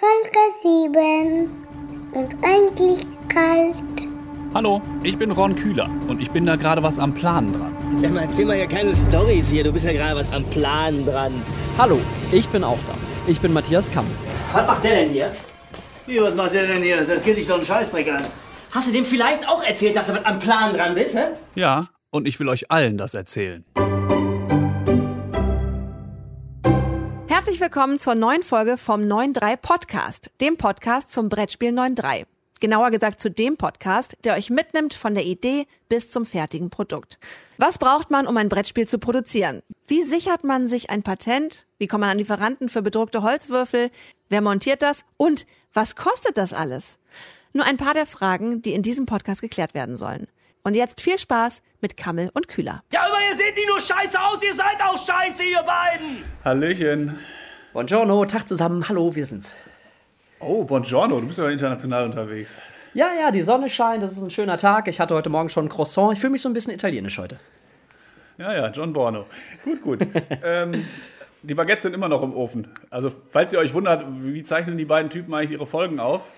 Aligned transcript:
Folge 0.00 0.38
7 0.62 1.50
und 2.12 2.34
eigentlich 2.42 3.06
kalt. 3.28 4.08
Hallo, 4.54 4.80
ich 5.02 5.18
bin 5.18 5.30
Ron 5.30 5.54
Kühler 5.54 5.90
und 6.08 6.22
ich 6.22 6.30
bin 6.30 6.46
da 6.46 6.56
gerade 6.56 6.82
was 6.82 6.98
am 6.98 7.12
Planen 7.12 7.52
dran. 7.52 7.76
Sag 8.00 8.10
mal, 8.10 8.22
erzähl 8.22 8.46
mal 8.46 8.56
ja 8.56 8.64
keine 8.64 8.96
Storys 8.96 9.50
hier. 9.50 9.62
Du 9.62 9.72
bist 9.72 9.84
ja 9.84 9.92
gerade 9.92 10.18
was 10.18 10.32
am 10.32 10.44
Plan 10.44 11.04
dran. 11.04 11.42
Hallo, 11.76 12.00
ich 12.32 12.48
bin 12.48 12.64
auch 12.64 12.78
da. 12.86 12.94
Ich 13.26 13.42
bin 13.42 13.52
Matthias 13.52 13.92
Kamm. 13.92 14.06
Was 14.54 14.66
macht 14.66 14.84
der 14.84 14.94
denn 14.94 15.10
hier? 15.10 15.32
Wie, 16.06 16.18
was 16.18 16.34
macht 16.34 16.54
der 16.54 16.66
denn 16.66 16.82
hier? 16.82 17.04
Das 17.04 17.22
geht 17.22 17.36
dich 17.36 17.46
doch 17.46 17.56
einen 17.56 17.66
Scheißdreck 17.66 18.10
an. 18.10 18.22
Hast 18.70 18.88
du 18.88 18.92
dem 18.92 19.04
vielleicht 19.04 19.46
auch 19.46 19.62
erzählt, 19.62 19.96
dass 19.96 20.06
du 20.06 20.14
was 20.14 20.24
am 20.24 20.38
Plan 20.38 20.72
dran 20.72 20.94
bist, 20.94 21.14
hä? 21.14 21.24
Ja, 21.56 21.88
und 22.10 22.26
ich 22.26 22.40
will 22.40 22.48
euch 22.48 22.70
allen 22.70 22.96
das 22.96 23.12
erzählen. 23.12 23.66
Herzlich 27.40 27.62
willkommen 27.62 27.98
zur 27.98 28.14
neuen 28.14 28.42
Folge 28.42 28.76
vom 28.76 29.00
9.3 29.00 29.56
Podcast, 29.56 30.30
dem 30.42 30.58
Podcast 30.58 31.10
zum 31.10 31.30
Brettspiel 31.30 31.70
9.3. 31.70 32.26
Genauer 32.60 32.90
gesagt 32.90 33.22
zu 33.22 33.30
dem 33.30 33.56
Podcast, 33.56 34.14
der 34.24 34.34
euch 34.34 34.50
mitnimmt 34.50 34.92
von 34.92 35.14
der 35.14 35.24
Idee 35.24 35.66
bis 35.88 36.10
zum 36.10 36.26
fertigen 36.26 36.68
Produkt. 36.68 37.18
Was 37.56 37.78
braucht 37.78 38.10
man, 38.10 38.26
um 38.26 38.36
ein 38.36 38.50
Brettspiel 38.50 38.86
zu 38.86 38.98
produzieren? 38.98 39.62
Wie 39.86 40.02
sichert 40.02 40.44
man 40.44 40.68
sich 40.68 40.90
ein 40.90 41.02
Patent? 41.02 41.66
Wie 41.78 41.86
kommt 41.86 42.02
man 42.02 42.10
an 42.10 42.18
Lieferanten 42.18 42.68
für 42.68 42.82
bedruckte 42.82 43.22
Holzwürfel? 43.22 43.90
Wer 44.28 44.42
montiert 44.42 44.82
das? 44.82 45.06
Und 45.16 45.46
was 45.72 45.96
kostet 45.96 46.36
das 46.36 46.52
alles? 46.52 46.98
Nur 47.54 47.64
ein 47.64 47.78
paar 47.78 47.94
der 47.94 48.04
Fragen, 48.04 48.60
die 48.60 48.74
in 48.74 48.82
diesem 48.82 49.06
Podcast 49.06 49.40
geklärt 49.40 49.72
werden 49.72 49.96
sollen. 49.96 50.28
Und 50.62 50.74
jetzt 50.74 51.00
viel 51.00 51.18
Spaß 51.18 51.62
mit 51.80 51.96
Kammel 51.96 52.30
und 52.34 52.46
Kühler. 52.46 52.82
Ja, 52.92 53.06
aber 53.06 53.16
ihr 53.30 53.36
seht 53.36 53.56
nicht 53.56 53.68
nur 53.68 53.80
scheiße 53.80 54.20
aus, 54.20 54.42
ihr 54.42 54.54
seid 54.54 54.80
auch 54.82 54.98
scheiße, 54.98 55.42
ihr 55.42 55.62
beiden! 55.62 56.24
Hallöchen. 56.44 57.18
Buongiorno, 57.72 58.26
Tag 58.26 58.46
zusammen. 58.46 58.86
Hallo, 58.86 59.14
wir 59.14 59.24
sind's. 59.24 59.54
Oh, 60.38 60.64
buongiorno, 60.64 61.18
du 61.20 61.26
bist 61.26 61.38
ja 61.38 61.48
international 61.48 62.04
unterwegs. 62.04 62.54
Ja, 62.92 63.08
ja, 63.18 63.30
die 63.30 63.40
Sonne 63.40 63.70
scheint, 63.70 64.02
es 64.02 64.12
ist 64.12 64.22
ein 64.22 64.30
schöner 64.30 64.58
Tag. 64.58 64.86
Ich 64.88 65.00
hatte 65.00 65.14
heute 65.14 65.30
Morgen 65.30 65.48
schon 65.48 65.66
ein 65.66 65.68
Croissant. 65.70 66.12
Ich 66.12 66.20
fühle 66.20 66.32
mich 66.32 66.42
so 66.42 66.50
ein 66.50 66.52
bisschen 66.52 66.74
italienisch 66.74 67.18
heute. 67.18 67.38
Ja, 68.36 68.52
ja, 68.52 68.68
John 68.68 68.92
Borno. 68.92 69.26
Gut, 69.64 69.80
gut. 69.80 70.00
ähm, 70.44 70.86
die 71.42 71.54
Baguettes 71.54 71.84
sind 71.84 71.94
immer 71.94 72.08
noch 72.08 72.22
im 72.22 72.34
Ofen. 72.34 72.68
Also, 72.90 73.10
falls 73.30 73.52
ihr 73.52 73.60
euch 73.60 73.72
wundert, 73.72 74.04
wie 74.08 74.42
zeichnen 74.42 74.76
die 74.76 74.84
beiden 74.84 75.10
Typen 75.10 75.32
eigentlich 75.32 75.52
ihre 75.52 75.66
Folgen 75.66 76.00
auf? 76.00 76.32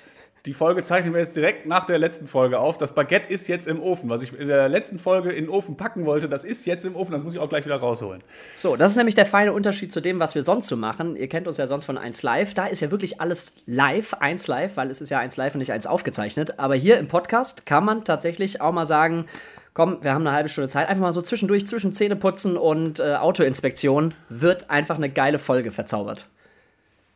Die 0.44 0.54
Folge 0.54 0.82
zeichnen 0.82 1.14
wir 1.14 1.20
jetzt 1.20 1.36
direkt 1.36 1.66
nach 1.66 1.84
der 1.86 1.98
letzten 1.98 2.26
Folge 2.26 2.58
auf. 2.58 2.76
Das 2.76 2.96
Baguette 2.96 3.32
ist 3.32 3.46
jetzt 3.46 3.68
im 3.68 3.80
Ofen. 3.80 4.10
Was 4.10 4.24
ich 4.24 4.36
in 4.36 4.48
der 4.48 4.68
letzten 4.68 4.98
Folge 4.98 5.30
in 5.30 5.44
den 5.44 5.48
Ofen 5.48 5.76
packen 5.76 6.04
wollte, 6.04 6.28
das 6.28 6.42
ist 6.42 6.66
jetzt 6.66 6.84
im 6.84 6.96
Ofen. 6.96 7.12
Das 7.12 7.22
muss 7.22 7.34
ich 7.34 7.38
auch 7.38 7.48
gleich 7.48 7.64
wieder 7.64 7.76
rausholen. 7.76 8.24
So, 8.56 8.74
das 8.74 8.90
ist 8.90 8.96
nämlich 8.96 9.14
der 9.14 9.24
feine 9.24 9.52
Unterschied 9.52 9.92
zu 9.92 10.00
dem, 10.00 10.18
was 10.18 10.34
wir 10.34 10.42
sonst 10.42 10.66
so 10.66 10.76
machen. 10.76 11.14
Ihr 11.14 11.28
kennt 11.28 11.46
uns 11.46 11.58
ja 11.58 11.68
sonst 11.68 11.84
von 11.84 11.96
1 11.96 12.24
Live. 12.24 12.54
Da 12.54 12.66
ist 12.66 12.80
ja 12.80 12.90
wirklich 12.90 13.20
alles 13.20 13.54
live, 13.66 14.14
1 14.14 14.48
Live, 14.48 14.76
weil 14.76 14.90
es 14.90 15.00
ist 15.00 15.10
ja 15.10 15.20
1 15.20 15.36
Live 15.36 15.54
und 15.54 15.60
nicht 15.60 15.70
1 15.70 15.86
aufgezeichnet. 15.86 16.58
Aber 16.58 16.74
hier 16.74 16.98
im 16.98 17.06
Podcast 17.06 17.64
kann 17.64 17.84
man 17.84 18.04
tatsächlich 18.04 18.60
auch 18.60 18.72
mal 18.72 18.84
sagen, 18.84 19.26
komm, 19.74 20.02
wir 20.02 20.12
haben 20.12 20.26
eine 20.26 20.34
halbe 20.34 20.48
Stunde 20.48 20.68
Zeit. 20.68 20.88
Einfach 20.88 21.02
mal 21.02 21.12
so 21.12 21.22
zwischendurch, 21.22 21.68
zwischen 21.68 21.92
Zähneputzen 21.92 22.56
und 22.56 22.98
äh, 22.98 23.14
Autoinspektion 23.14 24.12
wird 24.28 24.70
einfach 24.70 24.96
eine 24.96 25.08
geile 25.08 25.38
Folge 25.38 25.70
verzaubert. 25.70 26.26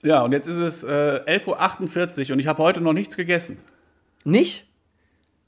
Ja, 0.03 0.23
und 0.23 0.33
jetzt 0.33 0.47
ist 0.47 0.57
es 0.59 0.85
äh, 0.85 0.89
11.48 1.27 2.29
Uhr 2.29 2.35
und 2.35 2.39
ich 2.41 2.47
habe 2.47 2.63
heute 2.63 2.81
noch 2.81 2.93
nichts 2.93 3.17
gegessen. 3.17 3.59
Nicht? 4.25 4.67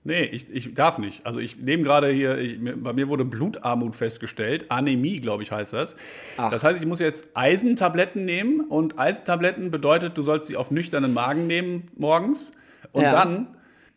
Nee, 0.04 0.24
ich, 0.24 0.48
ich 0.50 0.74
darf 0.74 0.98
nicht. 0.98 1.26
Also 1.26 1.38
ich 1.38 1.58
nehme 1.58 1.82
gerade 1.82 2.08
hier, 2.10 2.38
ich, 2.38 2.58
bei 2.82 2.92
mir 2.92 3.08
wurde 3.08 3.24
Blutarmut 3.24 3.94
festgestellt. 3.94 4.70
Anämie, 4.70 5.20
glaube 5.20 5.42
ich, 5.42 5.52
heißt 5.52 5.72
das. 5.74 5.96
Ach. 6.38 6.50
Das 6.50 6.64
heißt, 6.64 6.80
ich 6.80 6.86
muss 6.86 6.98
jetzt 7.00 7.28
Eisentabletten 7.34 8.24
nehmen 8.24 8.60
und 8.60 8.98
Eisentabletten 8.98 9.70
bedeutet, 9.70 10.16
du 10.16 10.22
sollst 10.22 10.48
sie 10.48 10.56
auf 10.56 10.70
nüchternen 10.70 11.12
Magen 11.12 11.46
nehmen 11.46 11.90
morgens 11.96 12.52
und 12.92 13.02
Ja. 13.02 13.10
dann 13.12 13.48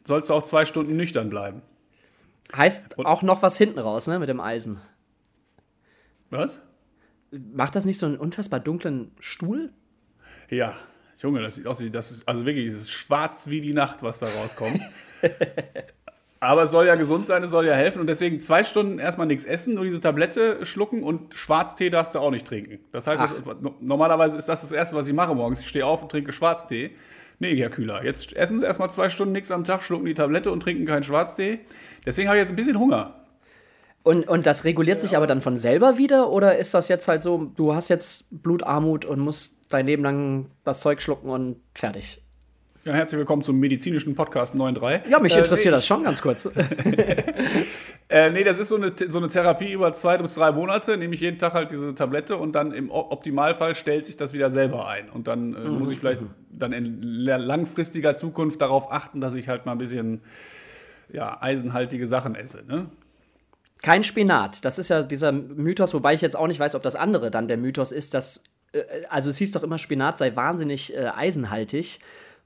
sollst 0.04 0.30
du 0.30 0.34
auch 0.34 0.44
zwei 0.44 0.66
Stunden 0.66 0.98
nüchtern 0.98 1.30
bleiben. 1.30 1.62
Heißt 2.54 3.00
auch 3.00 3.22
noch 3.22 3.42
was 3.42 3.58
hinten 3.58 3.80
raus, 3.80 4.08
ne, 4.08 4.20
mit 4.20 4.28
dem 4.28 4.42
Eisen. 4.42 4.80
Was? 6.30 6.62
Macht 7.54 7.76
das 7.76 7.86
nicht 7.86 8.00
so 8.00 8.06
einen 8.08 8.18
unfassbar 8.18 8.60
dunklen 8.60 9.12
Stuhl? 9.20 9.72
Ja, 10.52 10.76
Junge, 11.20 11.42
das 11.42 11.56
sieht 11.56 11.66
aus 11.66 11.80
wie, 11.80 11.90
das 11.90 12.12
ist, 12.12 12.28
also 12.28 12.46
wirklich, 12.46 12.68
es 12.68 12.82
ist 12.82 12.92
schwarz 12.92 13.48
wie 13.48 13.62
die 13.62 13.74
Nacht, 13.74 14.04
was 14.04 14.20
da 14.20 14.28
rauskommt. 14.28 14.80
Aber 16.40 16.64
es 16.64 16.72
soll 16.72 16.88
ja 16.88 16.96
gesund 16.96 17.28
sein, 17.28 17.44
es 17.44 17.52
soll 17.52 17.68
ja 17.68 17.76
helfen 17.76 18.00
und 18.02 18.08
deswegen 18.08 18.42
zwei 18.42 18.64
Stunden 18.64 18.98
erstmal 18.98 19.28
nichts 19.28 19.46
essen, 19.46 19.76
nur 19.76 19.84
diese 19.86 20.02
Tablette 20.02 20.66
schlucken 20.66 21.04
und 21.04 21.36
Schwarztee 21.36 21.92
darfst 21.92 22.16
du 22.16 22.20
auch 22.20 22.32
nicht 22.32 22.48
trinken. 22.48 22.80
Das 22.92 23.06
heißt, 23.06 23.22
das, 23.22 23.32
no- 23.62 23.76
normalerweise 23.80 24.38
ist 24.40 24.50
das 24.50 24.62
das 24.62 24.72
Erste, 24.72 24.96
was 24.96 25.08
ich 25.08 25.14
mache 25.14 25.36
morgens. 25.36 25.60
Ich 25.60 25.68
stehe 25.68 25.86
auf 25.86 26.02
und 26.02 26.10
trinke 26.10 26.34
Schwarztee. 26.34 26.92
Nee, 27.38 27.56
Herr 27.58 27.70
Kühler, 27.70 28.04
jetzt 28.04 28.34
essen 28.36 28.58
Sie 28.58 28.66
erstmal 28.66 28.90
zwei 28.90 29.10
Stunden 29.10 29.34
nichts 29.34 29.52
am 29.52 29.66
Tag, 29.66 29.84
schlucken 29.84 30.06
die 30.08 30.16
Tablette 30.16 30.52
und 30.52 30.62
trinken 30.62 30.86
keinen 30.88 31.04
Schwarztee. 31.04 31.60
Deswegen 32.08 32.28
habe 32.28 32.38
ich 32.40 32.42
jetzt 32.42 32.52
ein 32.52 32.56
bisschen 32.56 32.80
Hunger. 32.80 33.21
Und, 34.04 34.28
und 34.28 34.46
das 34.48 34.64
reguliert 34.64 35.00
sich 35.00 35.16
aber 35.16 35.28
dann 35.28 35.42
von 35.42 35.58
selber 35.58 35.98
wieder? 35.98 36.30
Oder 36.32 36.58
ist 36.58 36.74
das 36.74 36.88
jetzt 36.88 37.08
halt 37.08 37.22
so, 37.22 37.52
du 37.56 37.76
hast 37.76 37.90
jetzt 37.90 38.42
Blutarmut 38.42 39.06
und 39.06 39.20
musst 39.20 39.60
dein 39.70 39.86
Leben 39.86 40.04
lang 40.04 40.48
das 40.64 40.82
Zeug 40.82 41.02
schlucken 41.02 41.30
und 41.30 41.58
fertig? 41.76 42.22
Ja, 42.84 42.94
herzlich 42.94 43.20
willkommen 43.20 43.44
zum 43.44 43.60
medizinischen 43.60 44.16
Podcast 44.16 44.56
9.3. 44.56 45.08
Ja, 45.08 45.20
mich 45.20 45.36
Äh, 45.36 45.40
interessiert 45.40 45.74
nee, 45.74 45.78
das 45.78 45.86
schon 45.86 46.04
ganz 46.04 46.22
kurz. 46.22 46.50
Äh, 48.10 48.30
nee, 48.32 48.44
das 48.44 48.58
ist 48.58 48.68
so 48.68 48.76
eine, 48.76 48.92
so 49.08 49.20
eine 49.20 49.30
Therapie 49.30 49.72
über 49.72 49.94
zwei 49.94 50.18
bis 50.18 50.36
drei 50.36 50.52
Monate. 50.52 50.98
Nehme 50.98 51.16
ich 51.16 51.22
jeden 51.22 51.40
Tag 51.40 51.54
halt 51.54 51.72
diese 51.72 51.96
Tablette 51.96 52.36
und 52.36 52.52
dann 52.56 52.74
im 52.74 52.92
Optimalfall 52.92 53.74
stellt 53.74 54.06
sich 54.06 54.18
das 54.18 54.34
wieder 54.34 54.52
selber 54.52 54.86
ein. 54.90 55.10
Und 55.10 55.28
dann 55.30 55.54
äh, 55.56 55.60
muss 55.70 55.94
ich 55.94 56.00
vielleicht 56.00 56.20
dann 56.52 56.74
in 56.74 57.02
la- 57.02 57.38
langfristiger 57.38 58.18
Zukunft 58.18 58.60
darauf 58.60 58.92
achten, 58.92 59.22
dass 59.22 59.34
ich 59.34 59.48
halt 59.48 59.66
mal 59.66 59.72
ein 59.72 59.78
bisschen 59.78 60.20
ja, 61.10 61.38
eisenhaltige 61.42 62.06
Sachen 62.06 62.36
esse. 62.36 62.66
Ne? 62.68 62.88
Kein 63.82 64.04
Spinat. 64.04 64.64
Das 64.64 64.78
ist 64.78 64.90
ja 64.90 65.04
dieser 65.04 65.32
Mythos, 65.32 65.94
wobei 65.94 66.14
ich 66.14 66.22
jetzt 66.22 66.36
auch 66.36 66.48
nicht 66.48 66.60
weiß, 66.60 66.76
ob 66.76 66.84
das 66.84 66.96
andere 66.96 67.32
dann 67.32 67.48
der 67.48 67.58
Mythos 67.58 67.92
ist, 67.92 68.14
dass, 68.14 68.44
äh, 68.74 68.84
also 69.10 69.30
es 69.30 69.38
hieß 69.38 69.52
doch 69.52 69.64
immer, 69.64 69.78
Spinat 69.78 70.18
sei 70.18 70.36
wahnsinnig 70.36 70.96
äh, 70.96 71.08
eisenhaltig. 71.08 72.00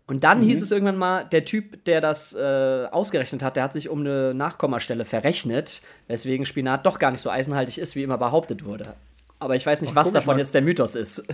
Und 0.07 0.23
dann 0.23 0.41
hieß 0.41 0.62
es 0.62 0.69
irgendwann 0.69 0.97
mal, 0.97 1.25
der 1.25 1.46
Typ, 1.46 1.84
der 1.85 2.00
das 2.00 2.35
äh, 2.35 2.85
ausgerechnet 2.91 3.41
hat, 3.41 3.56
der 3.56 3.63
hat 3.63 3.73
sich 3.73 3.90
um 3.90 4.01
eine 4.01 4.35
Nachkommastelle 4.35 5.03
verrechnet, 5.03 5.81
weswegen 6.07 6.46
Spinat 6.46 6.85
doch 6.85 7.00
gar 7.00 7.09
nicht 7.09 7.22
so 7.22 7.31
eisenhaltig 7.31 7.79
ist, 7.79 7.96
wie 7.96 8.03
immer 8.03 8.19
behauptet 8.19 8.66
wurde. 8.66 8.94
Aber 9.40 9.56
ich 9.56 9.66
weiß 9.66 9.81
nicht, 9.81 9.96
was 9.96 10.07
guck 10.07 10.12
ich 10.12 10.19
davon 10.19 10.35
mal. 10.35 10.41
jetzt 10.41 10.53
der 10.53 10.62
Mythos 10.62 10.96
ist. 10.96 11.25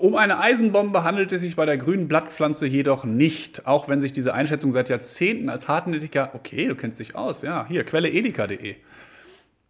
Um 0.00 0.16
eine 0.16 0.40
Eisenbombe 0.40 1.04
handelt 1.04 1.32
es 1.32 1.42
sich 1.42 1.54
bei 1.54 1.66
der 1.66 1.76
grünen 1.76 2.08
Blattpflanze 2.08 2.66
jedoch 2.66 3.04
nicht, 3.04 3.66
auch 3.66 3.88
wenn 3.88 4.00
sich 4.00 4.10
diese 4.10 4.32
Einschätzung 4.32 4.72
seit 4.72 4.88
Jahrzehnten 4.88 5.50
als 5.50 5.68
hartnäckiger, 5.68 6.30
okay, 6.34 6.66
du 6.68 6.74
kennst 6.74 6.98
dich 6.98 7.14
aus, 7.14 7.42
ja, 7.42 7.66
hier, 7.68 7.84
Quelle 7.84 8.08
edeka.de. 8.08 8.76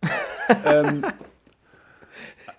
ähm, 0.65 1.05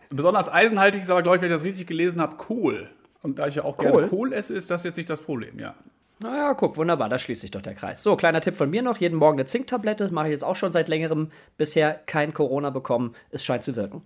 besonders 0.09 0.51
eisenhaltig 0.51 1.01
ist 1.01 1.09
aber, 1.09 1.23
glaube 1.23 1.37
ich, 1.37 1.41
wenn 1.41 1.49
ich 1.49 1.55
das 1.55 1.63
richtig 1.63 1.87
gelesen 1.87 2.19
habe, 2.19 2.35
Kohl. 2.35 2.89
Und 3.21 3.39
da 3.39 3.47
ich 3.47 3.55
ja 3.55 3.63
auch 3.63 3.77
Kohl? 3.77 3.91
gerne 3.91 4.07
Kohl 4.07 4.33
esse, 4.33 4.53
ist 4.53 4.69
das 4.69 4.83
jetzt 4.83 4.97
nicht 4.97 5.09
das 5.09 5.21
Problem, 5.21 5.57
ja. 5.57 5.73
Naja, 6.19 6.53
guck, 6.55 6.77
wunderbar, 6.77 7.09
da 7.09 7.19
schließt 7.19 7.41
sich 7.41 7.51
doch 7.51 7.61
der 7.61 7.75
Kreis. 7.75 8.01
So, 8.01 8.15
kleiner 8.15 8.41
Tipp 8.41 8.55
von 8.55 8.69
mir 8.69 8.81
noch: 8.81 8.97
jeden 8.97 9.19
Morgen 9.19 9.37
eine 9.37 9.45
Zinktablette. 9.45 10.09
Mache 10.11 10.27
ich 10.27 10.31
jetzt 10.31 10.43
auch 10.43 10.55
schon 10.55 10.71
seit 10.71 10.89
längerem. 10.89 11.29
Bisher 11.57 11.93
kein 12.07 12.33
Corona 12.33 12.71
bekommen. 12.71 13.13
Es 13.29 13.45
scheint 13.45 13.63
zu 13.63 13.75
wirken. 13.75 14.01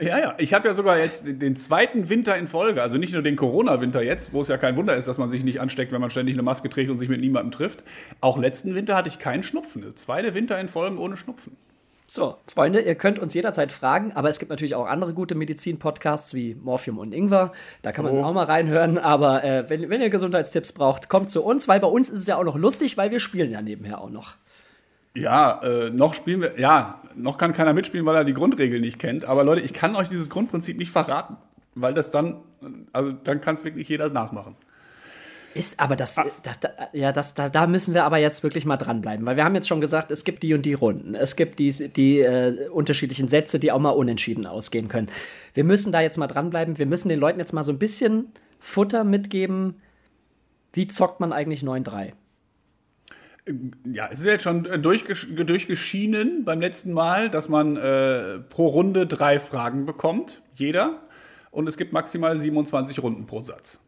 Ja, 0.00 0.18
ja. 0.18 0.34
Ich 0.38 0.52
habe 0.52 0.68
ja 0.68 0.74
sogar 0.74 0.98
jetzt 0.98 1.24
den 1.26 1.56
zweiten 1.56 2.08
Winter 2.10 2.36
in 2.36 2.46
Folge, 2.46 2.82
also 2.82 2.98
nicht 2.98 3.14
nur 3.14 3.22
den 3.22 3.36
Corona-Winter 3.36 4.02
jetzt, 4.02 4.34
wo 4.34 4.42
es 4.42 4.48
ja 4.48 4.58
kein 4.58 4.76
Wunder 4.76 4.94
ist, 4.94 5.08
dass 5.08 5.16
man 5.16 5.30
sich 5.30 5.44
nicht 5.44 5.60
ansteckt, 5.60 5.92
wenn 5.92 6.00
man 6.00 6.10
ständig 6.10 6.34
eine 6.34 6.42
Maske 6.42 6.68
trägt 6.68 6.90
und 6.90 6.98
sich 6.98 7.08
mit 7.08 7.20
niemandem 7.20 7.52
trifft. 7.52 7.84
Auch 8.20 8.36
letzten 8.36 8.74
Winter 8.74 8.94
hatte 8.96 9.08
ich 9.08 9.18
keinen 9.18 9.42
Schnupfen. 9.42 9.96
Zweite 9.96 10.34
Winter 10.34 10.60
in 10.60 10.68
Folge 10.68 10.98
ohne 10.98 11.16
Schnupfen. 11.16 11.56
So, 12.10 12.36
Freunde, 12.46 12.80
ihr 12.80 12.94
könnt 12.94 13.18
uns 13.18 13.34
jederzeit 13.34 13.70
fragen, 13.70 14.12
aber 14.12 14.30
es 14.30 14.38
gibt 14.38 14.48
natürlich 14.48 14.74
auch 14.74 14.86
andere 14.86 15.12
gute 15.12 15.34
Medizin-Podcasts 15.34 16.32
wie 16.32 16.54
Morphium 16.54 16.98
und 16.98 17.12
Ingwer. 17.12 17.52
Da 17.82 17.92
kann 17.92 18.06
man 18.06 18.14
So. 18.14 18.24
auch 18.24 18.32
mal 18.32 18.44
reinhören. 18.46 18.96
Aber 18.96 19.44
äh, 19.44 19.68
wenn, 19.68 19.90
wenn 19.90 20.00
ihr 20.00 20.08
Gesundheitstipps 20.08 20.72
braucht, 20.72 21.10
kommt 21.10 21.30
zu 21.30 21.44
uns, 21.44 21.68
weil 21.68 21.80
bei 21.80 21.86
uns 21.86 22.08
ist 22.08 22.20
es 22.20 22.26
ja 22.26 22.36
auch 22.38 22.44
noch 22.44 22.56
lustig, 22.56 22.96
weil 22.96 23.10
wir 23.10 23.20
spielen 23.20 23.50
ja 23.50 23.60
nebenher 23.60 24.00
auch 24.00 24.08
noch. 24.08 24.36
Ja, 25.18 25.60
äh, 25.62 25.90
noch 25.90 26.14
spielen 26.14 26.40
wir, 26.40 26.58
ja, 26.58 27.00
noch 27.16 27.38
kann 27.38 27.52
keiner 27.52 27.72
mitspielen, 27.72 28.06
weil 28.06 28.16
er 28.16 28.24
die 28.24 28.34
Grundregeln 28.34 28.80
nicht 28.80 28.98
kennt. 28.98 29.24
Aber 29.24 29.42
Leute, 29.44 29.62
ich 29.62 29.72
kann 29.72 29.96
euch 29.96 30.08
dieses 30.08 30.30
Grundprinzip 30.30 30.78
nicht 30.78 30.92
verraten, 30.92 31.36
weil 31.74 31.92
das 31.92 32.10
dann, 32.10 32.36
also 32.92 33.12
dann 33.12 33.40
kann 33.40 33.56
es 33.56 33.64
wirklich 33.64 33.88
jeder 33.88 34.08
nachmachen. 34.10 34.54
Ist 35.54 35.80
aber 35.80 35.96
das, 35.96 36.16
das, 36.42 36.60
da, 36.60 36.68
ja, 36.92 37.10
das, 37.10 37.34
da, 37.34 37.48
da 37.48 37.66
müssen 37.66 37.94
wir 37.94 38.04
aber 38.04 38.18
jetzt 38.18 38.44
wirklich 38.44 38.64
mal 38.64 38.76
dranbleiben, 38.76 39.26
weil 39.26 39.36
wir 39.36 39.44
haben 39.44 39.56
jetzt 39.56 39.66
schon 39.66 39.80
gesagt, 39.80 40.12
es 40.12 40.22
gibt 40.22 40.42
die 40.44 40.54
und 40.54 40.64
die 40.64 40.74
Runden, 40.74 41.14
es 41.14 41.34
gibt 41.34 41.58
die, 41.58 41.72
die 41.88 42.20
äh, 42.20 42.68
unterschiedlichen 42.68 43.28
Sätze, 43.28 43.58
die 43.58 43.72
auch 43.72 43.80
mal 43.80 43.90
unentschieden 43.90 44.46
ausgehen 44.46 44.86
können. 44.86 45.08
Wir 45.54 45.64
müssen 45.64 45.90
da 45.90 46.00
jetzt 46.00 46.16
mal 46.16 46.28
dranbleiben, 46.28 46.78
wir 46.78 46.86
müssen 46.86 47.08
den 47.08 47.18
Leuten 47.18 47.40
jetzt 47.40 47.52
mal 47.52 47.64
so 47.64 47.72
ein 47.72 47.78
bisschen 47.78 48.30
Futter 48.60 49.02
mitgeben. 49.02 49.80
Wie 50.74 50.86
zockt 50.86 51.18
man 51.18 51.32
eigentlich 51.32 51.62
9-3? 51.62 52.12
Ja, 53.84 54.08
es 54.10 54.20
ist 54.20 54.26
jetzt 54.26 54.42
schon 54.42 54.66
äh, 54.66 54.78
durchgesch 54.78 55.26
durchgeschienen 55.34 56.44
beim 56.44 56.60
letzten 56.60 56.92
Mal, 56.92 57.30
dass 57.30 57.48
man 57.48 57.76
äh, 57.76 58.38
pro 58.38 58.66
Runde 58.66 59.06
drei 59.06 59.38
Fragen 59.38 59.86
bekommt, 59.86 60.42
jeder. 60.54 61.00
Und 61.50 61.68
es 61.68 61.76
gibt 61.76 61.92
maximal 61.92 62.36
27 62.36 63.02
Runden 63.02 63.26
pro 63.26 63.40
Satz. 63.40 63.80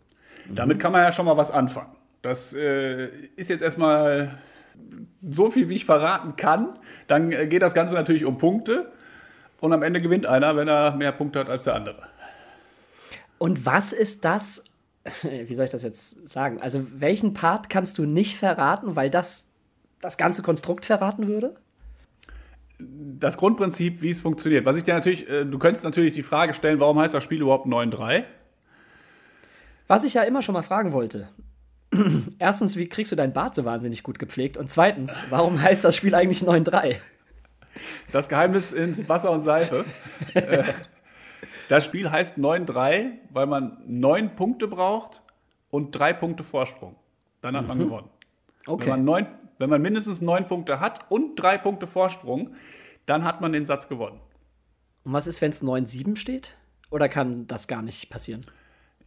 Damit 0.48 0.78
kann 0.80 0.92
man 0.92 1.02
ja 1.02 1.12
schon 1.12 1.26
mal 1.26 1.36
was 1.36 1.50
anfangen. 1.50 1.94
Das 2.22 2.52
äh, 2.54 3.06
ist 3.36 3.48
jetzt 3.48 3.62
erstmal 3.62 4.38
so 5.30 5.50
viel, 5.50 5.68
wie 5.68 5.76
ich 5.76 5.84
verraten 5.84 6.36
kann. 6.36 6.78
Dann 7.06 7.32
äh, 7.32 7.46
geht 7.46 7.62
das 7.62 7.74
Ganze 7.74 7.94
natürlich 7.94 8.24
um 8.24 8.38
Punkte. 8.38 8.92
Und 9.60 9.72
am 9.72 9.82
Ende 9.82 10.00
gewinnt 10.00 10.26
einer, 10.26 10.56
wenn 10.56 10.68
er 10.68 10.92
mehr 10.92 11.12
Punkte 11.12 11.40
hat 11.40 11.50
als 11.50 11.64
der 11.64 11.74
andere. 11.74 12.08
Und 13.38 13.66
was 13.66 13.92
ist 13.92 14.24
das? 14.24 14.64
Wie 15.22 15.54
soll 15.54 15.66
ich 15.66 15.70
das 15.70 15.82
jetzt 15.82 16.28
sagen? 16.28 16.60
Also, 16.60 16.86
welchen 16.98 17.34
Part 17.34 17.70
kannst 17.70 17.98
du 17.98 18.04
nicht 18.04 18.38
verraten, 18.38 18.96
weil 18.96 19.10
das 19.10 19.49
das 20.00 20.16
ganze 20.16 20.42
Konstrukt 20.42 20.84
verraten 20.84 21.26
würde? 21.28 21.54
Das 22.78 23.36
Grundprinzip, 23.36 24.00
wie 24.00 24.10
es 24.10 24.20
funktioniert. 24.20 24.64
Was 24.64 24.76
ich 24.76 24.84
dir 24.84 24.94
natürlich, 24.94 25.28
äh, 25.28 25.44
du 25.44 25.58
könntest 25.58 25.84
natürlich 25.84 26.12
die 26.12 26.22
Frage 26.22 26.54
stellen, 26.54 26.80
warum 26.80 26.98
heißt 26.98 27.12
das 27.12 27.22
Spiel 27.22 27.42
überhaupt 27.42 27.66
9-3? 27.66 28.24
Was 29.86 30.04
ich 30.04 30.14
ja 30.14 30.22
immer 30.22 30.40
schon 30.40 30.54
mal 30.54 30.62
fragen 30.62 30.92
wollte. 30.92 31.28
Erstens, 32.38 32.76
wie 32.76 32.88
kriegst 32.88 33.12
du 33.12 33.16
dein 33.16 33.32
Bart 33.32 33.54
so 33.54 33.64
wahnsinnig 33.64 34.02
gut 34.02 34.18
gepflegt? 34.18 34.56
Und 34.56 34.70
zweitens, 34.70 35.24
warum 35.30 35.60
heißt 35.60 35.84
das 35.84 35.96
Spiel 35.96 36.14
eigentlich 36.14 36.40
9-3? 36.40 36.96
Das 38.12 38.28
Geheimnis 38.28 38.72
ins 38.72 39.08
Wasser 39.08 39.30
und 39.30 39.42
Seife. 39.42 39.84
Das 41.70 41.84
Spiel 41.84 42.10
heißt 42.10 42.36
9-3, 42.36 43.12
weil 43.30 43.46
man 43.46 43.78
neun 43.86 44.34
Punkte 44.34 44.66
braucht 44.66 45.22
und 45.70 45.92
drei 45.92 46.12
Punkte 46.12 46.42
Vorsprung. 46.42 46.96
Dann 47.42 47.56
hat 47.56 47.68
man 47.68 47.78
gewonnen. 47.78 48.10
Okay. 48.66 48.86
Wenn, 48.86 48.90
man 48.90 49.04
neun, 49.04 49.26
wenn 49.60 49.70
man 49.70 49.82
mindestens 49.82 50.20
neun 50.22 50.48
Punkte 50.48 50.80
hat 50.80 51.10
und 51.10 51.36
drei 51.36 51.58
Punkte 51.58 51.86
Vorsprung, 51.86 52.54
dann 53.04 53.24
hat 53.24 53.42
man 53.42 53.52
den 53.52 53.66
Satz 53.66 53.88
gewonnen. 53.88 54.18
Und 55.04 55.12
was 55.12 55.26
ist, 55.26 55.42
wenn 55.42 55.52
es 55.52 55.62
9-7 55.62 56.16
steht? 56.16 56.56
Oder 56.90 57.08
kann 57.08 57.46
das 57.46 57.68
gar 57.68 57.82
nicht 57.82 58.10
passieren? 58.10 58.40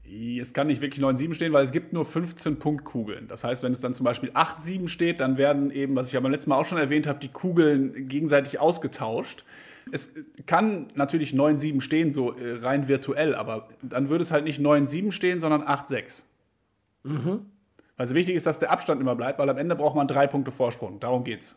Es 0.06 0.54
kann 0.54 0.68
nicht 0.68 0.82
wirklich 0.82 1.04
9-7 1.04 1.34
stehen, 1.34 1.54
weil 1.54 1.64
es 1.64 1.72
gibt 1.72 1.92
nur 1.92 2.06
15 2.06 2.60
Punktkugeln. 2.60 3.28
Das 3.28 3.44
heißt, 3.44 3.64
wenn 3.64 3.72
es 3.72 3.80
dann 3.80 3.96
zum 3.96 4.04
Beispiel 4.04 4.30
8-7 4.32 4.90
steht, 4.90 5.22
dann 5.22 5.38
werden 5.38 5.72
eben, 5.72 5.96
was 5.96 6.08
ich 6.08 6.14
ja 6.14 6.20
beim 6.20 6.32
letzten 6.32 6.52
Mal 6.52 6.58
auch 6.58 6.66
schon 6.66 6.78
erwähnt 6.78 7.08
habe, 7.08 7.20
die 7.20 7.30
Kugeln 7.30 8.08
gegenseitig 8.08 8.60
ausgetauscht. 8.60 9.44
Es 9.92 10.10
kann 10.46 10.88
natürlich 10.94 11.34
9-7 11.34 11.82
stehen, 11.82 12.14
so 12.14 12.34
äh, 12.34 12.60
rein 12.62 12.88
virtuell, 12.88 13.34
aber 13.34 13.70
dann 13.82 14.10
würde 14.10 14.22
es 14.22 14.32
halt 14.32 14.44
nicht 14.44 14.62
9-7 14.62 15.12
stehen, 15.12 15.40
sondern 15.40 15.64
8-6. 15.64 16.22
Also 17.98 18.16
wichtig 18.16 18.36
ist, 18.36 18.46
dass 18.46 18.60
der 18.60 18.72
Abstand 18.72 19.02
immer 19.02 19.16
bleibt, 19.16 19.40
weil 19.40 19.50
am 19.50 19.58
Ende 19.58 19.76
braucht 19.76 19.96
man 19.96 20.08
drei 20.08 20.28
Punkte 20.28 20.52
Vorsprung. 20.52 21.00
Darum 21.00 21.24
geht's. 21.24 21.56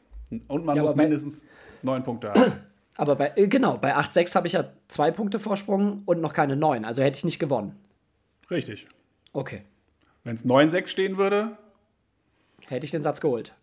Und 0.49 0.65
man 0.65 0.77
Ja, 0.77 0.83
muss 0.83 0.94
mindestens 0.94 1.47
neun 1.83 2.03
Punkte 2.03 2.31
haben. 2.31 2.53
Aber 2.97 3.17
bei, 3.17 3.33
äh, 3.37 3.47
genau, 3.49 3.77
bei 3.79 3.94
8-6 3.97 4.35
habe 4.35 4.47
ich 4.47 4.55
ja 4.55 4.65
zwei 4.88 5.11
Punkte 5.11 5.38
Vorsprung 5.38 6.03
und 6.06 6.21
noch 6.21 6.33
keine 6.33 6.56
9. 6.56 6.85
Also 6.85 7.03
hätte 7.03 7.19
ich 7.19 7.25
nicht 7.25 7.38
gewonnen. 7.38 7.77
Richtig. 8.50 8.87
Okay. 9.33 9.62
Wenn 10.25 10.37
es 10.37 10.44
9-6 10.44 10.88
stehen 10.88 11.17
würde, 11.19 11.56
Hätte 12.69 12.85
ich 12.85 12.91
den 12.91 13.03
Satz 13.03 13.21
geholt. 13.21 13.55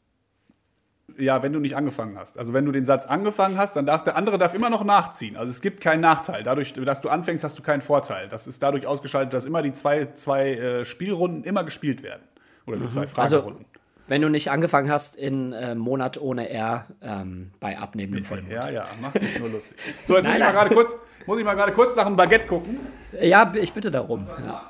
Ja, 1.17 1.43
wenn 1.43 1.51
du 1.51 1.59
nicht 1.59 1.75
angefangen 1.75 2.17
hast. 2.17 2.37
Also 2.37 2.53
wenn 2.53 2.65
du 2.65 2.71
den 2.71 2.85
Satz 2.85 3.05
angefangen 3.05 3.57
hast, 3.57 3.75
dann 3.75 3.85
darf 3.85 4.03
der 4.03 4.15
andere 4.15 4.37
darf 4.37 4.53
immer 4.53 4.69
noch 4.69 4.83
nachziehen. 4.85 5.35
Also 5.35 5.49
es 5.49 5.61
gibt 5.61 5.81
keinen 5.81 5.99
Nachteil. 5.99 6.43
Dadurch, 6.43 6.73
dass 6.73 7.01
du 7.01 7.09
anfängst, 7.09 7.43
hast 7.43 7.59
du 7.59 7.63
keinen 7.63 7.81
Vorteil. 7.81 8.29
Das 8.29 8.47
ist 8.47 8.63
dadurch 8.63 8.87
ausgeschaltet, 8.87 9.33
dass 9.33 9.45
immer 9.45 9.61
die 9.61 9.73
zwei, 9.73 10.05
zwei 10.13 10.53
äh, 10.53 10.85
Spielrunden 10.85 11.43
immer 11.43 11.63
gespielt 11.65 12.01
werden. 12.01 12.23
Oder 12.65 12.77
die 12.77 12.87
zwei 12.89 13.01
Also, 13.15 13.37
Fragerunden. 13.37 13.65
wenn 14.07 14.21
du 14.21 14.29
nicht 14.29 14.49
angefangen 14.51 14.89
hast 14.91 15.15
in 15.15 15.53
äh, 15.53 15.75
Monat 15.75 16.19
ohne 16.19 16.49
R 16.49 16.87
ähm, 17.01 17.51
bei 17.59 17.77
abnehmendem 17.77 18.25
Vollmond. 18.25 18.51
ja, 18.51 18.69
ja, 18.69 18.85
mach 19.01 19.11
dich 19.13 19.37
nur 19.39 19.49
lustig. 19.49 19.77
So, 20.05 20.15
jetzt 20.15 20.23
muss 20.27 20.33
Nein, 20.33 20.33
ich 20.33 20.39
mal 20.39 20.45
nein. 20.45 20.53
gerade 20.55 20.73
kurz, 20.75 20.95
muss 21.25 21.39
ich 21.39 21.45
mal 21.45 21.53
gerade 21.55 21.71
kurz 21.73 21.95
nach 21.95 22.05
dem 22.05 22.15
Baguette 22.15 22.47
gucken. 22.47 22.79
Ja, 23.21 23.51
ich 23.55 23.71
bitte 23.73 23.91
darum. 23.91 24.27
Ja. 24.45 24.69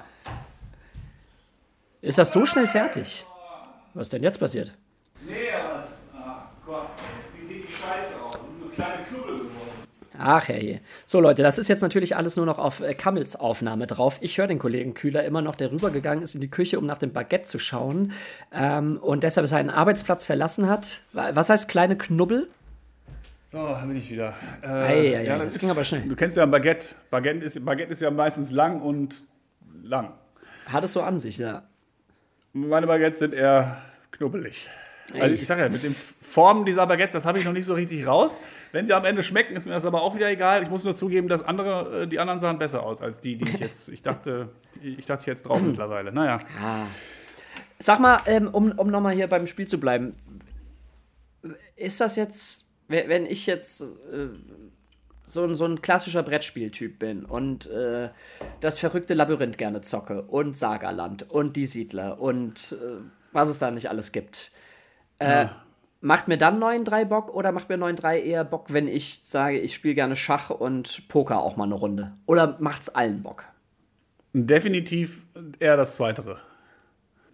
Ist 2.01 2.17
das 2.17 2.31
so 2.31 2.45
schnell 2.45 2.67
fertig? 2.67 3.25
Was 3.93 4.07
ist 4.07 4.13
denn 4.13 4.23
jetzt 4.23 4.39
passiert? 4.39 4.73
Nee, 5.25 5.33
aber 5.57 5.75
das, 5.77 6.01
ah, 6.15 6.49
Gott, 6.65 6.87
jetzt 7.23 7.35
sieht 7.35 7.49
richtig 7.49 7.69
scheiße 7.77 8.21
aus. 8.23 8.31
Das 8.33 8.41
sind 8.41 8.59
so 8.59 8.65
kleine 8.69 9.03
Knubbel 9.09 9.37
geworden. 9.37 9.87
Ach 10.17 10.47
herrje. 10.47 10.79
So 11.05 11.19
Leute, 11.19 11.41
das 11.41 11.57
ist 11.57 11.69
jetzt 11.69 11.81
natürlich 11.81 12.15
alles 12.15 12.35
nur 12.37 12.45
noch 12.45 12.59
auf 12.59 12.81
äh, 12.81 12.93
Kammels 12.93 13.35
Aufnahme 13.35 13.87
drauf. 13.87 14.19
Ich 14.21 14.37
höre 14.37 14.47
den 14.47 14.59
Kollegen 14.59 14.93
Kühler 14.93 15.23
immer 15.25 15.41
noch, 15.41 15.55
der 15.55 15.71
rübergegangen 15.71 16.23
ist 16.23 16.35
in 16.35 16.41
die 16.41 16.49
Küche, 16.51 16.77
um 16.77 16.85
nach 16.85 16.99
dem 16.99 17.11
Baguette 17.13 17.45
zu 17.45 17.57
schauen 17.59 18.11
ähm, 18.53 18.97
und 19.01 19.23
deshalb 19.23 19.47
seinen 19.47 19.69
Arbeitsplatz 19.71 20.23
verlassen 20.25 20.69
hat. 20.69 21.01
Wa- 21.13 21.31
Was 21.33 21.49
heißt 21.49 21.67
kleine 21.67 21.97
Knubbel? 21.97 22.47
So, 23.47 23.57
da 23.67 23.85
bin 23.85 23.97
ich 23.97 24.09
wieder. 24.09 24.33
Äh, 24.63 24.67
Ei, 24.67 25.17
ei, 25.17 25.31
ei, 25.33 25.37
das 25.39 25.59
ging 25.59 25.69
aber 25.69 25.83
schnell. 25.85 26.01
Du 26.07 26.15
kennst 26.15 26.37
ja 26.37 26.43
ein 26.43 26.51
Baguette. 26.51 26.95
Baguette 27.11 27.45
ist, 27.45 27.63
Baguette 27.65 27.91
ist 27.91 28.01
ja 28.01 28.09
meistens 28.11 28.51
lang 28.51 28.81
und 28.81 29.23
lang. 29.83 30.13
Hat 30.65 30.83
es 30.83 30.93
so 30.93 31.01
an 31.01 31.19
sich, 31.19 31.37
ja. 31.37 31.63
Meine 32.53 32.87
Baguettes 32.87 33.19
sind 33.19 33.33
eher 33.33 33.77
knubbelig. 34.11 34.67
Also 35.19 35.35
ich 35.35 35.45
sag 35.45 35.59
ja, 35.59 35.69
mit 35.69 35.83
den 35.83 35.93
Formen 35.93 36.65
dieser 36.65 36.87
Baguettes, 36.87 37.13
das 37.13 37.25
habe 37.25 37.37
ich 37.37 37.45
noch 37.45 37.51
nicht 37.53 37.65
so 37.65 37.73
richtig 37.73 38.07
raus. 38.07 38.39
Wenn 38.71 38.87
sie 38.87 38.93
am 38.93 39.05
Ende 39.05 39.21
schmecken, 39.21 39.55
ist 39.55 39.65
mir 39.65 39.73
das 39.73 39.85
aber 39.85 40.01
auch 40.01 40.15
wieder 40.15 40.29
egal. 40.29 40.63
Ich 40.63 40.69
muss 40.69 40.83
nur 40.83 40.95
zugeben, 40.95 41.27
dass 41.27 41.41
andere, 41.43 42.03
äh, 42.03 42.07
die 42.07 42.19
anderen 42.19 42.39
sahen 42.39 42.57
besser 42.57 42.83
aus 42.83 43.01
als 43.01 43.19
die, 43.19 43.35
die 43.35 43.45
ich 43.47 43.59
jetzt. 43.59 43.89
Ich 43.89 44.01
dachte, 44.01 44.49
ich 44.81 45.05
dachte 45.05 45.25
jetzt 45.29 45.43
drauf 45.43 45.61
mittlerweile. 45.61 46.11
Naja. 46.11 46.37
Sag 47.79 47.99
mal, 47.99 48.19
ähm, 48.27 48.47
um, 48.47 48.71
um 48.71 48.87
nochmal 48.89 49.13
hier 49.13 49.27
beim 49.27 49.45
Spiel 49.45 49.67
zu 49.67 49.79
bleiben, 49.79 50.15
ist 51.75 51.99
das 51.99 52.15
jetzt, 52.15 52.69
we- 52.87 53.03
wenn 53.07 53.25
ich 53.25 53.45
jetzt 53.45 53.81
äh, 53.81 54.27
so, 55.25 55.43
ein- 55.43 55.55
so 55.55 55.65
ein 55.65 55.81
klassischer 55.81 56.23
Brettspieltyp 56.23 56.99
bin 56.99 57.25
und 57.25 57.67
äh, 57.69 58.09
das 58.61 58.79
verrückte 58.79 59.13
Labyrinth 59.13 59.57
gerne 59.57 59.81
zocke 59.81 60.21
und 60.23 60.57
Sagerland 60.57 61.29
und 61.29 61.55
die 61.57 61.67
Siedler 61.67 62.19
und 62.21 62.77
was 63.31 63.49
es 63.49 63.59
da 63.59 63.71
nicht 63.71 63.89
alles 63.89 64.11
gibt, 64.11 64.51
äh, 65.19 65.47
macht 66.01 66.27
mir 66.27 66.37
dann 66.37 66.61
9-3 66.61 67.05
Bock 67.05 67.33
oder 67.33 67.51
macht 67.51 67.69
mir 67.69 67.77
9-3 67.77 68.17
eher 68.17 68.43
Bock, 68.43 68.67
wenn 68.73 68.87
ich 68.87 69.23
sage, 69.23 69.59
ich 69.59 69.73
spiele 69.73 69.95
gerne 69.95 70.15
Schach 70.15 70.49
und 70.49 71.07
Poker 71.07 71.41
auch 71.41 71.55
mal 71.55 71.63
eine 71.63 71.75
Runde? 71.75 72.13
Oder 72.25 72.57
macht's 72.59 72.89
allen 72.89 73.23
Bock? 73.23 73.45
Definitiv 74.33 75.25
eher 75.59 75.77
das 75.77 75.93
Zweitere. 75.93 76.39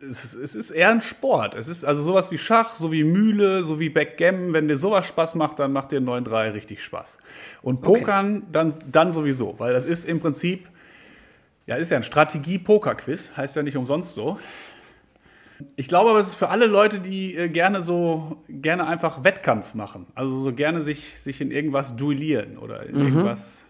Es 0.02 0.24
ist, 0.24 0.36
es 0.36 0.56
ist 0.56 0.72
eher 0.72 0.92
ein 0.92 1.02
Sport. 1.02 1.56
Es 1.56 1.68
ist 1.68 1.84
also 1.84 2.04
sowas 2.04 2.32
wie 2.32 2.38
Schach, 2.38 2.76
so 2.76 2.92
wie 2.92 3.04
Mühle, 3.04 3.64
so 3.64 3.80
wie 3.80 3.90
Backgammon. 3.90 4.54
Wenn 4.54 4.68
dir 4.68 4.78
sowas 4.78 5.08
Spaß 5.08 5.36
macht, 5.36 5.60
dann 5.60 5.74
macht 5.74 5.92
dir 5.92 6.00
9-3 6.00 6.54
richtig 6.54 6.84
Spaß. 6.84 7.18
Und 7.62 7.82
Pokern 7.82 8.44
dann, 8.52 8.74
dann 8.90 9.12
sowieso, 9.12 9.56
weil 9.58 9.74
das 9.74 9.84
ist 9.84 10.06
im 10.06 10.20
Prinzip, 10.20 10.70
ja, 11.66 11.76
ist 11.76 11.92
ja 11.92 11.98
ein 11.98 12.04
Strategie-Poker-Quiz, 12.04 13.32
heißt 13.36 13.56
ja 13.56 13.64
nicht 13.64 13.78
umsonst 13.78 14.14
so. 14.14 14.40
Ich 15.76 15.88
glaube 15.88 16.10
aber, 16.12 16.20
es 16.20 16.28
ist 16.28 16.36
für 16.36 16.50
alle 16.50 16.68
Leute, 16.68 17.00
die 17.00 17.36
äh, 17.36 17.50
gerne 17.50 17.82
so, 17.82 18.38
gerne 18.48 18.88
einfach 18.88 19.24
Wettkampf 19.24 19.74
machen. 19.74 20.08
Also 20.16 20.40
so 20.40 20.54
gerne 20.54 20.82
sich, 20.82 21.20
sich 21.20 21.42
in 21.42 21.52
irgendwas 21.52 21.96
duellieren 21.96 22.58
oder 22.58 22.84
in 22.86 22.96
irgendwas. 23.00 23.66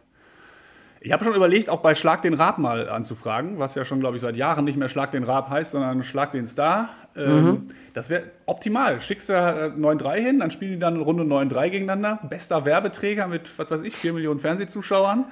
Ich 1.02 1.12
habe 1.14 1.24
schon 1.24 1.34
überlegt, 1.34 1.70
auch 1.70 1.80
bei 1.80 1.96
Schlag 1.96 2.22
den 2.22 2.34
Raab 2.34 2.58
mal 2.58 2.90
anzufragen, 2.90 3.58
was 3.58 3.74
ja 3.74 3.86
schon, 3.86 4.02
glaube 4.02 4.18
ich, 4.18 4.22
seit 4.22 4.36
Jahren 4.36 4.66
nicht 4.66 4.78
mehr 4.78 4.90
Schlag 4.90 5.12
den 5.12 5.24
Raab 5.24 5.50
heißt, 5.50 5.72
sondern 5.72 6.04
Schlag 6.04 6.34
den 6.34 6.46
Star. 6.46 6.90
Ähm, 7.16 7.68
Das 7.94 8.10
wäre 8.10 8.24
optimal. 8.46 9.00
Schickst 9.02 9.30
du 9.30 9.34
äh, 9.34 9.72
9-3 9.78 10.16
hin, 10.20 10.40
dann 10.40 10.52
spielen 10.52 10.74
die 10.74 10.80
dann 10.80 10.96
eine 10.96 11.04
Runde 11.04 11.24
9-3 11.24 11.70
gegeneinander. 11.70 12.20
Bester 12.30 12.66
Werbeträger 12.66 13.28
mit, 13.28 13.58
was 13.58 13.72
weiß 13.72 13.82
ich, 13.82 13.96
4 13.96 14.14
Millionen 14.14 14.40
Fernsehzuschauern. 14.40 15.26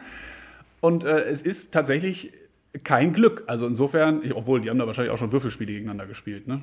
Und 0.80 1.04
äh, 1.04 1.24
es 1.24 1.42
ist 1.42 1.74
tatsächlich 1.74 2.32
kein 2.84 3.14
Glück. 3.14 3.44
Also 3.48 3.68
insofern, 3.68 4.24
ich, 4.24 4.36
obwohl, 4.36 4.62
die 4.62 4.70
haben 4.70 4.80
da 4.80 4.88
wahrscheinlich 4.88 5.14
auch 5.14 5.18
schon 5.18 5.32
Würfelspiele 5.32 5.72
gegeneinander 5.72 6.08
gespielt, 6.08 6.48
ne? 6.48 6.62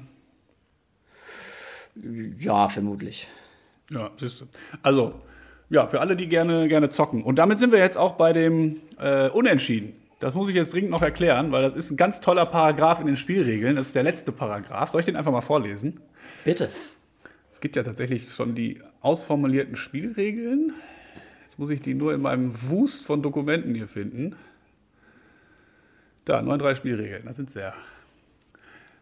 Ja, 2.38 2.68
vermutlich. 2.68 3.28
Ja, 3.90 4.10
siehst 4.16 4.40
du. 4.40 4.46
Also, 4.82 5.14
ja, 5.70 5.86
für 5.86 6.00
alle, 6.00 6.16
die 6.16 6.28
gerne, 6.28 6.68
gerne 6.68 6.88
zocken. 6.88 7.22
Und 7.22 7.36
damit 7.36 7.58
sind 7.58 7.72
wir 7.72 7.78
jetzt 7.78 7.96
auch 7.96 8.12
bei 8.12 8.32
dem 8.32 8.80
äh, 8.98 9.28
Unentschieden. 9.28 9.94
Das 10.20 10.34
muss 10.34 10.48
ich 10.48 10.54
jetzt 10.54 10.72
dringend 10.72 10.90
noch 10.90 11.02
erklären, 11.02 11.52
weil 11.52 11.62
das 11.62 11.74
ist 11.74 11.90
ein 11.90 11.96
ganz 11.96 12.20
toller 12.20 12.46
Paragraph 12.46 13.00
in 13.00 13.06
den 13.06 13.16
Spielregeln. 13.16 13.76
Das 13.76 13.88
ist 13.88 13.94
der 13.94 14.02
letzte 14.02 14.32
Paragraph. 14.32 14.90
Soll 14.90 15.00
ich 15.00 15.06
den 15.06 15.16
einfach 15.16 15.32
mal 15.32 15.40
vorlesen? 15.40 16.00
Bitte. 16.44 16.70
Es 17.52 17.60
gibt 17.60 17.76
ja 17.76 17.82
tatsächlich 17.82 18.28
schon 18.28 18.54
die 18.54 18.80
ausformulierten 19.00 19.76
Spielregeln. 19.76 20.72
Jetzt 21.42 21.58
muss 21.58 21.70
ich 21.70 21.82
die 21.82 21.94
nur 21.94 22.14
in 22.14 22.22
meinem 22.22 22.52
Wust 22.70 23.04
von 23.04 23.22
Dokumenten 23.22 23.74
hier 23.74 23.86
finden. 23.86 24.34
Da, 26.24 26.40
9.3 26.40 26.76
Spielregeln, 26.76 27.26
das 27.26 27.36
sind 27.36 27.50
sehr. 27.50 27.74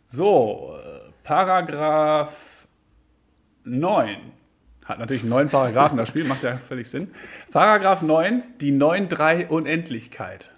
So, 0.09 0.77
äh, 0.79 1.11
Paragraph 1.23 2.67
9. 3.65 4.17
Hat 4.85 4.99
natürlich 4.99 5.23
neun 5.23 5.49
Paragraphen, 5.49 5.97
das 5.97 6.09
Spiel 6.09 6.25
macht 6.25 6.43
ja 6.43 6.57
völlig 6.57 6.91
Sinn. 6.91 7.13
Paragraph 7.53 8.03
9, 8.03 8.43
die 8.61 8.73
9.3 8.73 9.47
Unendlichkeit. 9.49 10.51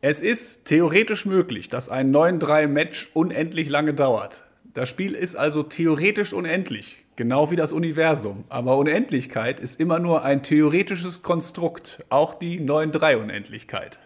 Es 0.00 0.20
ist 0.20 0.64
theoretisch 0.64 1.26
möglich, 1.26 1.68
dass 1.68 1.88
ein 1.88 2.12
9-3-Match 2.14 3.10
unendlich 3.12 3.68
lange 3.68 3.94
dauert. 3.94 4.44
Das 4.72 4.88
Spiel 4.88 5.14
ist 5.14 5.36
also 5.36 5.62
theoretisch 5.62 6.32
unendlich, 6.32 7.02
genau 7.16 7.50
wie 7.50 7.56
das 7.56 7.72
Universum. 7.72 8.44
Aber 8.48 8.78
Unendlichkeit 8.78 9.60
ist 9.60 9.78
immer 9.78 9.98
nur 9.98 10.24
ein 10.24 10.42
theoretisches 10.42 11.22
Konstrukt, 11.22 12.04
auch 12.08 12.34
die 12.34 12.60
9-3-Unendlichkeit. 12.60 13.98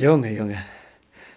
Junge, 0.00 0.32
Junge. 0.32 0.56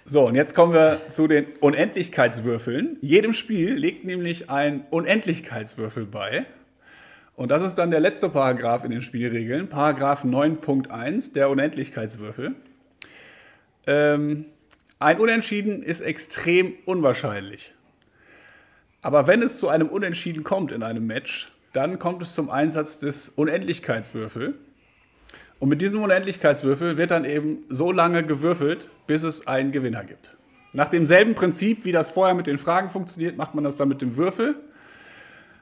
So, 0.06 0.26
und 0.26 0.36
jetzt 0.36 0.56
kommen 0.56 0.72
wir 0.74 1.02
zu 1.10 1.28
den 1.28 1.48
Unendlichkeitswürfeln. 1.60 2.96
Jedem 3.02 3.34
Spiel 3.34 3.74
legt 3.74 4.06
nämlich 4.06 4.50
ein 4.50 4.86
Unendlichkeitswürfel 4.90 6.06
bei. 6.06 6.46
Und 7.36 7.52
das 7.52 7.62
ist 7.62 7.76
dann 7.76 7.92
der 7.92 8.00
letzte 8.00 8.30
Paragraph 8.30 8.86
in 8.86 8.92
den 8.92 9.02
Spielregeln, 9.02 9.68
Paragraph 9.68 10.24
9.1, 10.24 11.34
der 11.34 11.50
Unendlichkeitswürfel. 11.50 12.56
Ähm, 13.86 14.46
ein 14.98 15.20
Unentschieden 15.20 15.84
ist 15.84 16.00
extrem 16.00 16.72
unwahrscheinlich. 16.86 17.74
Aber 19.02 19.28
wenn 19.28 19.42
es 19.42 19.58
zu 19.58 19.68
einem 19.68 19.90
Unentschieden 19.90 20.46
kommt 20.46 20.72
in 20.72 20.84
einem 20.84 21.06
Match, 21.06 21.52
dann 21.74 22.00
kommt 22.00 22.22
es 22.22 22.34
zum 22.34 22.50
Einsatz 22.50 23.02
des 23.02 23.28
Unendlichkeitswürfel. 23.28 24.58
Und 25.64 25.70
mit 25.70 25.82
diesem 25.82 26.04
Unendlichkeitswürfel 26.04 26.98
wird 26.98 27.12
dann 27.12 27.24
eben 27.24 27.64
so 27.70 27.94
lange 27.94 28.24
gewürfelt, 28.24 28.90
bis 29.08 29.24
es 29.24 29.48
einen 29.48 29.72
Gewinner 29.72 30.04
gibt. 30.04 30.36
Nach 30.74 30.90
demselben 30.90 31.36
Prinzip, 31.36 31.86
wie 31.86 31.94
das 31.94 32.12
vorher 32.12 32.36
mit 32.36 32.48
den 32.48 32.58
Fragen 32.58 32.90
funktioniert, 32.90 33.38
macht 33.38 33.56
man 33.56 33.64
das 33.64 33.78
dann 33.78 33.88
mit 33.88 34.02
dem 34.02 34.18
Würfel. 34.18 34.56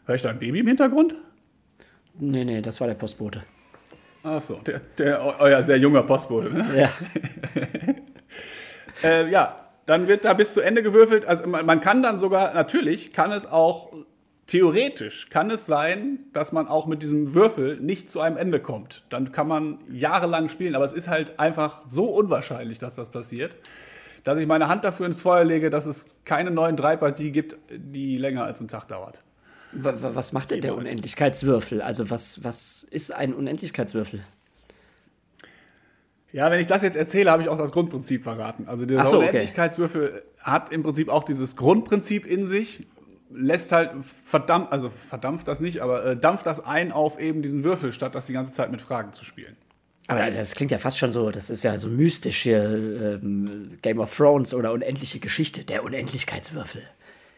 Hör 0.08 0.16
ich 0.16 0.24
da 0.24 0.32
ein 0.32 0.40
Baby 0.40 0.62
im 0.62 0.66
Hintergrund? 0.66 1.14
Nee, 2.18 2.46
nee, 2.46 2.64
das 2.64 2.82
war 2.82 2.88
der 2.88 2.96
Postbote. 2.96 3.44
Ach 4.24 4.42
so, 4.42 4.56
der, 4.66 4.82
der 4.98 5.40
euer 5.40 5.62
sehr 5.62 5.78
junger 5.78 6.02
Postbote. 6.02 6.50
Ne? 6.52 6.66
Ja. 6.76 6.90
Äh, 9.04 9.32
ja, 9.32 9.68
dann 9.88 10.08
wird 10.08 10.26
da 10.26 10.34
bis 10.34 10.54
zu 10.54 10.62
Ende 10.62 10.84
gewürfelt. 10.84 11.26
Also 11.26 11.48
man, 11.48 11.66
man 11.66 11.82
kann 11.82 12.04
dann 12.04 12.18
sogar, 12.18 12.54
natürlich 12.54 13.14
kann 13.14 13.32
es 13.32 13.48
auch, 13.48 13.92
theoretisch 14.52 15.30
kann 15.30 15.50
es 15.50 15.66
sein, 15.66 16.20
dass 16.34 16.52
man 16.52 16.68
auch 16.68 16.86
mit 16.86 17.02
diesem 17.02 17.34
Würfel 17.34 17.78
nicht 17.80 18.10
zu 18.10 18.20
einem 18.20 18.36
Ende 18.36 18.60
kommt. 18.60 19.04
Dann 19.10 19.32
kann 19.32 19.48
man 19.48 19.80
jahrelang 19.90 20.50
spielen, 20.50 20.76
aber 20.76 20.84
es 20.84 20.92
ist 20.94 21.08
halt 21.08 21.40
einfach 21.40 21.82
so 21.88 22.06
unwahrscheinlich, 22.06 22.78
dass 22.78 22.96
das 22.96 23.10
passiert, 23.12 23.56
dass 24.26 24.38
ich 24.40 24.48
meine 24.48 24.68
Hand 24.68 24.84
dafür 24.84 25.06
ins 25.06 25.22
Feuer 25.22 25.46
lege, 25.46 25.70
dass 25.70 25.86
es 25.86 26.06
keine 26.26 26.52
neuen 26.52 26.76
Drei-Partie 26.76 27.32
gibt, 27.32 27.56
die 27.70 28.18
länger 28.18 28.44
als 28.44 28.60
einen 28.60 28.68
Tag 28.68 28.88
dauert. 28.90 29.22
Wa- 29.72 29.94
wa- 30.02 30.12
Was 30.16 30.34
macht 30.34 30.52
denn 30.52 30.60
der. 30.60 30.76
Unendlichkeitswürfel? 30.76 31.82
Also 31.82 32.10
was, 32.10 32.44
was 32.44 32.84
ist 32.84 33.14
ein 33.14 33.34
Unendlichkeitswürfel? 33.34 34.20
Ja, 36.34 36.52
wenn 36.52 36.60
ich 36.60 36.68
das 36.68 36.82
jetzt 36.82 36.96
erzähle, 36.98 37.32
habe 37.32 37.42
ich 37.44 37.50
auch 37.50 37.58
das 37.58 37.72
Grundprinzip 37.72 38.24
verraten. 38.24 38.68
Also 38.68 38.86
der 38.86 39.06
so, 39.06 39.18
okay. 39.18 39.30
Unendlichkeitswürfel 39.30 40.24
hat 40.40 40.72
im 40.72 40.84
Prinzip 40.84 41.10
auch 41.10 41.24
dieses 41.24 41.56
Grundprinzip 41.56 42.26
in 42.26 42.46
sich, 42.46 42.82
lässt 43.34 43.72
halt 43.72 43.92
verdammt, 44.04 44.72
also 44.72 44.90
verdampft 44.90 45.48
das 45.48 45.60
nicht, 45.60 45.82
aber 45.82 46.06
äh, 46.06 46.18
dampft 46.18 46.46
das 46.46 46.64
ein 46.64 46.92
auf 46.92 47.20
eben 47.20 47.42
diesen 47.42 47.64
Würfel, 47.64 47.94
statt 47.94 48.16
das 48.16 48.26
die 48.26 48.34
ganze 48.34 48.52
Zeit 48.52 48.72
mit 48.72 48.82
Fragen 48.82 49.14
zu 49.14 49.26
spielen. 49.26 49.56
Aber 50.08 50.30
das 50.32 50.56
klingt 50.56 50.72
ja 50.72 50.78
fast 50.78 50.98
schon 50.98 51.12
so, 51.12 51.32
das 51.32 51.50
ist 51.50 51.64
ja 51.64 51.78
so 51.78 51.88
mystisch 51.88 52.42
hier, 52.42 52.64
ähm, 52.64 53.78
Game 53.82 54.00
of 54.00 54.16
Thrones 54.16 54.54
oder 54.54 54.72
unendliche 54.74 55.20
Geschichte, 55.20 55.64
der 55.64 55.84
Unendlichkeitswürfel. 55.84 56.82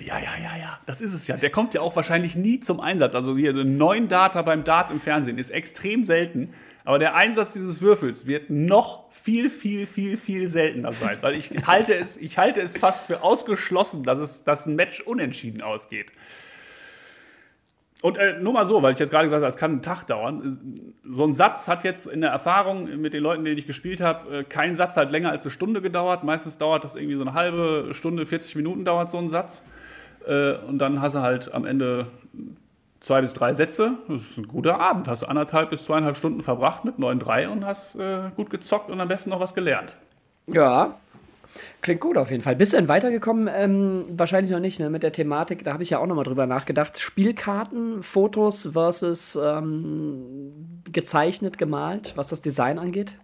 Ja, 0.05 0.17
ja, 0.19 0.31
ja, 0.41 0.57
ja, 0.57 0.79
das 0.85 1.01
ist 1.01 1.13
es 1.13 1.27
ja. 1.27 1.37
Der 1.37 1.49
kommt 1.49 1.73
ja 1.73 1.81
auch 1.81 1.95
wahrscheinlich 1.95 2.35
nie 2.35 2.59
zum 2.59 2.79
Einsatz. 2.79 3.15
Also 3.15 3.37
hier 3.37 3.53
neun 3.53 4.09
Data 4.09 4.41
beim 4.41 4.63
Dart 4.63 4.91
im 4.91 4.99
Fernsehen 4.99 5.37
ist 5.37 5.49
extrem 5.49 6.03
selten. 6.03 6.53
Aber 6.85 6.99
der 6.99 7.15
Einsatz 7.15 7.53
dieses 7.53 7.81
Würfels 7.81 8.27
wird 8.27 8.49
noch 8.49 9.09
viel, 9.11 9.49
viel, 9.49 9.87
viel, 9.87 10.17
viel 10.17 10.49
seltener 10.49 10.91
sein. 10.91 11.17
Weil 11.21 11.35
ich 11.35 11.51
halte 11.67 11.93
es, 11.93 12.17
ich 12.17 12.37
halte 12.37 12.61
es 12.61 12.77
fast 12.77 13.07
für 13.07 13.23
ausgeschlossen, 13.23 14.03
dass, 14.03 14.19
es, 14.19 14.43
dass 14.43 14.65
ein 14.65 14.75
Match 14.75 15.01
unentschieden 15.01 15.61
ausgeht. 15.61 16.11
Und 18.01 18.17
äh, 18.17 18.37
nur 18.37 18.51
mal 18.51 18.65
so, 18.65 18.83
weil 18.83 18.91
ich 18.91 18.99
jetzt 18.99 19.11
gerade 19.11 19.27
gesagt 19.27 19.41
habe, 19.41 19.49
es 19.49 19.55
kann 19.55 19.71
einen 19.71 19.81
Tag 19.81 20.03
dauern. 20.03 20.93
So 21.03 21.23
ein 21.23 21.33
Satz 21.33 21.69
hat 21.69 21.85
jetzt 21.85 22.05
in 22.05 22.19
der 22.19 22.31
Erfahrung 22.31 22.99
mit 22.99 23.13
den 23.13 23.23
Leuten, 23.23 23.45
denen 23.45 23.57
ich 23.57 23.65
gespielt 23.65 24.01
habe, 24.01 24.39
äh, 24.39 24.43
kein 24.43 24.75
Satz 24.75 24.97
hat 24.97 25.09
länger 25.09 25.31
als 25.31 25.43
eine 25.45 25.51
Stunde 25.51 25.81
gedauert. 25.81 26.25
Meistens 26.25 26.57
dauert 26.57 26.83
das 26.83 26.97
irgendwie 26.97 27.15
so 27.15 27.21
eine 27.21 27.33
halbe 27.33 27.93
Stunde, 27.93 28.25
40 28.25 28.57
Minuten 28.57 28.83
dauert 28.83 29.09
so 29.09 29.19
ein 29.19 29.29
Satz. 29.29 29.63
Äh, 30.27 30.55
Und 30.67 30.79
dann 30.79 31.01
hast 31.01 31.15
du 31.15 31.19
halt 31.19 31.53
am 31.53 31.65
Ende 31.65 32.07
zwei 32.99 33.21
bis 33.21 33.33
drei 33.33 33.53
Sätze. 33.53 33.93
Das 34.07 34.21
ist 34.21 34.37
ein 34.37 34.47
guter 34.47 34.79
Abend. 34.79 35.07
Hast 35.07 35.23
du 35.23 35.27
anderthalb 35.27 35.69
bis 35.69 35.83
zweieinhalb 35.85 36.17
Stunden 36.17 36.41
verbracht 36.41 36.85
mit 36.85 36.95
9-3 36.97 37.47
und 37.47 37.65
hast 37.65 37.95
äh, 37.95 38.29
gut 38.35 38.49
gezockt 38.49 38.89
und 38.89 38.99
am 39.01 39.07
besten 39.07 39.29
noch 39.29 39.39
was 39.39 39.53
gelernt. 39.53 39.95
Ja, 40.47 40.95
klingt 41.81 42.01
gut 42.01 42.17
auf 42.17 42.31
jeden 42.31 42.41
Fall. 42.43 42.55
Bist 42.55 42.73
du 42.73 42.77
denn 42.77 42.87
weitergekommen? 42.87 43.49
Ähm, 43.53 44.05
wahrscheinlich 44.09 44.51
noch 44.51 44.59
nicht, 44.59 44.79
ne? 44.79 44.89
Mit 44.89 45.03
der 45.03 45.11
Thematik, 45.11 45.63
da 45.63 45.73
habe 45.73 45.83
ich 45.83 45.89
ja 45.89 45.99
auch 45.99 46.05
noch 46.05 46.15
mal 46.15 46.23
drüber 46.23 46.47
nachgedacht. 46.47 46.97
Spielkarten, 46.99 48.03
Fotos 48.03 48.69
versus 48.73 49.35
ähm, 49.41 50.81
gezeichnet, 50.91 51.57
gemalt, 51.57 52.13
was 52.15 52.29
das 52.29 52.41
Design 52.41 52.79
angeht? 52.79 53.15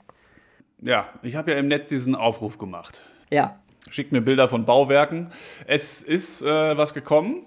Ja, 0.81 1.07
ich 1.23 1.35
habe 1.35 1.51
ja 1.51 1.57
im 1.57 1.67
Netz 1.67 1.89
diesen 1.89 2.15
Aufruf 2.15 2.57
gemacht. 2.57 3.01
Ja. 3.29 3.59
Schickt 3.89 4.11
mir 4.11 4.21
Bilder 4.21 4.47
von 4.47 4.65
Bauwerken. 4.65 5.31
Es 5.65 6.01
ist 6.01 6.41
äh, 6.41 6.77
was 6.77 6.93
gekommen. 6.93 7.45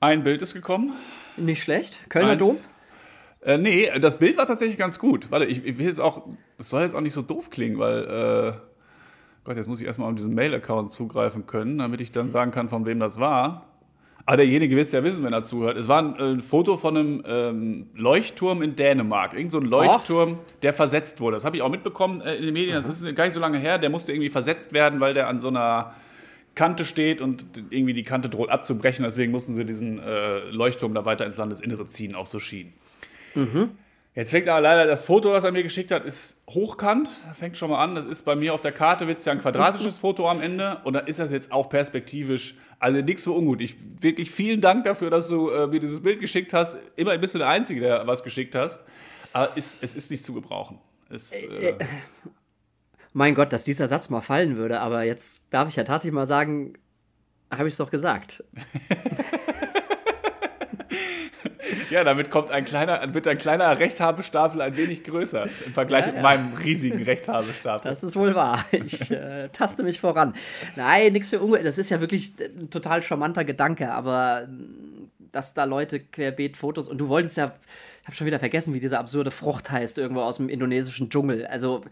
Ein 0.00 0.22
Bild 0.24 0.42
ist 0.42 0.54
gekommen. 0.54 0.92
Nicht 1.36 1.62
schlecht. 1.62 2.08
Kölner 2.10 2.30
Eins. 2.30 2.38
Dom? 2.38 2.56
Äh, 3.40 3.58
nee, 3.58 3.90
das 4.00 4.18
Bild 4.18 4.36
war 4.36 4.46
tatsächlich 4.46 4.78
ganz 4.78 4.98
gut. 4.98 5.30
Warte, 5.30 5.46
ich, 5.46 5.64
ich 5.64 5.78
will 5.78 5.86
jetzt 5.86 6.00
auch, 6.00 6.26
das 6.56 6.70
soll 6.70 6.82
jetzt 6.82 6.94
auch 6.94 7.00
nicht 7.00 7.14
so 7.14 7.22
doof 7.22 7.50
klingen, 7.50 7.78
weil, 7.78 8.04
äh, 8.04 8.52
Gott, 9.44 9.56
jetzt 9.56 9.68
muss 9.68 9.80
ich 9.80 9.86
erstmal 9.86 10.08
auf 10.08 10.14
diesen 10.14 10.34
Mail-Account 10.34 10.90
zugreifen 10.90 11.46
können, 11.46 11.78
damit 11.78 12.00
ich 12.00 12.12
dann 12.12 12.30
sagen 12.30 12.50
kann, 12.50 12.68
von 12.68 12.86
wem 12.86 13.00
das 13.00 13.20
war. 13.20 13.66
Aber 14.26 14.38
derjenige 14.38 14.74
wird 14.74 14.86
es 14.86 14.92
ja 14.92 15.04
wissen, 15.04 15.22
wenn 15.22 15.34
er 15.34 15.42
zuhört. 15.42 15.76
Es 15.76 15.86
war 15.86 16.00
ein, 16.00 16.38
äh, 16.38 16.42
Foto 16.42 16.78
von 16.78 16.96
einem 16.96 17.22
ähm, 17.26 17.86
Leuchtturm 17.94 18.62
in 18.62 18.74
Dänemark. 18.74 19.34
Irgend 19.34 19.52
so 19.52 19.58
ein 19.58 19.66
Leuchtturm, 19.66 20.38
der 20.62 20.72
versetzt 20.72 21.20
wurde. 21.20 21.36
Das 21.36 21.44
habe 21.44 21.56
ich 21.56 21.62
auch 21.62 21.68
mitbekommen 21.68 22.22
äh, 22.22 22.36
in 22.36 22.44
den 22.46 22.54
Medien. 22.54 22.82
Das 22.82 22.88
ist 22.88 23.16
gar 23.16 23.24
nicht 23.24 23.34
so 23.34 23.40
lange 23.40 23.58
her. 23.58 23.78
Der 23.78 23.90
musste 23.90 24.12
irgendwie 24.12 24.30
versetzt 24.30 24.72
werden, 24.72 25.00
weil 25.00 25.12
der 25.12 25.28
an 25.28 25.40
so 25.40 25.48
einer 25.48 25.92
Kante 26.54 26.86
steht 26.86 27.20
und 27.20 27.44
irgendwie 27.68 27.92
die 27.92 28.02
Kante 28.02 28.30
droht 28.30 28.48
abzubrechen. 28.48 29.04
Deswegen 29.04 29.30
mussten 29.30 29.54
sie 29.54 29.66
diesen 29.66 29.98
äh, 29.98 30.38
Leuchtturm 30.50 30.94
da 30.94 31.04
weiter 31.04 31.26
ins 31.26 31.36
Landesinnere 31.36 31.86
ziehen, 31.88 32.14
auf 32.14 32.28
so 32.28 32.40
Schienen. 32.40 32.72
Jetzt 34.14 34.30
fängt 34.30 34.48
aber 34.48 34.60
leider 34.60 34.86
das 34.86 35.04
Foto, 35.04 35.32
was 35.32 35.42
er 35.42 35.50
mir 35.50 35.64
geschickt 35.64 35.90
hat, 35.90 36.04
ist 36.04 36.36
hochkant. 36.48 37.10
Fängt 37.32 37.58
schon 37.58 37.70
mal 37.70 37.82
an. 37.82 37.96
Das 37.96 38.04
ist 38.04 38.22
bei 38.22 38.36
mir 38.36 38.54
auf 38.54 38.62
der 38.62 38.70
Karte, 38.70 39.08
wird 39.08 39.18
es 39.18 39.24
ja 39.24 39.32
ein 39.32 39.40
quadratisches 39.40 39.98
Foto 40.04 40.30
am 40.30 40.40
Ende. 40.40 40.78
Und 40.84 40.92
dann 40.92 41.08
ist 41.08 41.18
das 41.18 41.32
jetzt 41.32 41.50
auch 41.50 41.68
perspektivisch. 41.68 42.54
Also 42.78 43.00
nichts 43.00 43.24
für 43.24 43.32
ungut. 43.32 43.60
Ich 43.60 43.76
wirklich 44.00 44.30
vielen 44.30 44.60
Dank 44.60 44.84
dafür, 44.84 45.10
dass 45.10 45.28
du 45.28 45.50
äh, 45.50 45.66
mir 45.66 45.80
dieses 45.80 46.02
Bild 46.02 46.20
geschickt 46.20 46.52
hast. 46.52 46.76
Immerhin 46.96 47.20
bist 47.20 47.34
du 47.34 47.38
der 47.38 47.48
Einzige, 47.48 47.80
der 47.80 48.06
was 48.06 48.22
geschickt 48.22 48.54
hast. 48.54 48.80
Aber 49.32 49.56
ist, 49.56 49.82
es 49.82 49.94
ist 49.94 50.10
nicht 50.10 50.24
zu 50.24 50.32
gebrauchen. 50.32 50.78
Es, 51.10 51.32
äh, 51.32 51.74
Mein 53.12 53.34
Gott, 53.34 53.52
dass 53.52 53.64
dieser 53.64 53.88
Satz 53.88 54.10
mal 54.10 54.20
fallen 54.20 54.56
würde, 54.56 54.80
aber 54.80 55.02
jetzt 55.02 55.52
darf 55.52 55.68
ich 55.68 55.76
ja 55.76 55.84
tatsächlich 55.84 56.14
mal 56.14 56.26
sagen, 56.26 56.74
habe 57.50 57.68
ich 57.68 57.74
es 57.74 57.78
doch 57.78 57.90
gesagt. 57.90 58.44
ja, 61.90 62.04
damit 62.04 62.30
kommt 62.30 62.50
ein 62.50 62.64
kleiner, 62.64 63.14
wird 63.14 63.26
ein 63.28 63.38
kleiner 63.38 63.78
Rechthabestapel 63.78 64.60
ein 64.60 64.76
wenig 64.76 65.04
größer 65.04 65.44
im 65.44 65.72
Vergleich 65.72 66.06
Ja, 66.06 66.12
mit 66.12 66.16
ja. 66.16 66.22
meinem 66.22 66.54
riesigen 66.54 67.02
Rechthabestapel. 67.02 67.88
Das 67.88 68.02
ist 68.02 68.16
wohl 68.16 68.34
wahr. 68.34 68.64
Ich 68.72 69.10
äh, 69.10 69.48
taste 69.52 69.82
mich 69.82 70.00
voran. 70.00 70.34
Nein, 70.76 71.12
nichts 71.12 71.30
für 71.30 71.40
ungut. 71.40 71.64
Das 71.64 71.78
ist 71.78 71.90
ja 71.90 72.00
wirklich 72.00 72.34
ein 72.40 72.70
total 72.70 73.02
charmanter 73.02 73.44
Gedanke, 73.44 73.92
aber 73.92 74.46
mm, 74.46 75.10
dass 75.32 75.54
da 75.54 75.64
Leute 75.64 76.00
querbeet 76.00 76.56
Fotos 76.56 76.88
und 76.88 76.98
du 76.98 77.08
wolltest 77.08 77.36
ja, 77.36 77.52
ich 78.02 78.06
habe 78.06 78.16
schon 78.16 78.26
wieder 78.26 78.38
vergessen, 78.38 78.74
wie 78.74 78.80
diese 78.80 78.98
absurde 78.98 79.30
Frucht 79.30 79.70
heißt, 79.70 79.98
irgendwo 79.98 80.22
aus 80.22 80.36
dem 80.36 80.48
indonesischen 80.48 81.10
Dschungel. 81.10 81.46
Also 81.46 81.82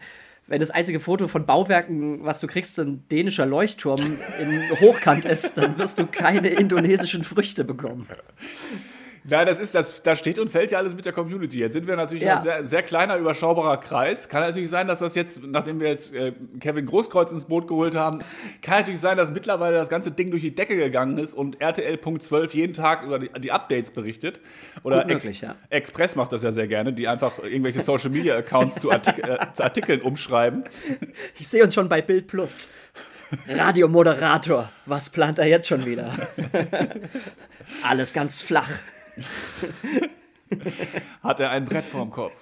wenn 0.47 0.59
das 0.59 0.71
einzige 0.71 0.99
Foto 0.99 1.27
von 1.27 1.45
Bauwerken, 1.45 2.23
was 2.23 2.39
du 2.39 2.47
kriegst, 2.47 2.77
ein 2.77 3.07
dänischer 3.09 3.45
Leuchtturm 3.45 4.01
in 4.39 4.79
Hochkant 4.79 5.25
ist, 5.25 5.57
dann 5.57 5.77
wirst 5.77 5.99
du 5.99 6.05
keine 6.05 6.49
indonesischen 6.49 7.23
Früchte 7.23 7.63
bekommen. 7.63 8.07
Nein, 9.25 9.45
das 9.47 9.57
ist 9.59 9.73
das, 9.73 10.01
da 10.01 10.15
steht 10.15 10.37
und 10.37 10.49
fällt 10.49 10.71
ja 10.71 10.77
alles 10.79 10.93
mit 10.95 11.05
der 11.05 11.13
Community. 11.13 11.57
Jetzt 11.57 11.73
sind 11.73 11.87
wir 11.87 11.95
natürlich 11.95 12.23
Ja. 12.23 12.35
ein 12.37 12.41
sehr, 12.41 12.65
sehr 12.65 12.83
kleiner, 12.83 13.15
überschaubarer 13.17 13.77
Kreis. 13.77 14.27
Kann 14.27 14.41
natürlich 14.41 14.69
sein, 14.69 14.87
dass 14.87 14.99
das 14.99 15.15
jetzt, 15.15 15.41
nachdem 15.43 15.79
wir 15.79 15.87
jetzt 15.87 16.13
äh, 16.13 16.33
Kevin 16.59 16.85
Großkreuz 16.85 17.31
ins 17.31 17.45
Boot 17.45 17.67
geholt 17.69 17.95
haben, 17.95 18.19
kann 18.61 18.79
natürlich 18.79 18.99
sein, 18.99 19.15
dass 19.15 19.31
mittlerweile 19.31 19.77
das 19.77 19.87
ganze 19.87 20.11
Ding 20.11 20.29
durch 20.29 20.41
die 20.41 20.53
Decke 20.53 20.75
gegangen 20.75 21.17
ist 21.17 21.33
und 21.33 21.61
RTL.12 21.61 22.53
jeden 22.53 22.73
Tag 22.73 23.03
über 23.03 23.17
die, 23.19 23.29
die 23.39 23.51
Updates 23.53 23.91
berichtet. 23.91 24.41
Oder 24.83 25.03
Gut 25.03 25.07
möglich, 25.13 25.39
ja. 25.41 25.55
Express 25.69 26.15
macht 26.17 26.33
das 26.33 26.43
ja 26.43 26.51
sehr 26.51 26.67
gerne, 26.67 26.91
die 26.91 27.07
einfach 27.07 27.39
irgendwelche 27.39 27.81
Social 27.81 28.09
Media 28.09 28.35
Accounts 28.35 28.81
zu, 28.81 28.91
Artik 28.91 29.19
äh, 29.25 29.37
zu 29.53 29.63
Artikeln 29.63 30.01
umschreiben. 30.01 30.65
Ich 31.39 31.47
sehe 31.47 31.63
uns 31.63 31.73
schon 31.73 31.87
bei 31.87 32.01
Bild 32.01 32.27
Plus. 32.27 32.69
Radiomoderator, 33.47 34.69
was 34.85 35.09
plant 35.09 35.39
er 35.39 35.47
jetzt 35.47 35.67
schon 35.67 35.85
wieder? 35.85 36.11
Alles 37.83 38.13
ganz 38.13 38.41
flach. 38.41 38.69
Hat 41.23 41.39
er 41.39 41.51
ein 41.51 41.65
Brett 41.65 41.85
vorm 41.85 42.11
Kopf. 42.11 42.33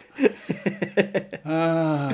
ah. 1.46 2.10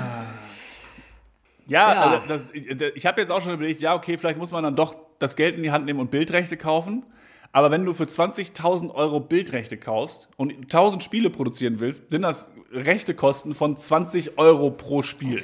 Ja, 1.68 1.94
Ja. 1.94 2.02
Also 2.04 2.28
das, 2.28 2.44
ich 2.54 3.06
habe 3.06 3.22
jetzt 3.22 3.32
auch 3.32 3.42
schon 3.42 3.54
überlegt, 3.54 3.82
ja, 3.82 3.96
okay, 3.96 4.18
vielleicht 4.18 4.38
muss 4.38 4.52
man 4.52 4.64
dann 4.64 4.76
doch 4.76 4.96
das 5.20 5.36
Geld 5.36 5.56
in 5.56 5.64
die 5.64 5.72
Hand 5.72 5.86
nehmen 5.86 6.00
und 6.00 6.12
Bildrechte 6.12 6.58
kaufen. 6.58 7.06
Aber 7.52 7.72
wenn 7.72 7.86
du 7.86 7.94
für 7.94 8.04
20.000 8.04 8.94
Euro 8.94 9.20
Bildrechte 9.20 9.78
kaufst 9.78 10.30
und 10.38 10.52
1000 10.54 11.04
Spiele 11.04 11.30
produzieren 11.30 11.80
willst, 11.80 12.12
sind 12.12 12.22
das 12.22 12.52
Rechtekosten 12.72 13.54
von 13.54 13.78
20 13.78 14.38
Euro 14.38 14.72
pro 14.72 15.02
Spiel. 15.02 15.42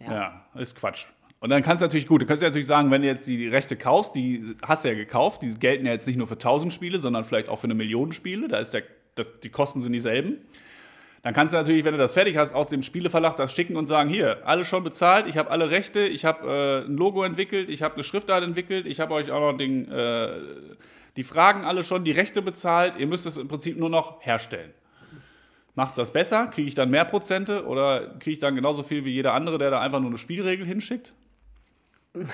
Ja, 0.00 0.44
Ja, 0.54 0.54
ist 0.54 0.76
Quatsch. 0.76 1.06
Und 1.44 1.50
dann 1.50 1.62
kannst 1.62 1.82
du 1.82 1.84
natürlich, 1.84 2.06
gut, 2.06 2.22
du 2.22 2.26
kannst 2.26 2.42
natürlich 2.42 2.66
sagen, 2.66 2.90
wenn 2.90 3.02
du 3.02 3.06
jetzt 3.06 3.26
die 3.26 3.48
Rechte 3.48 3.76
kaufst, 3.76 4.14
die 4.14 4.56
hast 4.66 4.82
du 4.82 4.88
ja 4.88 4.94
gekauft, 4.94 5.42
die 5.42 5.50
gelten 5.50 5.84
ja 5.84 5.92
jetzt 5.92 6.06
nicht 6.06 6.16
nur 6.16 6.26
für 6.26 6.36
1000 6.36 6.72
Spiele, 6.72 6.98
sondern 6.98 7.22
vielleicht 7.22 7.50
auch 7.50 7.58
für 7.58 7.64
eine 7.64 7.74
Million 7.74 8.12
Spiele, 8.12 8.48
da 8.48 8.56
ist 8.56 8.72
der, 8.72 8.84
die 9.42 9.50
Kosten 9.50 9.82
sind 9.82 9.92
dieselben. 9.92 10.38
Dann 11.22 11.34
kannst 11.34 11.52
du 11.52 11.58
natürlich, 11.58 11.84
wenn 11.84 11.92
du 11.92 11.98
das 11.98 12.14
fertig 12.14 12.38
hast, 12.38 12.54
auch 12.54 12.64
dem 12.64 12.82
Spieleverlag 12.82 13.36
das 13.36 13.52
schicken 13.52 13.76
und 13.76 13.84
sagen, 13.84 14.08
hier, 14.08 14.38
alles 14.46 14.68
schon 14.68 14.84
bezahlt, 14.84 15.26
ich 15.26 15.36
habe 15.36 15.50
alle 15.50 15.68
Rechte, 15.68 16.06
ich 16.06 16.24
habe 16.24 16.48
äh, 16.48 16.90
ein 16.90 16.96
Logo 16.96 17.22
entwickelt, 17.24 17.68
ich 17.68 17.82
habe 17.82 17.92
eine 17.92 18.04
Schriftart 18.04 18.42
entwickelt, 18.42 18.86
ich 18.86 18.98
habe 18.98 19.12
euch 19.12 19.30
auch 19.30 19.52
noch 19.52 19.58
den, 19.58 19.92
äh, 19.92 20.28
die 21.18 21.24
Fragen 21.24 21.66
alle 21.66 21.84
schon, 21.84 22.04
die 22.04 22.12
Rechte 22.12 22.40
bezahlt, 22.40 22.94
ihr 22.96 23.06
müsst 23.06 23.26
es 23.26 23.36
im 23.36 23.48
Prinzip 23.48 23.76
nur 23.76 23.90
noch 23.90 24.24
herstellen. 24.24 24.72
Macht 25.74 25.90
es 25.90 25.96
das 25.96 26.10
besser? 26.10 26.46
Kriege 26.46 26.68
ich 26.68 26.74
dann 26.74 26.88
mehr 26.88 27.04
Prozente 27.04 27.66
oder 27.66 28.14
kriege 28.18 28.36
ich 28.36 28.38
dann 28.38 28.54
genauso 28.54 28.82
viel 28.82 29.04
wie 29.04 29.10
jeder 29.10 29.34
andere, 29.34 29.58
der 29.58 29.70
da 29.70 29.82
einfach 29.82 30.00
nur 30.00 30.08
eine 30.08 30.16
Spielregel 30.16 30.64
hinschickt? 30.64 31.12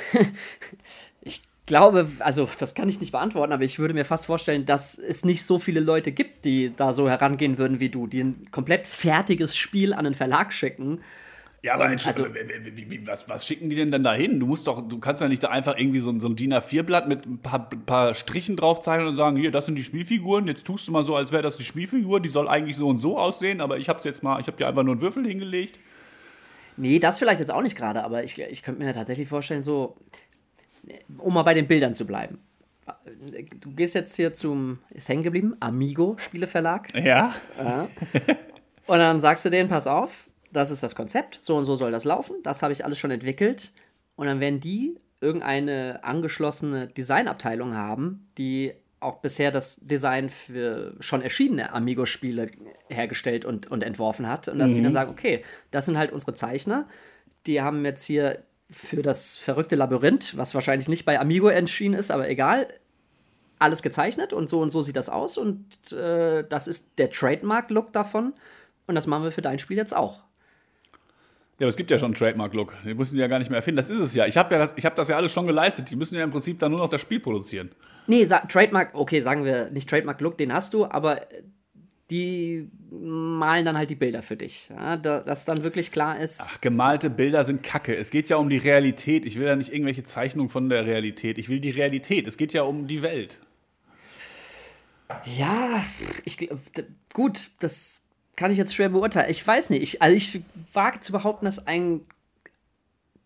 Ich 1.22 1.42
glaube, 1.66 2.08
also 2.20 2.48
das 2.58 2.74
kann 2.74 2.88
ich 2.88 2.98
nicht 2.98 3.12
beantworten, 3.12 3.52
aber 3.52 3.62
ich 3.62 3.78
würde 3.78 3.94
mir 3.94 4.04
fast 4.04 4.26
vorstellen, 4.26 4.66
dass 4.66 4.98
es 4.98 5.24
nicht 5.24 5.44
so 5.44 5.58
viele 5.60 5.80
Leute 5.80 6.10
gibt, 6.10 6.44
die 6.44 6.72
da 6.74 6.92
so 6.92 7.08
herangehen 7.08 7.58
würden 7.58 7.78
wie 7.78 7.90
du, 7.90 8.06
die 8.08 8.20
ein 8.24 8.50
komplett 8.50 8.86
fertiges 8.88 9.56
Spiel 9.56 9.92
an 9.92 10.04
den 10.04 10.14
Verlag 10.14 10.52
schicken. 10.52 11.00
Ja, 11.62 11.74
aber 11.74 11.84
Und 11.84 11.90
Mensch, 11.90 12.06
also- 12.06 12.24
was, 13.04 13.28
was 13.28 13.46
schicken 13.46 13.68
die 13.68 13.76
denn 13.76 13.90
dann 13.90 14.02
dahin? 14.02 14.40
Du 14.40 14.46
musst 14.46 14.66
doch, 14.66 14.80
du 14.88 14.98
kannst 14.98 15.20
ja 15.20 15.28
nicht 15.28 15.42
da 15.42 15.48
einfach 15.50 15.76
irgendwie 15.78 16.00
so, 16.00 16.08
ein- 16.10 16.18
so 16.18 16.26
ein 16.26 16.34
DIN 16.34 16.54
A4-Blatt 16.54 17.06
mit 17.06 17.26
ein 17.26 17.38
paar, 17.38 17.68
paar 17.68 18.14
Strichen 18.14 18.56
drauf 18.56 18.80
zeichnen 18.80 19.06
und 19.08 19.16
sagen, 19.16 19.36
hier, 19.36 19.50
das 19.52 19.66
sind 19.66 19.74
die 19.76 19.84
Spielfiguren, 19.84 20.46
jetzt 20.48 20.64
tust 20.64 20.88
du 20.88 20.92
mal 20.92 21.04
so, 21.04 21.14
als 21.14 21.30
wäre 21.32 21.42
das 21.42 21.58
die 21.58 21.64
Spielfigur, 21.64 22.18
die 22.20 22.30
soll 22.30 22.48
eigentlich 22.48 22.78
so 22.78 22.88
und 22.88 22.98
so 22.98 23.18
aussehen, 23.18 23.60
aber 23.60 23.76
ich 23.76 23.88
hab's 23.90 24.04
jetzt 24.04 24.22
mal, 24.22 24.40
ich 24.40 24.46
habe 24.46 24.56
dir 24.56 24.66
einfach 24.66 24.82
nur 24.82 24.94
einen 24.94 25.02
Würfel 25.02 25.24
hingelegt. 25.26 25.78
Nee, 26.80 26.98
das 26.98 27.18
vielleicht 27.18 27.40
jetzt 27.40 27.50
auch 27.50 27.60
nicht 27.60 27.76
gerade, 27.76 28.02
aber 28.02 28.24
ich, 28.24 28.38
ich 28.38 28.62
könnte 28.62 28.82
mir 28.82 28.92
tatsächlich 28.94 29.28
vorstellen, 29.28 29.62
so, 29.62 29.98
um 31.18 31.34
mal 31.34 31.42
bei 31.42 31.52
den 31.52 31.68
Bildern 31.68 31.92
zu 31.92 32.06
bleiben. 32.06 32.38
Du 33.60 33.70
gehst 33.72 33.94
jetzt 33.94 34.16
hier 34.16 34.32
zum, 34.32 34.78
ist 34.88 35.10
hängen 35.10 35.22
geblieben, 35.22 35.56
Amigo 35.60 36.16
Spieleverlag. 36.18 36.88
Ja. 36.94 37.34
Und 38.86 38.98
dann 38.98 39.20
sagst 39.20 39.44
du 39.44 39.50
denen, 39.50 39.68
pass 39.68 39.86
auf, 39.86 40.30
das 40.52 40.70
ist 40.70 40.82
das 40.82 40.94
Konzept, 40.94 41.38
so 41.42 41.56
und 41.56 41.66
so 41.66 41.76
soll 41.76 41.92
das 41.92 42.04
laufen, 42.04 42.36
das 42.42 42.62
habe 42.62 42.72
ich 42.72 42.82
alles 42.82 42.98
schon 42.98 43.10
entwickelt. 43.10 43.72
Und 44.16 44.26
dann 44.26 44.40
werden 44.40 44.60
die 44.60 44.96
irgendeine 45.20 46.02
angeschlossene 46.02 46.88
Designabteilung 46.88 47.76
haben, 47.76 48.30
die 48.38 48.72
auch 49.00 49.16
bisher 49.18 49.50
das 49.50 49.76
Design 49.76 50.28
für 50.28 50.94
schon 51.00 51.22
erschienene 51.22 51.72
Amigo-Spiele 51.72 52.50
hergestellt 52.88 53.44
und, 53.44 53.70
und 53.70 53.82
entworfen 53.82 54.28
hat. 54.28 54.48
Und 54.48 54.58
dass 54.58 54.74
die 54.74 54.82
dann 54.82 54.92
sagen, 54.92 55.10
okay, 55.10 55.42
das 55.70 55.86
sind 55.86 55.98
halt 55.98 56.12
unsere 56.12 56.34
Zeichner, 56.34 56.86
die 57.46 57.62
haben 57.62 57.84
jetzt 57.84 58.04
hier 58.04 58.42
für 58.70 59.02
das 59.02 59.36
verrückte 59.36 59.74
Labyrinth, 59.74 60.36
was 60.36 60.54
wahrscheinlich 60.54 60.88
nicht 60.88 61.04
bei 61.04 61.18
Amigo 61.18 61.48
erschienen 61.48 61.94
ist, 61.94 62.10
aber 62.10 62.28
egal, 62.28 62.68
alles 63.58 63.82
gezeichnet 63.82 64.32
und 64.32 64.48
so 64.48 64.60
und 64.60 64.70
so 64.70 64.80
sieht 64.80 64.96
das 64.96 65.08
aus 65.08 65.36
und 65.36 65.92
äh, 65.92 66.44
das 66.48 66.68
ist 66.68 66.98
der 66.98 67.10
Trademark-Look 67.10 67.92
davon 67.92 68.32
und 68.86 68.94
das 68.94 69.06
machen 69.06 69.24
wir 69.24 69.32
für 69.32 69.42
dein 69.42 69.58
Spiel 69.58 69.76
jetzt 69.76 69.94
auch. 69.94 70.22
Ja, 71.60 71.66
aber 71.66 71.68
es 71.68 71.76
gibt 71.76 71.90
ja 71.90 71.98
schon 71.98 72.06
einen 72.06 72.14
Trademark-Look. 72.14 72.72
Den 72.86 72.96
müssen 72.96 73.16
die 73.16 73.20
ja 73.20 73.26
gar 73.26 73.38
nicht 73.38 73.50
mehr 73.50 73.58
erfinden. 73.58 73.76
Das 73.76 73.90
ist 73.90 73.98
es 73.98 74.14
ja. 74.14 74.24
Ich 74.24 74.38
habe 74.38 74.54
ja 74.54 74.58
das, 74.58 74.72
ich 74.78 74.86
hab 74.86 74.94
das 74.96 75.08
ja 75.08 75.16
alles 75.16 75.30
schon 75.30 75.46
geleistet. 75.46 75.90
Die 75.90 75.96
müssen 75.96 76.14
ja 76.14 76.24
im 76.24 76.30
Prinzip 76.30 76.58
dann 76.58 76.70
nur 76.70 76.80
noch 76.80 76.88
das 76.88 77.02
Spiel 77.02 77.20
produzieren. 77.20 77.70
Nee, 78.06 78.26
Trademark, 78.48 78.94
okay, 78.94 79.20
sagen 79.20 79.44
wir 79.44 79.70
nicht 79.70 79.86
Trademark-Look, 79.90 80.38
den 80.38 80.54
hast 80.54 80.72
du, 80.72 80.86
aber 80.86 81.30
äh, 81.30 81.42
die 82.10 82.70
malen 82.90 83.66
dann 83.66 83.76
halt 83.76 83.90
die 83.90 83.94
Bilder 83.94 84.22
für 84.22 84.38
dich. 84.38 84.70
Ja, 84.70 84.96
da, 84.96 85.20
dass 85.20 85.44
dann 85.44 85.62
wirklich 85.62 85.92
klar 85.92 86.18
ist, 86.18 86.62
Gemalte 86.62 87.10
Bilder 87.10 87.44
sind 87.44 87.62
Kacke. 87.62 87.94
Es 87.94 88.10
geht 88.10 88.30
ja 88.30 88.38
um 88.38 88.48
die 88.48 88.56
Realität. 88.56 89.26
Ich 89.26 89.38
will 89.38 89.46
ja 89.46 89.54
nicht 89.54 89.70
irgendwelche 89.70 90.02
Zeichnungen 90.02 90.48
von 90.48 90.70
der 90.70 90.86
Realität. 90.86 91.36
Ich 91.36 91.50
will 91.50 91.60
die 91.60 91.70
Realität. 91.70 92.26
Es 92.26 92.38
geht 92.38 92.54
ja 92.54 92.62
um 92.62 92.86
die 92.86 93.02
Welt. 93.02 93.38
ja, 95.26 95.84
ich 96.24 96.48
gut, 97.12 97.50
das 97.60 98.02
kann 98.36 98.50
ich 98.50 98.58
jetzt 98.58 98.74
schwer 98.74 98.88
beurteilen. 98.88 99.30
Ich 99.30 99.46
weiß 99.46 99.70
nicht, 99.70 99.82
ich, 99.82 100.02
also 100.02 100.16
ich 100.16 100.40
wage 100.72 101.00
zu 101.00 101.12
behaupten, 101.12 101.44
dass 101.44 101.66
ein 101.66 102.02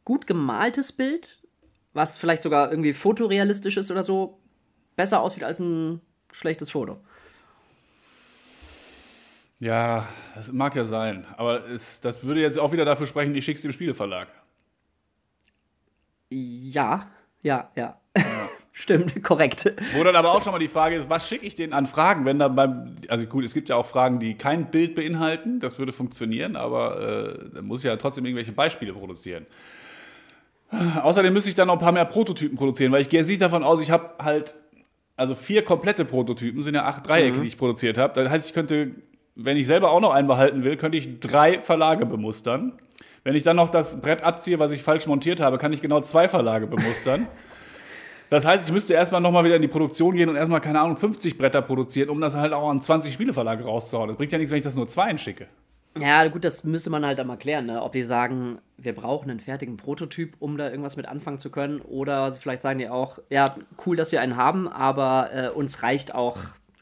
gut 0.04 0.26
gemaltes 0.26 0.92
Bild, 0.92 1.38
was 1.92 2.18
vielleicht 2.18 2.42
sogar 2.42 2.70
irgendwie 2.70 2.92
fotorealistisch 2.92 3.76
ist 3.76 3.90
oder 3.90 4.04
so, 4.04 4.38
besser 4.96 5.20
aussieht 5.20 5.44
als 5.44 5.60
ein 5.60 6.00
schlechtes 6.32 6.70
Foto. 6.70 6.98
Ja, 9.60 10.08
das 10.34 10.52
mag 10.52 10.74
ja 10.74 10.84
sein. 10.84 11.26
Aber 11.36 11.66
es, 11.68 12.00
das 12.00 12.24
würde 12.24 12.40
jetzt 12.40 12.58
auch 12.58 12.72
wieder 12.72 12.84
dafür 12.84 13.06
sprechen, 13.06 13.34
ich 13.34 13.44
schick's 13.44 13.62
dem 13.62 13.72
Spieleverlag. 13.72 14.28
Ja, 16.30 17.08
ja, 17.42 17.70
ja. 17.74 18.00
Stimmt, 18.76 19.22
korrekt. 19.22 19.72
Wo 19.94 20.02
dann 20.02 20.16
aber 20.16 20.32
auch 20.32 20.42
schon 20.42 20.52
mal 20.52 20.58
die 20.58 20.68
Frage 20.68 20.96
ist, 20.96 21.08
was 21.08 21.28
schicke 21.28 21.46
ich 21.46 21.54
denen 21.54 21.72
an 21.72 21.86
Fragen, 21.86 22.24
wenn 22.24 22.40
dann 22.40 22.56
beim, 22.56 22.96
also 23.08 23.24
gut, 23.24 23.44
es 23.44 23.54
gibt 23.54 23.68
ja 23.68 23.76
auch 23.76 23.86
Fragen, 23.86 24.18
die 24.18 24.34
kein 24.34 24.70
Bild 24.70 24.96
beinhalten, 24.96 25.60
das 25.60 25.78
würde 25.78 25.92
funktionieren, 25.92 26.56
aber 26.56 27.00
äh, 27.00 27.54
dann 27.54 27.66
muss 27.66 27.80
ich 27.80 27.86
ja 27.86 27.96
trotzdem 27.96 28.26
irgendwelche 28.26 28.50
Beispiele 28.50 28.92
produzieren. 28.92 29.46
Außerdem 31.02 31.32
müsste 31.32 31.50
ich 31.50 31.54
dann 31.54 31.68
noch 31.68 31.74
ein 31.74 31.80
paar 31.80 31.92
mehr 31.92 32.04
Prototypen 32.04 32.58
produzieren, 32.58 32.90
weil 32.90 33.00
ich 33.00 33.08
gehe 33.08 33.20
jetzt 33.20 33.28
nicht 33.28 33.40
davon 33.40 33.62
aus, 33.62 33.80
ich 33.80 33.92
habe 33.92 34.10
halt, 34.18 34.56
also 35.14 35.36
vier 35.36 35.64
komplette 35.64 36.04
Prototypen, 36.04 36.64
sind 36.64 36.74
ja 36.74 36.84
acht 36.84 37.06
Dreiecke, 37.06 37.42
die 37.42 37.46
ich 37.46 37.56
produziert 37.56 37.96
habe. 37.96 38.20
Das 38.20 38.28
heißt, 38.28 38.48
ich 38.48 38.54
könnte, 38.54 38.90
wenn 39.36 39.56
ich 39.56 39.68
selber 39.68 39.92
auch 39.92 40.00
noch 40.00 40.12
einen 40.12 40.26
behalten 40.26 40.64
will, 40.64 40.76
könnte 40.76 40.98
ich 40.98 41.20
drei 41.20 41.60
Verlage 41.60 42.06
bemustern. 42.06 42.72
Wenn 43.22 43.36
ich 43.36 43.44
dann 43.44 43.54
noch 43.54 43.70
das 43.70 44.02
Brett 44.02 44.24
abziehe, 44.24 44.58
was 44.58 44.72
ich 44.72 44.82
falsch 44.82 45.06
montiert 45.06 45.38
habe, 45.38 45.58
kann 45.58 45.72
ich 45.72 45.80
genau 45.80 46.00
zwei 46.00 46.26
Verlage 46.26 46.66
bemustern. 46.66 47.28
Das 48.34 48.44
heißt, 48.44 48.66
ich 48.66 48.74
müsste 48.74 48.94
erstmal 48.94 49.20
nochmal 49.20 49.44
wieder 49.44 49.54
in 49.54 49.62
die 49.62 49.68
Produktion 49.68 50.16
gehen 50.16 50.28
und 50.28 50.34
erstmal, 50.34 50.60
keine 50.60 50.80
Ahnung, 50.80 50.96
50 50.96 51.38
Bretter 51.38 51.62
produzieren, 51.62 52.08
um 52.08 52.20
das 52.20 52.34
halt 52.34 52.52
auch 52.52 52.68
an 52.68 52.82
20 52.82 53.14
Spieleverlage 53.14 53.62
rauszuhauen. 53.62 54.08
Das 54.08 54.16
bringt 54.16 54.32
ja 54.32 54.38
nichts, 54.38 54.50
wenn 54.50 54.58
ich 54.58 54.64
das 54.64 54.74
nur 54.74 54.88
zwei 54.88 55.16
schicke. 55.18 55.46
Ja, 55.96 56.26
gut, 56.26 56.42
das 56.42 56.64
müsste 56.64 56.90
man 56.90 57.06
halt 57.06 57.20
einmal 57.20 57.36
klären, 57.36 57.66
ne? 57.66 57.80
ob 57.80 57.92
die 57.92 58.02
sagen, 58.02 58.58
wir 58.76 58.92
brauchen 58.92 59.30
einen 59.30 59.38
fertigen 59.38 59.76
Prototyp, 59.76 60.34
um 60.40 60.58
da 60.58 60.68
irgendwas 60.68 60.96
mit 60.96 61.06
anfangen 61.06 61.38
zu 61.38 61.50
können. 61.50 61.80
Oder 61.80 62.32
vielleicht 62.32 62.62
sagen 62.62 62.80
die 62.80 62.88
auch, 62.88 63.20
ja, 63.30 63.54
cool, 63.86 63.94
dass 63.94 64.10
wir 64.10 64.20
einen 64.20 64.36
haben, 64.36 64.66
aber 64.66 65.30
äh, 65.32 65.48
uns 65.50 65.84
reicht 65.84 66.12
auch. 66.12 66.38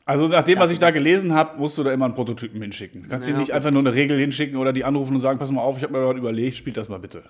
Also 0.06 0.28
nach 0.28 0.44
dem, 0.44 0.58
was 0.58 0.70
ich 0.70 0.78
da 0.78 0.90
gelesen 0.90 1.34
habe, 1.34 1.58
musst 1.58 1.76
du 1.76 1.82
da 1.82 1.92
immer 1.92 2.06
einen 2.06 2.14
Prototypen 2.14 2.62
hinschicken. 2.62 3.02
Du 3.02 3.10
kannst 3.10 3.28
Ja, 3.28 3.34
ihm 3.34 3.40
nicht 3.40 3.52
einfach 3.52 3.70
nur 3.70 3.80
eine 3.80 3.92
Regel 3.92 4.18
hinschicken 4.18 4.56
oder 4.56 4.72
die 4.72 4.84
anrufen 4.84 5.16
und 5.16 5.20
sagen, 5.20 5.38
pass 5.38 5.50
mal 5.50 5.60
auf, 5.60 5.76
ich 5.76 5.82
habe 5.82 5.92
mir 5.92 6.08
was 6.08 6.16
überlegt, 6.16 6.56
spielt 6.56 6.78
das 6.78 6.88
mal 6.88 6.98
bitte. 6.98 7.22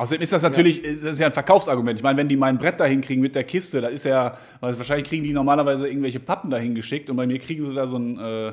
Außerdem 0.00 0.22
ist 0.22 0.32
das 0.32 0.42
natürlich, 0.42 0.80
das 0.80 1.02
ist 1.02 1.18
ja 1.20 1.26
ein 1.26 1.32
Verkaufsargument. 1.32 1.98
Ich 1.98 2.02
meine, 2.02 2.16
wenn 2.16 2.26
die 2.28 2.36
mein 2.36 2.56
Brett 2.56 2.80
da 2.80 2.86
hinkriegen 2.86 3.20
mit 3.22 3.34
der 3.34 3.44
Kiste, 3.44 3.82
da 3.82 3.88
ist 3.88 4.04
ja, 4.04 4.38
weil 4.60 4.76
wahrscheinlich 4.78 5.06
kriegen 5.06 5.24
die 5.24 5.32
normalerweise 5.34 5.86
irgendwelche 5.86 6.20
Pappen 6.20 6.48
da 6.50 6.56
hingeschickt 6.56 7.10
und 7.10 7.16
bei 7.16 7.26
mir 7.26 7.38
kriegen 7.38 7.68
sie 7.68 7.74
da 7.74 7.86
so 7.86 7.98
ein, 7.98 8.18
äh, 8.18 8.52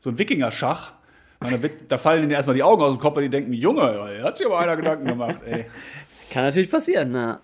so 0.00 0.10
ein 0.10 0.18
Wikinger-Schach. 0.18 0.92
Und 1.40 1.70
Da, 1.88 1.96
fallen 1.96 2.22
ihnen 2.24 2.32
erstmal 2.32 2.54
die 2.54 2.62
Augen 2.62 2.82
aus 2.82 2.92
dem 2.92 3.00
Kopf, 3.00 3.16
weil 3.16 3.22
die 3.24 3.30
denken, 3.30 3.54
Junge, 3.54 4.22
hat 4.22 4.36
sich 4.36 4.44
aber 4.46 4.58
einer 4.58 4.76
Gedanken 4.76 5.06
gemacht, 5.06 5.36
ey. 5.46 5.64
Kann 6.30 6.42
natürlich 6.44 6.68
passieren, 6.70 7.12
ne? 7.12 7.40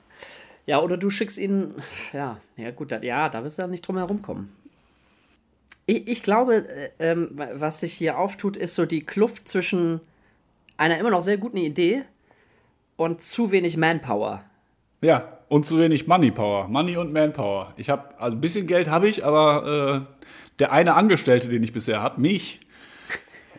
Ja, 0.66 0.82
oder 0.82 0.98
du 0.98 1.08
schickst 1.08 1.38
ihnen, 1.38 1.74
ja, 2.12 2.38
ja 2.58 2.70
gut, 2.72 2.92
da, 2.92 2.98
ja, 3.00 3.30
da 3.30 3.42
wirst 3.42 3.56
du 3.56 3.62
ja 3.62 3.68
nicht 3.68 3.86
drum 3.88 3.96
herum 3.96 4.20
kommen. 4.20 4.54
Ich, 5.86 6.06
ich 6.08 6.22
glaube, 6.22 6.68
äh, 6.68 6.90
ähm, 6.98 7.28
wa- 7.32 7.48
was 7.54 7.80
sich 7.80 7.94
hier 7.94 8.18
auftut, 8.18 8.58
ist 8.58 8.74
so 8.74 8.84
die 8.84 9.00
Kluft 9.04 9.48
zwischen 9.48 10.00
einer 10.76 10.98
immer 10.98 11.10
noch 11.10 11.22
sehr 11.22 11.38
guten 11.38 11.56
Idee 11.56 12.02
und 13.00 13.22
zu 13.22 13.50
wenig 13.50 13.78
Manpower. 13.78 14.44
Ja, 15.00 15.38
und 15.48 15.64
zu 15.64 15.78
wenig 15.78 16.06
Moneypower. 16.06 16.68
Money 16.68 16.98
und 16.98 17.14
Manpower. 17.14 17.72
Ich 17.78 17.88
habe, 17.88 18.10
also 18.20 18.36
ein 18.36 18.42
bisschen 18.42 18.66
Geld 18.66 18.90
habe 18.90 19.08
ich, 19.08 19.24
aber 19.24 20.04
äh, 20.06 20.26
der 20.58 20.70
eine 20.72 20.92
Angestellte, 20.94 21.48
den 21.48 21.62
ich 21.62 21.72
bisher 21.72 22.02
habe, 22.02 22.20
mich, 22.20 22.60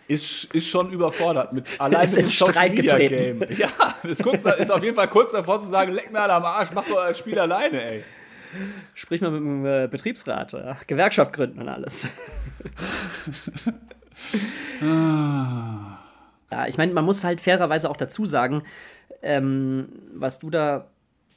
ist, 0.08 0.44
ist 0.54 0.68
schon 0.68 0.92
überfordert 0.92 1.54
mit 1.54 1.66
allein 1.80 2.04
Ist 2.04 2.18
mit 2.18 2.26
dem 2.26 2.28
Social 2.28 2.70
Media 2.70 2.98
getreten. 2.98 3.40
Game. 3.40 3.58
Ja, 3.58 3.70
ist, 4.04 4.22
kurz, 4.22 4.46
ist 4.46 4.72
auf 4.72 4.84
jeden 4.84 4.94
Fall 4.94 5.08
kurz 5.08 5.32
davor 5.32 5.60
zu 5.60 5.68
sagen, 5.68 5.92
leck 5.94 6.12
mir 6.12 6.20
alle 6.20 6.34
am 6.34 6.46
Arsch, 6.46 6.70
mach 6.76 6.88
doch 6.88 6.98
euer 6.98 7.16
Spiel 7.16 7.40
alleine, 7.40 7.84
ey. 7.84 8.04
Sprich 8.94 9.22
mal 9.22 9.32
mit 9.32 9.42
dem 9.42 9.66
äh, 9.66 9.88
Betriebsrat, 9.90 10.54
ja. 10.54 10.78
Gewerkschaft 10.86 11.34
gründen 11.34 11.62
und 11.62 11.68
alles. 11.68 12.06
ja, 16.52 16.68
ich 16.68 16.78
meine, 16.78 16.94
man 16.94 17.06
muss 17.06 17.24
halt 17.24 17.42
fairerweise 17.42 17.90
auch 17.90 17.98
dazu 17.98 18.26
sagen, 18.26 18.64
ähm, 19.22 19.90
was 20.14 20.40
du 20.40 20.50
da 20.50 20.88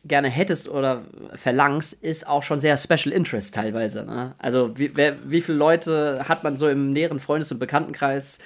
gerne 0.05 0.29
hättest 0.29 0.69
oder 0.69 1.03
verlangst, 1.35 2.03
ist 2.03 2.29
auch 2.29 2.43
schon 2.43 2.61
sehr 2.61 2.77
Special 2.77 3.13
Interest 3.15 3.55
teilweise. 3.55 4.05
Ne? 4.05 4.35
Also 4.39 4.77
wie, 4.79 4.95
wer, 4.95 5.17
wie 5.25 5.41
viele 5.41 5.57
Leute 5.57 6.25
hat 6.29 6.45
man 6.45 6.57
so 6.57 6.69
im 6.69 6.91
näheren 6.91 7.21
Freundes- 7.21 7.51
und 7.53 7.59
Bekanntenkreis, 7.59 8.39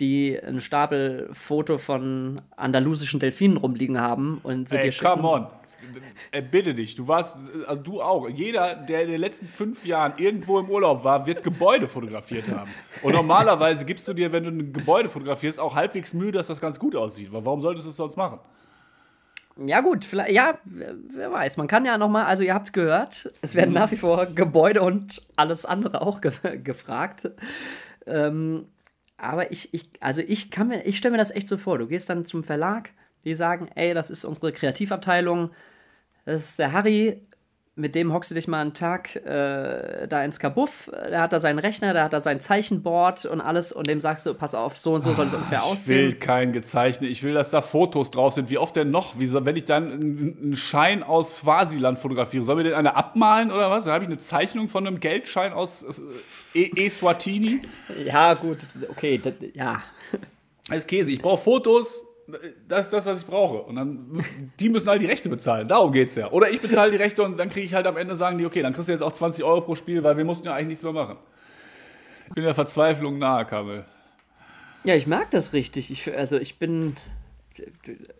die 0.00 0.38
einen 0.40 0.60
Stapel 0.60 1.28
Foto 1.32 1.78
von 1.78 2.40
andalusischen 2.56 3.20
Delfinen 3.20 3.56
rumliegen 3.56 4.00
haben 4.00 4.40
und 4.42 4.68
sie 4.68 4.76
Ey, 4.76 4.82
dir 4.82 4.92
schicken? 4.92 5.10
come 5.10 5.28
on. 5.28 5.46
Äh, 6.30 6.42
bitte 6.42 6.74
dich, 6.74 6.94
du 6.94 7.08
warst, 7.08 7.50
also 7.66 7.82
du 7.82 8.02
auch. 8.02 8.28
Jeder, 8.28 8.74
der 8.74 9.02
in 9.02 9.08
den 9.08 9.20
letzten 9.20 9.46
fünf 9.46 9.86
Jahren 9.86 10.14
irgendwo 10.16 10.58
im 10.58 10.68
Urlaub 10.68 11.04
war, 11.04 11.26
wird 11.26 11.42
Gebäude 11.42 11.88
fotografiert 11.88 12.48
haben. 12.48 12.70
Und 13.02 13.14
normalerweise 13.14 13.84
gibst 13.84 14.06
du 14.08 14.12
dir, 14.12 14.32
wenn 14.32 14.44
du 14.44 14.50
ein 14.50 14.72
Gebäude 14.72 15.08
fotografierst, 15.08 15.58
auch 15.58 15.74
halbwegs 15.74 16.14
Mühe, 16.14 16.32
dass 16.32 16.48
das 16.48 16.60
ganz 16.60 16.78
gut 16.78 16.94
aussieht. 16.96 17.32
Weil 17.32 17.44
Warum 17.44 17.60
solltest 17.60 17.86
du 17.86 17.90
es 17.90 17.96
sonst 17.96 18.16
machen? 18.16 18.40
Ja, 19.64 19.80
gut, 19.80 20.04
vielleicht, 20.04 20.30
ja, 20.30 20.58
wer, 20.64 21.32
weiß. 21.32 21.56
Man 21.56 21.66
kann 21.66 21.84
ja 21.84 21.98
nochmal, 21.98 22.26
also 22.26 22.44
ihr 22.44 22.54
habt 22.54 22.66
es 22.66 22.72
gehört, 22.72 23.32
es 23.42 23.56
werden 23.56 23.74
nach 23.74 23.90
wie 23.90 23.96
vor 23.96 24.26
Gebäude 24.26 24.82
und 24.82 25.22
alles 25.34 25.66
andere 25.66 26.02
auch 26.02 26.20
ge 26.20 26.32
gefragt. 26.62 27.30
Ähm, 28.06 28.66
aber 29.16 29.50
ich, 29.50 29.74
ich, 29.74 29.90
also 29.98 30.20
ich 30.20 30.52
kann 30.52 30.68
mir, 30.68 30.86
ich 30.86 30.96
stelle 30.96 31.12
mir 31.12 31.18
das 31.18 31.32
echt 31.32 31.48
so 31.48 31.56
vor. 31.56 31.78
Du 31.78 31.88
gehst 31.88 32.08
dann 32.08 32.24
zum 32.24 32.44
Verlag, 32.44 32.90
die 33.24 33.34
sagen, 33.34 33.68
ey, 33.74 33.94
das 33.94 34.10
ist 34.10 34.24
unsere 34.24 34.52
Kreativabteilung, 34.52 35.50
das 36.24 36.50
ist 36.50 36.58
der 36.58 36.72
Harry, 36.72 37.22
mit 37.74 37.94
dem 37.94 38.12
hockst 38.12 38.32
du 38.32 38.34
dich 38.34 38.48
mal 38.48 38.60
einen 38.60 38.74
Tag 38.74 39.14
äh, 39.14 40.08
da 40.08 40.24
ins 40.24 40.40
Kabuff, 40.40 40.90
der 40.92 41.20
hat 41.20 41.32
da 41.32 41.38
seinen 41.38 41.60
Rechner, 41.60 41.92
der 41.92 42.02
hat 42.02 42.12
da 42.12 42.20
sein 42.20 42.40
Zeichenboard 42.40 43.24
und 43.26 43.40
alles 43.40 43.70
und 43.70 43.86
dem 43.86 44.00
sagst 44.00 44.26
du, 44.26 44.34
pass 44.34 44.56
auf, 44.56 44.80
so 44.80 44.94
und 44.94 45.02
so 45.02 45.12
soll 45.12 45.26
es 45.26 45.32
ungefähr 45.34 45.58
Ich 45.60 45.64
will 45.64 45.70
aussehen. 46.08 46.18
kein 46.18 46.52
gezeichnet, 46.52 47.08
ich 47.08 47.22
will, 47.22 47.34
dass 47.34 47.50
da 47.50 47.62
Fotos 47.62 48.10
drauf 48.10 48.34
sind. 48.34 48.50
Wie 48.50 48.58
oft 48.58 48.74
denn 48.74 48.90
noch? 48.90 49.16
Wie 49.20 49.28
soll, 49.28 49.44
wenn 49.46 49.54
ich 49.54 49.64
dann 49.64 49.92
einen 49.92 50.56
Schein 50.56 51.04
aus 51.04 51.36
Swasiland 51.38 52.00
fotografiere, 52.00 52.42
soll 52.42 52.56
mir 52.56 52.64
den 52.64 52.74
einer 52.74 52.96
abmalen 52.96 53.52
oder 53.52 53.70
was? 53.70 53.84
Dann 53.84 53.94
habe 53.94 54.02
ich 54.04 54.10
eine 54.10 54.18
Zeichnung 54.18 54.68
von 54.68 54.84
einem 54.84 54.98
Geldschein 54.98 55.52
aus 55.52 55.84
äh, 56.54 56.62
E- 56.64 56.84
Eswatini. 56.86 57.62
Ja, 58.04 58.34
gut, 58.34 58.58
okay, 58.90 59.18
das, 59.22 59.34
ja. 59.54 59.80
Das 60.68 60.78
ist 60.78 60.88
Käse. 60.88 61.12
Ich 61.12 61.22
brauche 61.22 61.40
Fotos. 61.44 62.02
Das 62.68 62.86
ist 62.86 62.92
das, 62.92 63.06
was 63.06 63.20
ich 63.22 63.26
brauche. 63.26 63.62
Und 63.62 63.76
dann, 63.76 64.22
die 64.60 64.68
müssen 64.68 64.88
halt 64.88 65.00
die 65.00 65.06
Rechte 65.06 65.28
bezahlen. 65.28 65.66
Darum 65.68 65.92
geht's 65.92 66.14
ja. 66.14 66.30
Oder 66.30 66.50
ich 66.50 66.60
bezahle 66.60 66.90
die 66.90 66.96
Rechte 66.98 67.22
und 67.22 67.38
dann 67.38 67.48
kriege 67.48 67.64
ich 67.66 67.74
halt 67.74 67.86
am 67.86 67.96
Ende, 67.96 68.16
sagen 68.16 68.36
die, 68.38 68.44
okay, 68.46 68.60
dann 68.62 68.74
kriegst 68.74 68.88
du 68.88 68.92
jetzt 68.92 69.02
auch 69.02 69.12
20 69.12 69.44
Euro 69.44 69.62
pro 69.62 69.74
Spiel, 69.74 70.02
weil 70.04 70.16
wir 70.16 70.24
mussten 70.24 70.46
ja 70.46 70.54
eigentlich 70.54 70.68
nichts 70.68 70.82
mehr 70.82 70.92
machen. 70.92 71.16
Ich 72.28 72.34
bin 72.34 72.44
der 72.44 72.54
Verzweiflung 72.54 73.18
nahe, 73.18 73.46
Kamel. 73.46 73.84
Ja, 74.84 74.94
ich 74.94 75.06
mag 75.06 75.30
das 75.30 75.54
richtig. 75.54 75.90
Ich, 75.90 76.14
also 76.14 76.36
ich 76.36 76.58
bin, 76.58 76.94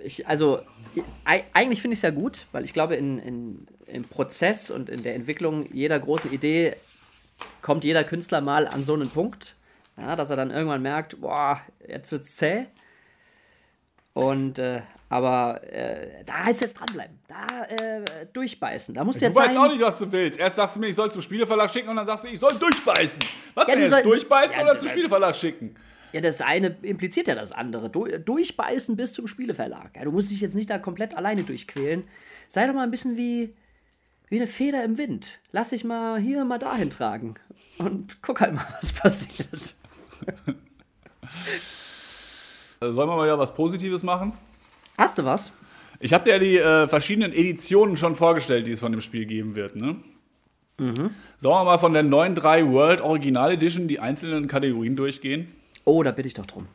ich, 0.03 0.27
also 0.27 0.61
ei- 1.25 1.44
eigentlich 1.53 1.83
finde 1.83 1.92
ich 1.92 1.99
es 1.99 2.03
ja 2.03 2.11
gut, 2.11 2.47
weil 2.53 2.64
ich 2.64 2.73
glaube, 2.73 2.97
in, 2.97 3.18
in, 3.18 3.66
im 3.87 4.05
Prozess 4.05 4.71
und 4.71 4.88
in 4.88 5.03
der 5.03 5.14
Entwicklung 5.14 5.66
jeder 5.73 5.99
großen 6.01 6.33
Idee 6.33 6.75
kommt 7.62 7.85
jeder 7.85 8.05
Künstler 8.05 8.40
mal 8.40 8.66
an 8.66 8.83
so 8.85 8.94
einen 8.94 9.11
Punkt, 9.11 9.55
ja, 9.99 10.16
dass 10.16 10.31
er 10.31 10.37
dann 10.37 10.51
irgendwann 10.51 10.83
merkt, 10.83 11.21
boah, 11.21 11.61
jetzt 11.87 12.11
wird's 12.11 12.37
zäh. 12.37 12.64
Und 14.14 14.59
äh, 14.59 14.83
aber 15.11 15.62
äh, 15.73 16.25
da 16.27 16.44
heißt 16.44 16.61
jetzt 16.61 16.75
dranbleiben, 16.75 17.18
da 17.29 17.64
äh, 17.64 18.27
durchbeißen. 18.33 18.94
Da 18.94 19.05
musst 19.05 19.16
du 19.16 19.21
Du 19.21 19.27
jetzt 19.27 19.37
weißt 19.38 19.55
sagen, 19.55 19.66
auch 19.66 19.73
nicht, 19.73 19.81
was 19.83 19.99
du 20.01 20.11
willst. 20.12 20.38
Erst 20.38 20.57
sagst 20.57 20.77
du 20.77 20.81
mir, 20.81 20.88
ich 20.88 20.97
soll 20.97 21.11
zum 21.11 21.23
Spieleverlag 21.23 21.73
schicken 21.73 21.88
und 21.88 21.97
dann 21.97 22.05
sagst 22.07 22.25
du, 22.25 22.29
ich 22.29 22.38
soll 22.40 22.51
durchbeißen. 22.59 23.18
Was 23.55 23.68
Ja, 23.68 23.75
denn 23.75 23.85
du 23.85 23.88
soll- 23.90 24.03
Durchbeißen 24.03 24.57
Ja, 24.57 24.62
oder 24.64 24.75
du- 24.75 24.81
zum 24.81 24.88
Spieleverlag 24.90 25.35
schicken? 25.37 25.75
Ja, 26.12 26.21
das 26.23 26.40
eine 26.40 26.75
impliziert 26.83 27.29
ja 27.29 27.35
das 27.35 27.53
andere. 27.53 27.90
Du, 27.90 28.07
durchbeißen 28.07 28.97
bis 28.97 29.12
zum 29.12 29.29
Spieleverlag. 29.29 29.90
Ja, 29.97 30.05
du 30.05 30.11
musst 30.12 30.31
dich 30.31 30.40
jetzt 30.40 30.55
nicht 30.55 30.68
da 30.71 30.79
komplett 30.79 31.16
alleine 31.16 31.42
durchquälen. 31.44 32.05
Sei 32.49 32.66
doch 32.66 32.73
mal 32.75 32.83
ein 32.83 32.90
bisschen 32.90 33.16
wie, 33.18 33.55
wie 34.29 34.37
eine 34.37 34.47
Feder 34.47 34.83
im 34.85 34.97
Wind. 34.99 35.40
Lass 35.53 35.71
dich 35.71 35.85
mal 35.85 36.18
hier, 36.18 36.44
mal 36.44 36.59
dahin 36.59 36.88
tragen. 36.90 37.35
Und 37.79 38.21
guck 38.23 38.40
halt 38.40 38.55
mal, 38.55 38.66
was 38.81 38.92
passiert. 38.92 39.75
Also 42.81 42.95
sollen 42.95 43.09
wir 43.09 43.17
mal 43.17 43.25
wieder 43.25 43.38
was 43.38 43.55
Positives 43.55 44.03
machen? 44.03 44.33
Hast 44.97 45.19
du 45.19 45.25
was? 45.25 45.53
Ich 46.01 46.12
habe 46.12 46.25
dir 46.25 46.31
ja 46.31 46.38
die 46.38 46.59
äh, 46.59 46.88
verschiedenen 46.88 47.33
Editionen 47.33 47.97
schon 47.97 48.14
vorgestellt, 48.14 48.67
die 48.67 48.73
es 48.73 48.81
von 48.81 48.93
dem 48.93 49.01
Spiel 49.01 49.27
geben 49.27 49.57
wird. 49.57 49.75
Ne? 49.75 49.97
Mhm. 50.79 51.11
Sollen 51.38 51.57
wir 51.57 51.64
mal 51.64 51.79
von 51.79 51.93
der 51.93 52.05
9.3 52.05 52.71
World 52.71 53.01
Original 53.01 53.53
Edition 53.53 53.88
die 53.88 53.99
einzelnen 53.99 54.47
Kategorien 54.47 54.95
durchgehen? 54.95 55.53
Oh, 55.85 56.03
da 56.03 56.12
bitte 56.12 56.29
ich 56.29 56.35
doch 56.35 56.47
drum. 56.47 56.69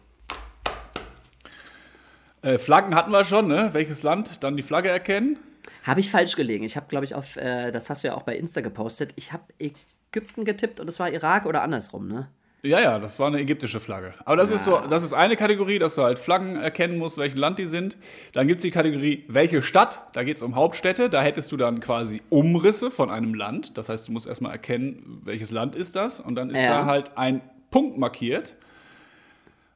Äh, 2.41 2.57
Flaggen 2.57 2.95
hatten 2.95 3.11
wir 3.11 3.23
schon, 3.23 3.47
ne? 3.47 3.69
Welches 3.71 4.03
Land? 4.03 4.43
Dann 4.43 4.57
die 4.57 4.63
Flagge 4.63 4.89
erkennen. 4.89 5.39
Habe 5.83 6.01
ich 6.01 6.11
falsch 6.11 6.35
gelegen. 6.35 6.65
Ich 6.65 6.75
habe, 6.75 6.87
glaube 6.89 7.05
ich, 7.05 7.15
auf, 7.15 7.37
äh, 7.37 7.71
das 7.71 7.89
hast 7.89 8.03
du 8.03 8.09
ja 8.09 8.15
auch 8.15 8.23
bei 8.23 8.35
Insta 8.35 8.59
gepostet. 8.59 9.13
Ich 9.15 9.31
habe 9.31 9.43
Ägypten 9.59 10.43
getippt 10.43 10.81
und 10.81 10.89
es 10.89 10.99
war 10.99 11.09
Irak 11.09 11.45
oder 11.45 11.63
andersrum, 11.63 12.09
ne? 12.09 12.27
Ja, 12.65 12.79
ja, 12.79 12.97
das 12.97 13.19
war 13.19 13.27
eine 13.27 13.39
ägyptische 13.41 13.81
Flagge. 13.81 14.13
Aber 14.23 14.37
das 14.37 14.49
ist 14.49 14.63
so, 14.63 14.79
das 14.89 15.03
ist 15.03 15.13
eine 15.13 15.35
Kategorie, 15.35 15.79
dass 15.79 15.95
du 15.95 16.03
halt 16.03 16.17
Flaggen 16.17 16.55
erkennen 16.55 16.97
musst, 16.97 17.17
welchen 17.17 17.37
Land 17.37 17.59
die 17.59 17.65
sind. 17.65 17.97
Dann 18.31 18.47
gibt 18.47 18.59
es 18.59 18.61
die 18.61 18.71
Kategorie, 18.71 19.25
welche 19.27 19.61
Stadt, 19.61 20.01
da 20.13 20.23
geht 20.23 20.37
es 20.37 20.43
um 20.43 20.55
Hauptstädte. 20.55 21.09
Da 21.09 21.21
hättest 21.21 21.51
du 21.51 21.57
dann 21.57 21.81
quasi 21.81 22.21
Umrisse 22.29 22.89
von 22.89 23.09
einem 23.09 23.33
Land. 23.33 23.77
Das 23.77 23.89
heißt, 23.89 24.07
du 24.07 24.13
musst 24.13 24.27
erstmal 24.27 24.53
erkennen, 24.53 25.21
welches 25.25 25.51
Land 25.51 25.75
ist 25.75 25.97
das. 25.97 26.21
Und 26.21 26.35
dann 26.35 26.49
ist 26.51 26.61
Ja. 26.61 26.69
da 26.69 26.85
halt 26.85 27.17
ein 27.17 27.41
Punkt 27.69 27.97
markiert. 27.97 28.55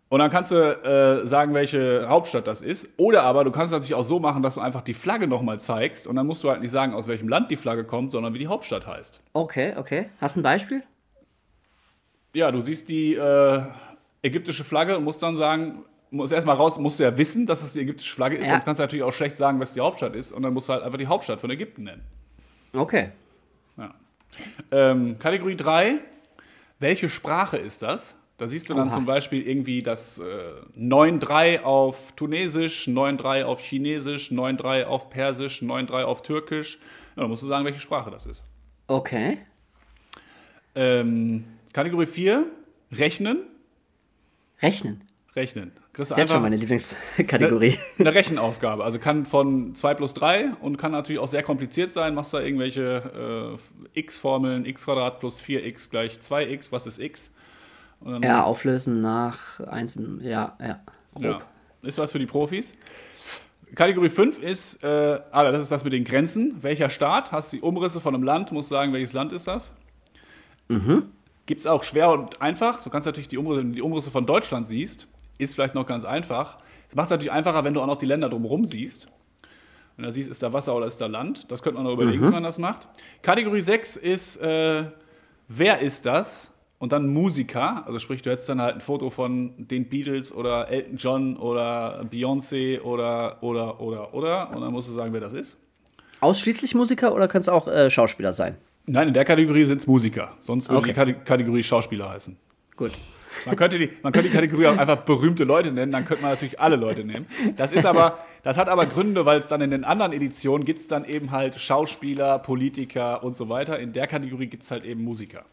Und 0.08 0.20
dann 0.20 0.32
kannst 0.32 0.52
du 0.52 0.56
äh, 0.56 1.28
sagen, 1.28 1.54
welche 1.54 2.08
Hauptstadt 2.08 2.48
das 2.48 2.62
ist. 2.62 2.90
Oder 2.96 3.24
aber 3.24 3.44
du 3.44 3.52
kannst 3.52 3.74
es 3.74 3.78
natürlich 3.78 3.96
auch 3.96 4.06
so 4.06 4.22
machen, 4.22 4.42
dass 4.42 4.54
du 4.56 4.62
einfach 4.62 4.82
die 4.82 4.94
Flagge 4.94 5.28
nochmal 5.28 5.60
zeigst. 5.60 6.08
Und 6.08 6.16
dann 6.16 6.26
musst 6.26 6.42
du 6.46 6.50
halt 6.50 6.62
nicht 6.62 6.72
sagen, 6.72 6.94
aus 6.94 7.10
welchem 7.10 7.28
Land 7.28 7.52
die 7.52 7.58
Flagge 7.58 7.84
kommt, 7.84 8.12
sondern 8.12 8.34
wie 8.34 8.40
die 8.40 8.48
Hauptstadt 8.48 8.88
heißt. 8.88 9.20
Okay, 9.34 9.74
okay. 9.76 10.08
Hast 10.22 10.38
du 10.38 10.40
ein 10.40 10.44
Beispiel? 10.44 10.84
Ja, 12.34 12.52
du 12.52 12.60
siehst 12.62 12.90
die 12.90 13.16
äh, 13.16 13.62
ägyptische 14.22 14.64
Flagge 14.64 14.98
und 14.98 15.04
musst 15.04 15.22
dann 15.24 15.36
sagen, 15.38 15.84
musst 16.12 16.32
erstmal 16.34 16.56
raus, 16.56 16.78
musst 16.78 17.00
du 17.00 17.04
ja 17.04 17.18
wissen, 17.18 17.46
dass 17.46 17.64
es 17.64 17.74
die 17.74 17.82
ägyptische 17.82 18.14
Flagge 18.16 18.38
ist, 18.38 18.46
Ja. 18.48 18.54
sonst 18.54 18.66
kannst 18.66 18.80
du 18.80 18.84
natürlich 18.84 19.04
auch 19.04 19.14
schlecht 19.14 19.38
sagen, 19.38 19.60
was 19.60 19.74
die 19.74 19.82
Hauptstadt 19.82 20.16
ist. 20.16 20.32
Und 20.32 20.44
dann 20.44 20.54
musst 20.54 20.70
du 20.70 20.74
halt 20.74 20.84
einfach 20.84 20.98
die 20.98 21.08
Hauptstadt 21.08 21.40
von 21.42 21.50
Ägypten 21.50 21.84
nennen. 21.84 22.04
Okay. 22.74 23.10
Ja. 23.78 23.94
Ähm, 24.72 25.18
Kategorie 25.20 25.56
3, 25.56 25.96
welche 26.80 27.10
Sprache 27.10 27.58
ist 27.58 27.82
das? 27.82 28.14
Da 28.38 28.46
siehst 28.46 28.70
du 28.70 28.76
dann 28.76 28.90
Oha. 28.90 28.94
zum 28.94 29.06
Beispiel 29.08 29.42
irgendwie 29.48 29.82
das 29.82 30.20
äh, 30.20 30.24
9-3 30.78 31.64
auf 31.64 32.12
Tunesisch, 32.16 32.88
9-3 32.88 33.44
auf 33.46 33.62
Chinesisch, 33.62 34.30
9-3 34.32 34.84
auf 34.86 35.10
Persisch, 35.10 35.64
9-3 35.64 36.04
auf 36.04 36.22
Türkisch. 36.22 36.78
Ja, 37.16 37.22
dann 37.24 37.30
musst 37.32 37.42
du 37.42 37.48
sagen, 37.48 37.66
welche 37.66 37.80
Sprache 37.80 38.12
das 38.12 38.28
ist. 38.28 38.44
Okay. 38.86 39.40
Ähm, 40.76 41.46
Kategorie 41.78 42.08
4, 42.08 42.44
Rechnen. 42.92 43.38
Rechnen. 44.64 45.02
Rechnen. 45.36 45.72
Kriegst 45.94 45.94
du 45.94 46.02
Das 46.02 46.10
ist 46.10 46.18
jetzt 46.18 46.32
schon 46.32 46.42
meine 46.42 46.56
Lieblingskategorie. 46.56 47.78
eine 48.00 48.16
Rechenaufgabe. 48.16 48.84
Also 48.84 48.98
kann 48.98 49.28
von 49.28 49.76
2 49.76 49.94
plus 49.94 50.16
3 50.16 50.54
und 50.62 50.78
kann 50.78 50.92
natürlich 50.92 51.20
auch 51.22 51.28
sehr 51.28 51.44
kompliziert 51.44 51.92
sein. 51.92 52.16
Machst 52.16 52.34
da 52.34 52.40
irgendwelche 52.42 53.58
äh, 53.94 54.00
x-Formeln, 54.00 54.66
x 54.66 54.86
Quadrat 54.86 55.20
plus 55.20 55.40
4x 55.40 55.92
gleich 55.92 56.18
2x, 56.18 56.72
was 56.72 56.88
ist 56.88 56.98
x? 56.98 57.32
Ja, 58.24 58.44
auflösen 58.44 59.02
nach 59.02 59.60
eins. 59.60 59.98
im- 59.98 60.20
Ja, 60.24 60.58
ja. 60.60 60.80
Ja. 61.22 61.42
Ist 61.84 62.00
was 62.00 62.12
für 62.12 62.18
die 62.20 62.26
Profis. 62.26 62.74
Kategorie 63.76 64.10
5 64.10 64.40
ist, 64.40 64.84
äh, 64.84 65.20
ah, 65.32 65.52
das 65.52 65.62
ist 65.62 65.72
das 65.72 65.84
mit 65.84 65.94
den 65.94 66.06
Grenzen. 66.06 66.58
Welcher 66.64 66.90
Staat? 66.90 67.32
Hast 67.32 67.54
die 67.54 67.62
Umrisse 67.62 68.02
von 68.02 68.16
einem 68.16 68.24
Land, 68.24 68.52
musst 68.52 68.70
sagen, 68.70 68.94
welches 68.94 69.14
Land 69.14 69.32
ist 69.32 69.46
das? 69.46 69.70
Gibt 71.48 71.62
es 71.62 71.68
auch 71.68 71.84
schwer 71.84 72.12
und 72.12 72.42
einfach. 72.42 72.84
Du 72.84 72.90
kannst 72.90 73.06
natürlich 73.06 73.30
die 73.30 73.38
Umrisse, 73.38 73.62
wenn 73.62 73.70
du 73.70 73.76
die 73.76 73.82
Umrisse 73.82 74.12
von 74.12 74.26
Deutschland 74.26 74.68
siehst, 74.68 75.08
ist 75.38 75.56
vielleicht 75.56 75.76
noch 75.76 75.88
ganz 75.88 76.06
einfach. 76.06 76.58
Es 76.90 76.96
macht 76.96 77.06
es 77.06 77.12
natürlich 77.12 77.32
einfacher, 77.32 77.64
wenn 77.64 77.74
du 77.74 77.82
auch 77.82 77.88
noch 77.88 77.98
die 77.98 78.06
Länder 78.06 78.30
drumherum 78.30 78.66
siehst. 78.66 79.08
Wenn 79.96 80.06
du 80.06 80.12
siehst, 80.12 80.30
ist 80.30 80.44
da 80.44 80.52
Wasser 80.52 80.76
oder 80.76 80.86
ist 80.86 81.00
da 81.00 81.08
Land. 81.08 81.50
Das 81.50 81.64
könnte 81.64 81.78
man 81.78 81.86
noch 81.86 81.94
überlegen, 81.94 82.22
wie 82.22 82.32
man 82.32 82.44
das 82.44 82.60
macht. 82.60 82.88
Kategorie 83.22 83.62
6 83.62 83.96
ist, 83.96 84.38
äh, 84.38 84.84
wer 85.48 85.80
ist 85.80 86.06
das? 86.06 86.52
Und 86.80 86.92
dann 86.92 87.08
Musiker. 87.08 87.88
Also 87.88 87.98
sprich, 87.98 88.22
du 88.22 88.30
hättest 88.30 88.50
dann 88.50 88.62
halt 88.62 88.76
ein 88.76 88.82
Foto 88.82 89.10
von 89.10 89.54
den 89.58 89.88
Beatles 89.90 90.32
oder 90.34 90.70
Elton 90.70 90.98
John 90.98 91.38
oder 91.38 92.02
Beyoncé 92.04 92.82
oder, 92.82 93.42
oder, 93.42 93.80
oder, 93.80 94.14
oder. 94.14 94.52
Und 94.52 94.62
dann 94.62 94.74
musst 94.74 94.90
du 94.90 94.94
sagen, 94.94 95.14
wer 95.14 95.22
das 95.22 95.34
ist. 95.34 95.58
Ausschließlich 96.20 96.76
Musiker 96.76 97.16
oder 97.16 97.28
können 97.28 97.42
es 97.42 97.50
auch 97.50 97.68
äh, 97.68 97.90
Schauspieler 97.90 98.34
sein? 98.34 98.58
Nein, 98.88 99.10
in 99.10 99.14
der 99.14 99.26
Kategorie 99.26 99.66
sind 99.66 99.80
es 99.80 99.88
Musiker. 99.88 100.34
Sonst 100.40 100.70
würde 100.70 100.80
Okay. 100.80 100.88
die 100.90 100.94
Kate- 100.94 101.14
Kategorie 101.26 101.64
Schauspieler 101.64 102.10
heißen. 102.10 102.38
Gut. 102.76 102.92
Man 103.46 103.56
könnte, 103.56 103.78
die, 103.78 103.90
man 104.02 104.12
könnte 104.14 104.30
die 104.30 104.34
Kategorie 104.36 104.66
auch 104.68 104.78
einfach 104.78 104.98
berühmte 105.06 105.44
Leute 105.44 105.72
nennen, 105.72 105.92
dann 105.92 106.06
könnte 106.06 106.24
man 106.24 106.32
natürlich 106.32 106.60
alle 106.60 106.76
Leute 106.76 107.04
nehmen. 107.04 107.28
Das 107.56 107.72
ist 107.72 107.86
aber, 107.86 108.18
das 108.44 108.58
hat 108.58 108.68
aber 108.68 108.86
Gründe, 108.88 109.26
weil 109.26 109.38
es 109.40 109.48
dann 109.48 109.62
in 109.62 109.70
den 109.70 109.84
anderen 109.84 110.12
Editionen 110.12 110.66
gibt 110.66 110.80
es 110.80 110.88
dann 110.88 111.06
eben 111.06 111.30
halt 111.32 111.60
Schauspieler, 111.60 112.40
Politiker 112.40 113.24
und 113.24 113.36
so 113.38 113.48
weiter. 113.50 113.78
In 113.78 113.94
der 113.94 114.08
Kategorie 114.08 114.48
gibt 114.48 114.64
es 114.64 114.72
halt 114.72 114.86
eben 114.86 115.04
Musiker. 115.04 115.46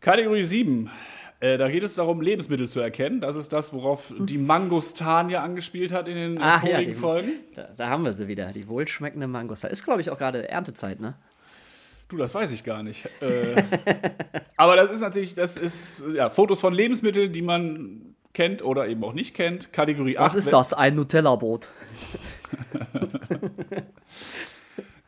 Kategorie 0.00 0.44
7. 0.44 0.90
Äh, 1.40 1.56
da 1.56 1.68
geht 1.68 1.84
es 1.84 1.94
darum, 1.94 2.20
Lebensmittel 2.20 2.68
zu 2.68 2.80
erkennen. 2.80 3.20
Das 3.20 3.36
ist 3.36 3.52
das, 3.52 3.72
worauf 3.72 4.12
die 4.18 4.38
Mangostania 4.38 5.42
angespielt 5.42 5.92
hat 5.92 6.08
in 6.08 6.16
den 6.16 6.36
äh, 6.36 6.40
Ah, 6.40 6.54
ja, 6.54 6.58
vorigen 6.58 6.92
die- 6.92 6.98
Folgen. 6.98 7.28
Da, 7.54 7.68
da 7.76 7.86
haben 7.88 8.02
wir 8.04 8.12
sie 8.12 8.26
wieder. 8.26 8.52
Die 8.52 8.66
wohlschmeckende 8.66 9.28
Mangos. 9.28 9.60
Da 9.60 9.68
ist, 9.68 9.84
glaube 9.84 10.00
ich, 10.00 10.10
auch 10.10 10.18
gerade 10.18 10.48
Erntezeit, 10.48 10.98
ne? 11.00 11.14
Du, 12.08 12.16
das 12.16 12.34
weiß 12.34 12.52
ich 12.52 12.64
gar 12.64 12.82
nicht. 12.82 13.06
Äh, 13.20 13.62
aber 14.56 14.76
das 14.76 14.90
ist 14.90 15.00
natürlich, 15.00 15.34
das 15.34 15.56
ist 15.56 16.04
ja, 16.14 16.30
Fotos 16.30 16.60
von 16.60 16.72
Lebensmitteln, 16.72 17.32
die 17.32 17.42
man 17.42 18.14
kennt 18.32 18.62
oder 18.62 18.88
eben 18.88 19.04
auch 19.04 19.12
nicht 19.12 19.34
kennt. 19.34 19.72
Kategorie 19.72 20.16
8. 20.16 20.24
Was 20.24 20.34
ist 20.34 20.52
das? 20.52 20.72
Ein 20.72 20.94
Nutella-Brot. 20.96 21.68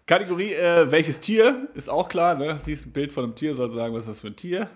Kategorie, 0.07 0.53
äh, 0.53 0.91
welches 0.91 1.21
Tier, 1.21 1.69
ist 1.75 1.89
auch 1.89 2.09
klar, 2.09 2.35
ne? 2.35 2.59
Siehst 2.59 2.87
ein 2.87 2.93
Bild 2.93 3.13
von 3.13 3.25
einem 3.25 3.35
Tier, 3.35 3.55
soll 3.55 3.71
sagen, 3.71 3.95
was 3.95 4.01
ist 4.05 4.09
das 4.09 4.21
für 4.21 4.27
ein 4.27 4.37
Tier. 4.37 4.69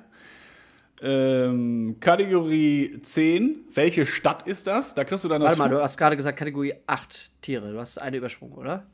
Ähm, 1.02 1.96
Kategorie 2.00 3.00
10. 3.02 3.66
Welche 3.74 4.06
Stadt 4.06 4.46
ist 4.46 4.66
das? 4.66 4.94
Da 4.94 5.04
kriegst 5.04 5.24
du 5.24 5.28
dann 5.28 5.42
das. 5.42 5.58
Warte 5.58 5.70
mal, 5.70 5.76
du 5.76 5.82
hast 5.82 5.98
gerade 5.98 6.16
gesagt 6.16 6.38
Kategorie 6.38 6.72
8 6.86 7.42
Tiere. 7.42 7.72
Du 7.72 7.78
hast 7.78 7.98
eine 7.98 8.16
übersprungen, 8.16 8.54
oder? 8.54 8.86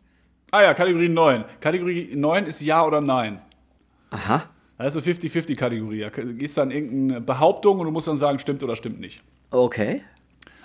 Ah 0.50 0.62
ja, 0.62 0.74
Kategorie 0.74 1.08
9. 1.08 1.44
Kategorie 1.60 2.10
9 2.14 2.46
ist 2.46 2.60
Ja 2.60 2.84
oder 2.84 3.00
Nein. 3.00 3.40
Aha. 4.10 4.44
Das 4.78 4.96
ist 4.96 5.06
eine 5.06 5.16
50-50-Kategorie. 5.16 6.00
Da 6.00 6.08
gehst 6.08 6.56
dann 6.56 6.70
irgendeine 6.70 7.20
Behauptung 7.20 7.80
und 7.80 7.84
du 7.84 7.90
musst 7.90 8.08
dann 8.08 8.16
sagen, 8.16 8.38
stimmt 8.38 8.62
oder 8.62 8.76
stimmt 8.76 8.98
nicht. 8.98 9.22
Okay. 9.50 10.02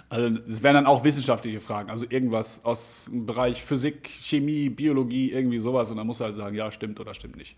Also 0.08 0.38
es 0.50 0.64
wären 0.64 0.76
dann 0.76 0.86
auch 0.86 1.04
wissenschaftliche 1.04 1.60
Fragen, 1.60 1.90
also 1.90 2.06
irgendwas 2.08 2.64
aus 2.64 3.10
dem 3.12 3.26
Bereich 3.26 3.64
Physik, 3.64 4.08
Chemie, 4.22 4.70
Biologie, 4.70 5.32
irgendwie 5.32 5.60
sowas. 5.60 5.92
Und 5.92 5.98
dann 5.98 6.08
musst 6.08 6.22
du 6.22 6.26
halt 6.26 6.36
sagen, 6.36 6.56
ja, 6.56 6.72
stimmt 6.72 7.00
oder 7.00 7.14
stimmt 7.14 7.36
nicht. 7.36 7.58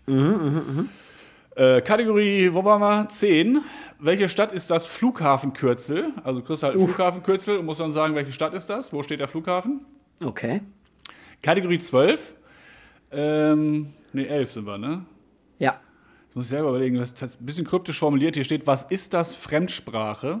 Äh, 1.56 1.80
Kategorie, 1.82 2.52
wo 2.52 2.64
waren 2.64 2.80
wir? 2.80 3.08
10. 3.08 3.60
Welche 4.00 4.28
Stadt 4.28 4.52
ist 4.52 4.70
das 4.70 4.86
Flughafenkürzel? 4.86 6.12
Also 6.24 6.40
du 6.40 6.46
kriegst 6.46 6.62
halt 6.62 6.74
Flughafenkürzel 6.74 7.58
und 7.58 7.66
musst 7.66 7.80
dann 7.80 7.92
sagen, 7.92 8.14
welche 8.14 8.32
Stadt 8.32 8.54
ist 8.54 8.68
das? 8.70 8.92
Wo 8.92 9.02
steht 9.02 9.20
der 9.20 9.28
Flughafen? 9.28 9.84
Okay. 10.24 10.62
Kategorie 11.42 11.78
12. 11.78 12.34
Ähm, 13.10 13.92
ne, 14.12 14.26
11 14.26 14.52
sind 14.52 14.66
wir, 14.66 14.78
ne? 14.78 15.04
Ja. 15.58 15.80
Jetzt 16.26 16.36
muss 16.36 16.44
ich 16.46 16.50
selber 16.50 16.70
überlegen, 16.70 16.96
das 16.96 17.12
ist 17.12 17.40
ein 17.40 17.46
bisschen 17.46 17.66
kryptisch 17.66 17.98
formuliert. 17.98 18.34
Hier 18.34 18.44
steht, 18.44 18.66
was 18.66 18.82
ist 18.84 19.14
das 19.14 19.34
Fremdsprache? 19.34 20.40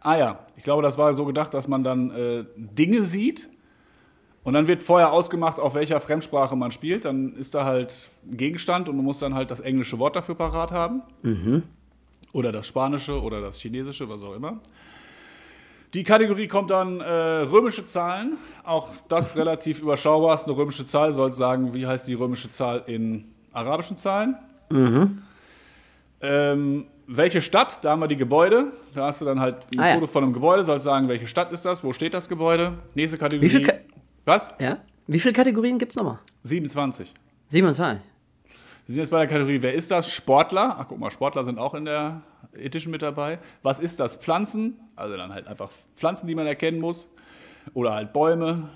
Ah 0.00 0.16
ja, 0.16 0.46
ich 0.56 0.62
glaube, 0.62 0.82
das 0.82 0.98
war 0.98 1.14
so 1.14 1.24
gedacht, 1.24 1.52
dass 1.54 1.66
man 1.66 1.82
dann 1.82 2.10
äh, 2.10 2.44
Dinge 2.56 3.02
sieht 3.02 3.48
und 4.42 4.54
dann 4.54 4.68
wird 4.68 4.82
vorher 4.82 5.12
ausgemacht, 5.12 5.58
auf 5.58 5.74
welcher 5.74 6.00
Fremdsprache 6.00 6.56
man 6.56 6.70
spielt. 6.70 7.04
Dann 7.04 7.34
ist 7.34 7.54
da 7.54 7.64
halt 7.64 8.08
ein 8.24 8.36
Gegenstand 8.36 8.88
und 8.88 8.96
du 8.96 9.02
musst 9.02 9.20
dann 9.22 9.34
halt 9.34 9.50
das 9.50 9.60
englische 9.60 9.98
Wort 9.98 10.16
dafür 10.16 10.34
parat 10.34 10.70
haben. 10.72 11.02
Oder 12.32 12.52
das 12.52 12.68
Spanische 12.68 13.20
oder 13.20 13.40
das 13.40 13.58
Chinesische, 13.58 14.08
was 14.08 14.22
auch 14.22 14.34
immer. 14.34 14.60
Die 15.94 16.04
Kategorie 16.04 16.46
kommt 16.46 16.70
dann 16.70 17.00
äh, 17.00 17.04
römische 17.12 17.84
Zahlen. 17.84 18.36
Auch 18.64 18.88
das 19.08 19.36
relativ 19.36 19.80
überschaubar. 19.80 20.34
Ist 20.34 20.44
eine 20.46 20.56
römische 20.56 20.84
Zahl, 20.84 21.12
soll 21.12 21.32
sagen, 21.32 21.74
wie 21.74 21.86
heißt 21.86 22.06
die 22.06 22.14
römische 22.14 22.50
Zahl 22.50 22.84
in 22.86 23.24
arabischen 23.52 23.96
Zahlen. 23.96 24.36
Ähm, 26.22 26.86
welche 27.06 27.42
Stadt? 27.42 27.84
Da 27.84 27.90
haben 27.90 28.00
wir 28.00 28.08
die 28.08 28.16
Gebäude. 28.16 28.66
Da 28.94 29.06
hast 29.06 29.20
du 29.20 29.24
dann 29.24 29.40
halt 29.40 29.56
ein 29.74 29.80
Ah, 29.80 29.88
ja. 29.88 29.94
Foto 29.94 30.06
von 30.06 30.24
einem 30.24 30.32
Gebäude, 30.32 30.62
soll 30.64 30.78
sagen, 30.78 31.08
welche 31.08 31.26
Stadt 31.26 31.50
ist 31.52 31.64
das, 31.64 31.82
wo 31.82 31.92
steht 31.92 32.14
das 32.14 32.28
Gebäude. 32.28 32.74
Nächste 32.94 33.18
Kategorie. 33.18 33.46
Wie 33.46 33.50
viel 33.50 33.62
Ka- 33.66 33.74
Was? 34.26 34.50
Ja. 34.60 34.78
Wie 35.06 35.18
viele 35.18 35.34
Kategorien 35.34 35.78
gibt 35.78 35.90
es 35.92 35.96
nochmal? 35.96 36.18
27. 36.44 37.12
27. 37.48 38.00
Wir 38.90 38.94
sind 38.94 39.02
jetzt 39.02 39.10
bei 39.10 39.20
der 39.20 39.28
Kategorie, 39.28 39.62
wer 39.62 39.72
ist 39.72 39.92
das? 39.92 40.12
Sportler. 40.12 40.74
Ach, 40.76 40.86
guck 40.88 40.98
mal, 40.98 41.12
Sportler 41.12 41.44
sind 41.44 41.60
auch 41.60 41.74
in 41.74 41.84
der 41.84 42.22
Edition 42.54 42.90
mit 42.90 43.02
dabei. 43.02 43.38
Was 43.62 43.78
ist 43.78 44.00
das? 44.00 44.16
Pflanzen. 44.16 44.80
Also 44.96 45.16
dann 45.16 45.32
halt 45.32 45.46
einfach 45.46 45.70
Pflanzen, 45.94 46.26
die 46.26 46.34
man 46.34 46.44
erkennen 46.44 46.80
muss. 46.80 47.08
Oder 47.72 47.94
halt 47.94 48.12
Bäume. 48.12 48.68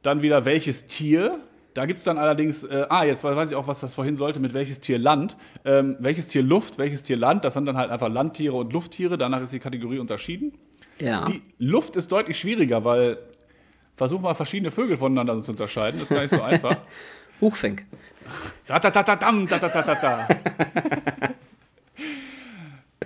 Dann 0.00 0.22
wieder 0.22 0.46
welches 0.46 0.86
Tier. 0.86 1.38
Da 1.74 1.84
gibt 1.84 1.98
es 1.98 2.04
dann 2.04 2.16
allerdings, 2.16 2.64
äh, 2.64 2.86
ah, 2.88 3.04
jetzt 3.04 3.24
weiß 3.24 3.50
ich 3.50 3.56
auch, 3.58 3.68
was 3.68 3.80
das 3.80 3.94
vorhin 3.94 4.16
sollte, 4.16 4.40
mit 4.40 4.54
welches 4.54 4.80
Tier 4.80 4.98
Land. 4.98 5.36
Ähm, 5.66 5.96
welches 6.00 6.28
Tier 6.28 6.42
Luft, 6.42 6.78
welches 6.78 7.02
Tier 7.02 7.18
Land. 7.18 7.44
Das 7.44 7.52
sind 7.52 7.66
dann 7.66 7.76
halt 7.76 7.90
einfach 7.90 8.08
Landtiere 8.08 8.54
und 8.54 8.72
Lufttiere. 8.72 9.18
Danach 9.18 9.42
ist 9.42 9.52
die 9.52 9.58
Kategorie 9.58 9.98
unterschieden. 9.98 10.56
Ja. 10.98 11.26
Die 11.26 11.42
Luft 11.58 11.96
ist 11.96 12.10
deutlich 12.10 12.38
schwieriger, 12.38 12.84
weil 12.84 13.18
versuch 13.96 14.22
mal 14.22 14.32
verschiedene 14.32 14.70
Vögel 14.70 14.96
voneinander 14.96 15.38
zu 15.42 15.50
unterscheiden. 15.50 16.00
Das 16.00 16.10
ist 16.10 16.16
gar 16.16 16.22
nicht 16.22 16.34
so 16.34 16.42
einfach. 16.42 16.78
Buchfink. 17.38 17.84
Da, 18.66 18.78
da, 18.78 18.90
da, 18.90 19.02
da, 19.02 19.16
dam, 19.16 19.46
da, 19.46 19.58
da, 19.58 19.68
da, 19.68 19.82
da, 19.82 19.94
da. 19.94 20.28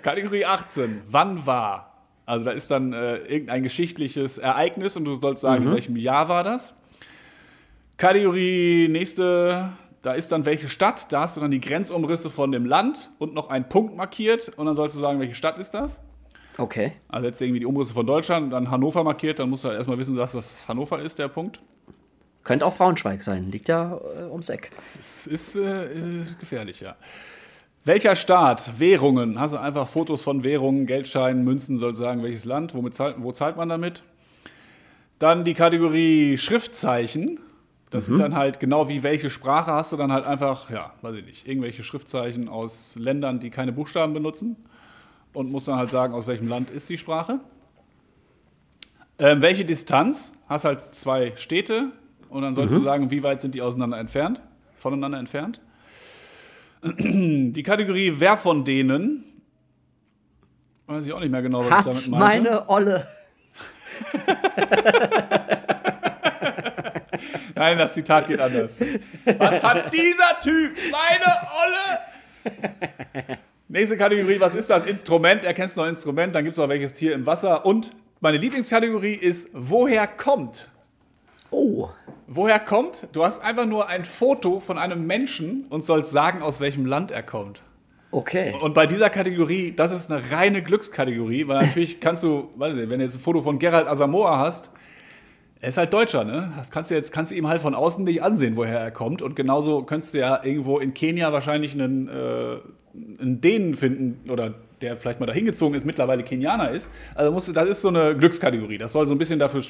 Kategorie 0.03 0.45
18. 0.45 1.03
Wann 1.09 1.47
war? 1.47 1.91
Also 2.27 2.45
da 2.45 2.53
ist 2.53 2.71
dann 2.71 2.93
äh, 2.93 3.17
irgendein 3.17 3.63
geschichtliches 3.63 4.39
Ereignis 4.39 4.97
und 4.97 5.05
du 5.05 5.15
sollst 5.15 5.43
sagen, 5.43 5.65
in 5.65 5.73
welchem 5.73 5.97
Jahr 5.97 6.29
war 6.29 6.45
das. 6.45 6.75
Kategorie 7.97 8.89
nächste, 8.89 9.71
da 10.03 10.15
ist 10.15 10.33
dann 10.33 10.45
welche 10.45 10.69
Stadt. 10.69 11.13
Da 11.13 11.23
hast 11.23 11.37
du 11.37 11.41
dann 11.41 11.51
die 11.51 11.61
Grenzumrisse 11.61 12.31
von 12.31 12.53
dem 12.53 12.65
Land 12.65 13.11
und 13.19 13.35
noch 13.35 13.51
einen 13.51 13.69
Punkt 13.69 13.97
markiert 13.97 14.49
und 14.57 14.67
dann 14.67 14.77
sollst 14.77 14.97
du 14.97 15.01
sagen, 15.01 15.19
welche 15.21 15.35
Stadt 15.35 15.59
ist 15.59 15.75
das. 15.75 16.01
Okay. 16.57 16.93
Also 17.09 17.27
jetzt 17.27 17.41
irgendwie 17.41 17.61
die 17.61 17.67
Umrisse 17.67 17.93
von 17.93 18.07
Deutschland 18.07 18.45
und 18.45 18.51
dann 18.51 18.71
Hannover 18.71 19.03
markiert, 19.03 19.39
dann 19.39 19.51
musst 19.51 19.65
du 19.65 19.69
halt 19.69 19.79
erstmal 19.79 19.99
wissen, 19.99 20.17
dass 20.17 20.33
das 20.33 20.55
Hannover 20.69 21.01
ist, 21.01 21.19
der 21.19 21.29
Punkt. 21.29 21.61
Könnte 22.51 22.67
auch 22.67 22.75
Braunschweig 22.75 23.23
sein. 23.23 23.53
Liegt 23.53 23.69
ja 23.69 24.01
äh, 24.19 24.25
ums 24.25 24.49
Eck. 24.49 24.73
Es 24.99 25.29
ist, 25.29 25.55
äh, 25.55 26.21
ist 26.21 26.37
gefährlich, 26.41 26.81
ja. 26.81 26.97
Welcher 27.85 28.17
Staat? 28.17 28.81
Währungen. 28.81 29.39
Hast 29.39 29.55
du 29.55 29.59
einfach 29.59 29.87
Fotos 29.87 30.25
von 30.25 30.43
Währungen, 30.43 30.87
Geldscheinen, 30.87 31.45
Münzen, 31.45 31.79
soll 31.79 31.95
sagen, 31.95 32.25
welches 32.25 32.47
Land, 32.47 32.75
womit 32.75 32.97
zahlt, 32.97 33.15
wo 33.21 33.31
zahlt 33.31 33.57
man 33.57 33.69
damit? 33.69 34.03
Dann 35.21 35.45
die 35.45 35.55
Kategorie 35.55 36.39
Schriftzeichen. 36.39 37.39
Das 37.91 38.07
sind 38.07 38.19
dann 38.19 38.35
halt 38.35 38.59
genau 38.59 38.89
wie 38.89 39.05
welche 39.05 39.31
Sprache 39.31 39.71
hast 39.71 39.93
du 39.93 39.97
dann 39.97 40.11
halt 40.11 40.27
einfach, 40.27 40.71
ja, 40.71 40.93
weiß 41.03 41.15
ich 41.19 41.27
nicht, 41.27 41.47
irgendwelche 41.47 41.85
Schriftzeichen 41.85 42.49
aus 42.49 42.97
Ländern, 42.97 43.39
die 43.39 43.51
keine 43.51 43.71
Buchstaben 43.71 44.13
benutzen. 44.13 44.57
Und 45.35 45.53
muss 45.53 45.67
dann 45.67 45.77
halt 45.77 45.93
sagen, 45.93 46.15
aus 46.15 46.27
welchem 46.27 46.49
Land 46.49 46.71
ist 46.71 46.91
die 46.91 46.99
Sprache. 46.99 47.39
Ähm, 49.21 49.41
welche 49.41 49.65
Distanz? 49.65 50.33
Hast 50.49 50.65
halt 50.65 50.97
zwei 50.97 51.37
Städte 51.37 51.93
und 52.31 52.43
dann 52.43 52.55
sollst 52.55 52.75
du 52.75 52.81
sagen, 52.81 53.11
wie 53.11 53.23
weit 53.23 53.41
sind 53.41 53.55
die 53.55 53.63
auseinander 53.63 53.99
entfernt, 53.99 54.41
voneinander 54.79 55.19
entfernt. 55.19 55.61
Die 56.83 57.63
Kategorie 57.63 58.15
Wer 58.17 58.39
von 58.39 58.65
denen? 58.65 59.25
Weiß 60.87 61.05
ich 61.05 61.13
auch 61.13 61.21
nicht 61.21 61.31
mehr 61.31 61.43
genau, 61.43 61.59
was 61.61 61.71
Hat 61.71 61.87
ich 61.95 62.05
damit 62.05 62.19
meinte. 62.21 62.51
meine 62.51 62.69
Olle. 62.71 63.07
Nein, 67.55 67.77
das 67.79 67.93
Zitat 67.95 68.27
geht 68.29 68.41
anders. 68.41 68.81
Was 69.39 69.63
hat 69.63 69.93
dieser 69.93 70.39
Typ? 70.43 70.75
Meine 70.91 71.37
Olle! 71.63 71.99
Nächste 73.69 73.97
Kategorie, 73.99 74.41
was 74.41 74.55
ist 74.55 74.71
das? 74.71 74.87
Instrument. 74.87 75.45
Erkennst 75.45 75.77
du 75.77 75.83
noch 75.83 75.89
Instrument? 75.89 76.35
Dann 76.35 76.45
gibt 76.45 76.53
es 76.55 76.59
noch 76.59 76.69
welches 76.69 76.95
Tier 76.95 77.13
im 77.15 77.27
Wasser. 77.27 77.67
Und 77.67 77.91
meine 78.21 78.39
Lieblingskategorie 78.39 79.15
ist, 79.15 79.51
woher 79.53 80.07
kommt? 80.07 80.69
Oh. 81.51 81.89
Woher 82.33 82.61
kommt? 82.61 83.09
Du 83.11 83.25
hast 83.25 83.41
einfach 83.41 83.67
nur 83.67 83.89
ein 83.89 84.05
Foto 84.05 84.61
von 84.61 84.79
einem 84.79 85.05
Menschen 85.05 85.65
und 85.69 85.85
sollst 85.85 86.13
sagen, 86.13 86.43
aus 86.43 86.61
welchem 86.61 86.87
Land 86.87 87.11
er 87.11 87.25
kommt. 87.25 87.61
Okay. 88.13 88.55
Und 88.61 88.73
bei 88.73 88.87
dieser 88.87 89.11
Kategorie, 89.11 89.73
das 89.75 89.91
ist 89.91 90.13
eine 90.13 90.23
reine 90.31 90.63
Glückskategorie, 90.63 91.49
weil 91.49 91.59
natürlich 91.59 91.99
kannst 91.99 92.23
du, 92.23 92.49
weiß 92.55 92.75
nicht, 92.75 92.89
wenn 92.89 93.01
du 93.01 93.05
jetzt 93.05 93.17
ein 93.17 93.21
Foto 93.21 93.41
von 93.43 93.59
Gerald 93.59 93.89
Asamoah 93.89 94.39
hast, 94.39 94.71
er 95.61 95.71
ist 95.71 95.77
halt 95.77 95.93
Deutscher, 95.93 96.23
ne? 96.23 96.53
Das 96.57 96.71
kannst 96.71 96.93
du 96.93 96.95
jetzt 96.95 97.11
kannst 97.11 97.33
du 97.33 97.35
ihm 97.35 97.49
halt 97.49 97.61
von 97.63 97.75
außen 97.75 98.05
nicht 98.05 98.23
ansehen, 98.23 98.57
woher 98.57 98.79
er 98.79 98.93
kommt. 98.93 99.23
Und 99.23 99.35
genauso 99.35 99.83
könntest 99.83 100.15
du 100.15 100.19
ja 100.19 100.41
irgendwo 100.45 100.79
in 100.79 100.95
Kenia 100.95 101.33
wahrscheinlich 101.33 101.73
einen, 101.73 102.07
äh, 102.07 102.59
einen 103.21 103.41
Dänen 103.41 103.75
finden 103.75 104.31
oder 104.31 104.55
der 104.83 104.97
vielleicht 104.97 105.19
mal 105.19 105.27
dahin 105.27 105.47
gezogen 105.47 105.75
ist, 105.75 105.85
mittlerweile 105.85 106.23
Kenianer 106.23 106.71
ist. 106.71 106.93
Also 107.17 107.33
musst 107.33 107.49
du, 107.49 107.53
das 107.53 107.69
ist 107.69 107.81
so 107.81 107.89
eine 107.89 108.17
Glückskategorie. 108.17 108.79
Das 108.79 108.93
soll 108.93 109.09
so 109.09 109.15
ein 109.17 109.19
bisschen 109.19 109.41
dafür, 109.41 109.63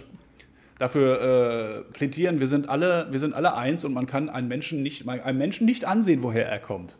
dafür 0.80 1.84
äh, 1.86 1.92
plädieren, 1.92 2.40
wir 2.40 2.48
sind, 2.48 2.68
alle, 2.68 3.06
wir 3.10 3.20
sind 3.20 3.34
alle 3.34 3.54
eins 3.54 3.84
und 3.84 3.92
man 3.92 4.06
kann 4.06 4.30
einen 4.30 4.48
Menschen 4.48 4.82
nicht, 4.82 5.06
einem 5.06 5.38
Menschen 5.38 5.66
nicht 5.66 5.84
ansehen, 5.84 6.22
woher 6.22 6.48
er 6.48 6.58
kommt. 6.58 6.96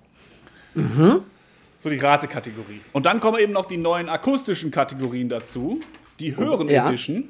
So 1.78 1.88
die 1.88 1.96
Ratekategorie. 1.96 2.82
Und 2.92 3.06
dann 3.06 3.20
kommen 3.20 3.40
eben 3.40 3.54
noch 3.54 3.64
die 3.64 3.78
neuen 3.78 4.10
akustischen 4.10 4.70
Kategorien 4.70 5.30
dazu. 5.30 5.80
Die 6.20 6.36
höheren 6.36 6.68
Ja. 6.68 6.88
Edition. 6.88 7.24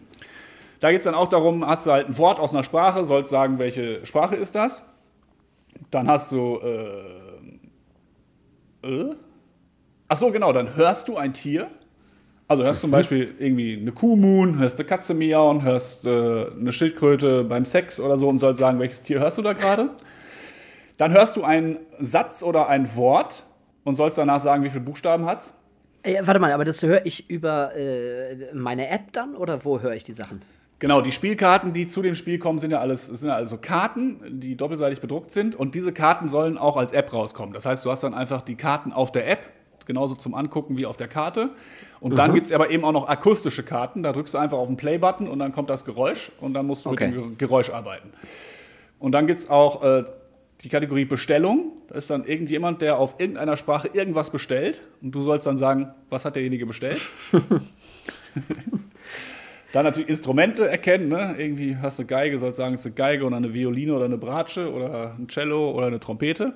Da 0.80 0.90
geht 0.90 0.98
es 0.98 1.04
dann 1.04 1.14
auch 1.14 1.28
darum, 1.28 1.64
hast 1.64 1.86
du 1.86 1.92
halt 1.92 2.08
ein 2.08 2.18
Wort 2.18 2.40
aus 2.40 2.52
einer 2.52 2.64
Sprache, 2.64 3.04
sollst 3.04 3.30
sagen, 3.30 3.60
welche 3.60 4.04
Sprache 4.04 4.34
ist 4.34 4.56
das. 4.56 4.84
Dann 5.92 6.08
hast 6.08 6.32
du. 6.32 6.58
Äh, 8.82 8.88
äh? 8.88 9.14
Ach 10.08 10.16
so, 10.16 10.32
genau, 10.32 10.52
dann 10.52 10.74
hörst 10.74 11.06
du 11.06 11.16
ein 11.16 11.32
Tier. 11.32 11.70
Also 12.50 12.64
hörst 12.64 12.80
zum 12.80 12.90
Beispiel 12.90 13.32
irgendwie 13.38 13.78
eine 13.80 13.92
Kuh 13.92 14.16
muhen, 14.16 14.58
hörst 14.58 14.80
eine 14.80 14.88
Katze 14.88 15.14
miauen, 15.14 15.62
hörst 15.62 16.04
äh, 16.04 16.46
eine 16.50 16.72
Schildkröte 16.72 17.44
beim 17.44 17.64
Sex 17.64 18.00
oder 18.00 18.18
so 18.18 18.28
und 18.28 18.38
sollst 18.38 18.58
sagen, 18.58 18.80
welches 18.80 19.02
Tier 19.02 19.20
hörst 19.20 19.38
du 19.38 19.42
da 19.42 19.52
gerade. 19.52 19.90
Dann 20.96 21.12
hörst 21.12 21.36
du 21.36 21.44
einen 21.44 21.76
Satz 22.00 22.42
oder 22.42 22.68
ein 22.68 22.96
Wort 22.96 23.44
und 23.84 23.94
sollst 23.94 24.18
danach 24.18 24.40
sagen, 24.40 24.64
wie 24.64 24.70
viele 24.70 24.82
Buchstaben 24.82 25.26
hat's. 25.26 25.54
Äh, 26.02 26.22
warte 26.24 26.40
mal, 26.40 26.50
aber 26.50 26.64
das 26.64 26.82
höre 26.82 27.06
ich 27.06 27.30
über 27.30 27.76
äh, 27.76 28.52
meine 28.52 28.88
App 28.88 29.12
dann 29.12 29.36
oder 29.36 29.64
wo 29.64 29.80
höre 29.80 29.94
ich 29.94 30.02
die 30.02 30.14
Sachen? 30.14 30.42
Genau, 30.80 31.02
die 31.02 31.12
Spielkarten, 31.12 31.72
die 31.72 31.86
zu 31.86 32.02
dem 32.02 32.16
Spiel 32.16 32.40
kommen, 32.40 32.58
sind 32.58 32.72
ja 32.72 32.80
alles 32.80 33.06
sind 33.06 33.28
ja 33.28 33.36
also 33.36 33.58
Karten, 33.58 34.40
die 34.40 34.56
doppelseitig 34.56 35.00
bedruckt 35.00 35.32
sind 35.32 35.54
und 35.54 35.76
diese 35.76 35.92
Karten 35.92 36.28
sollen 36.28 36.58
auch 36.58 36.76
als 36.76 36.90
App 36.90 37.12
rauskommen. 37.12 37.54
Das 37.54 37.64
heißt, 37.64 37.84
du 37.84 37.92
hast 37.92 38.02
dann 38.02 38.12
einfach 38.12 38.42
die 38.42 38.56
Karten 38.56 38.92
auf 38.92 39.12
der 39.12 39.28
App, 39.28 39.50
genauso 39.90 40.14
zum 40.14 40.34
Angucken 40.34 40.76
wie 40.76 40.86
auf 40.86 40.96
der 40.96 41.08
Karte. 41.08 41.50
Und 42.00 42.16
dann 42.16 42.32
gibt 42.32 42.46
es 42.46 42.52
aber 42.52 42.70
eben 42.70 42.84
auch 42.84 42.92
noch 42.92 43.08
akustische 43.08 43.62
Karten. 43.64 44.02
Da 44.02 44.12
drückst 44.12 44.34
du 44.34 44.38
einfach 44.38 44.56
auf 44.58 44.68
den 44.68 44.76
Play-Button 44.76 45.26
und 45.28 45.38
dann 45.40 45.52
kommt 45.52 45.68
das 45.68 45.84
Geräusch 45.84 46.30
und 46.40 46.54
dann 46.54 46.66
musst 46.66 46.84
du 46.86 46.90
Okay. 46.90 47.08
mit 47.08 47.16
dem 47.16 47.26
Ge- 47.28 47.34
Geräusch 47.38 47.70
arbeiten. 47.70 48.10
Und 49.00 49.12
dann 49.12 49.26
gibt 49.26 49.40
es 49.40 49.50
auch 49.50 49.82
äh, 49.82 50.04
die 50.62 50.68
Kategorie 50.68 51.04
Bestellung. 51.06 51.72
Da 51.88 51.96
ist 51.96 52.08
dann 52.10 52.24
irgendjemand, 52.24 52.82
der 52.82 52.98
auf 52.98 53.16
irgendeiner 53.18 53.56
Sprache 53.56 53.88
irgendwas 53.92 54.30
bestellt 54.30 54.82
und 55.02 55.10
du 55.12 55.22
sollst 55.22 55.46
dann 55.46 55.56
sagen, 55.58 55.88
was 56.08 56.24
hat 56.24 56.36
derjenige 56.36 56.66
bestellt? 56.66 57.00
dann 59.72 59.84
natürlich 59.84 60.08
Instrumente 60.08 60.68
erkennen, 60.68 61.08
ne? 61.08 61.34
Irgendwie 61.38 61.76
hast 61.76 61.98
du 61.98 62.02
eine 62.02 62.08
Geige, 62.08 62.38
sollst 62.38 62.56
sagen, 62.58 62.74
es 62.74 62.80
ist 62.80 62.86
eine 62.86 62.94
Geige 62.94 63.24
oder 63.24 63.36
eine 63.36 63.52
Violine 63.54 63.94
oder 63.94 64.04
eine 64.04 64.18
Bratsche 64.18 64.72
oder 64.72 65.14
ein 65.18 65.28
Cello 65.28 65.70
oder 65.70 65.86
eine 65.86 66.00
Trompete. 66.00 66.52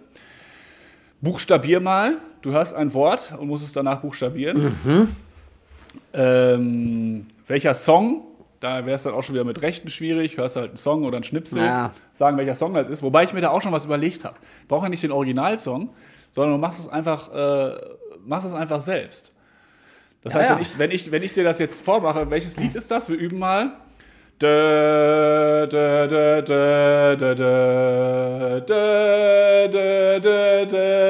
Buchstabier 1.24 1.80
mal. 1.80 2.18
Du 2.42 2.52
hörst 2.52 2.74
ein 2.74 2.92
Wort 2.94 3.32
und 3.38 3.48
musst 3.48 3.64
es 3.64 3.72
danach 3.72 4.00
buchstabieren. 4.00 4.76
Ähm, 6.12 7.26
welcher 7.46 7.74
Song? 7.74 8.22
Da 8.60 8.86
wäre 8.86 8.94
es 8.94 9.02
dann 9.02 9.14
auch 9.14 9.22
schon 9.22 9.34
wieder 9.34 9.44
mit 9.44 9.60
Rechten 9.62 9.88
schwierig. 9.90 10.36
Hörst 10.38 10.56
halt 10.56 10.68
einen 10.70 10.76
Song 10.76 11.04
oder 11.04 11.16
einen 11.16 11.24
Schnipsel, 11.24 11.60
Ja. 11.62 11.90
sagen, 12.12 12.36
welcher 12.36 12.54
Song 12.54 12.72
das 12.74 12.88
ist. 12.88 13.02
Wobei 13.02 13.24
ich 13.24 13.32
mir 13.32 13.40
da 13.40 13.50
auch 13.50 13.60
schon 13.62 13.72
was 13.72 13.84
überlegt 13.84 14.24
habe. 14.24 14.36
Ich 14.62 14.68
brauche 14.68 14.84
ja 14.86 14.88
nicht 14.88 15.02
den 15.02 15.12
Originalsong, 15.12 15.90
sondern 16.32 16.52
du 16.52 16.58
machst 16.58 16.80
es 16.80 16.88
einfach, 16.88 17.32
äh, 17.34 17.74
machst 18.24 18.46
es 18.46 18.54
einfach 18.54 18.80
selbst. 18.80 19.32
Das 20.22 20.32
Ja, 20.32 20.40
heißt. 20.40 20.50
Wenn, 20.50 20.60
ich, 20.60 20.78
wenn, 20.78 20.90
ich, 20.90 21.12
wenn 21.12 21.22
ich 21.22 21.32
dir 21.32 21.44
das 21.44 21.58
jetzt 21.58 21.82
vormache, 21.82 22.30
welches 22.30 22.56
Lied 22.56 22.74
ist 22.74 22.90
das? 22.90 23.08
Wir 23.10 23.16
üben 23.16 23.38
mal. 23.38 23.72
Dö, 24.42 25.66
dö, 25.70 26.06
dö, 26.08 26.42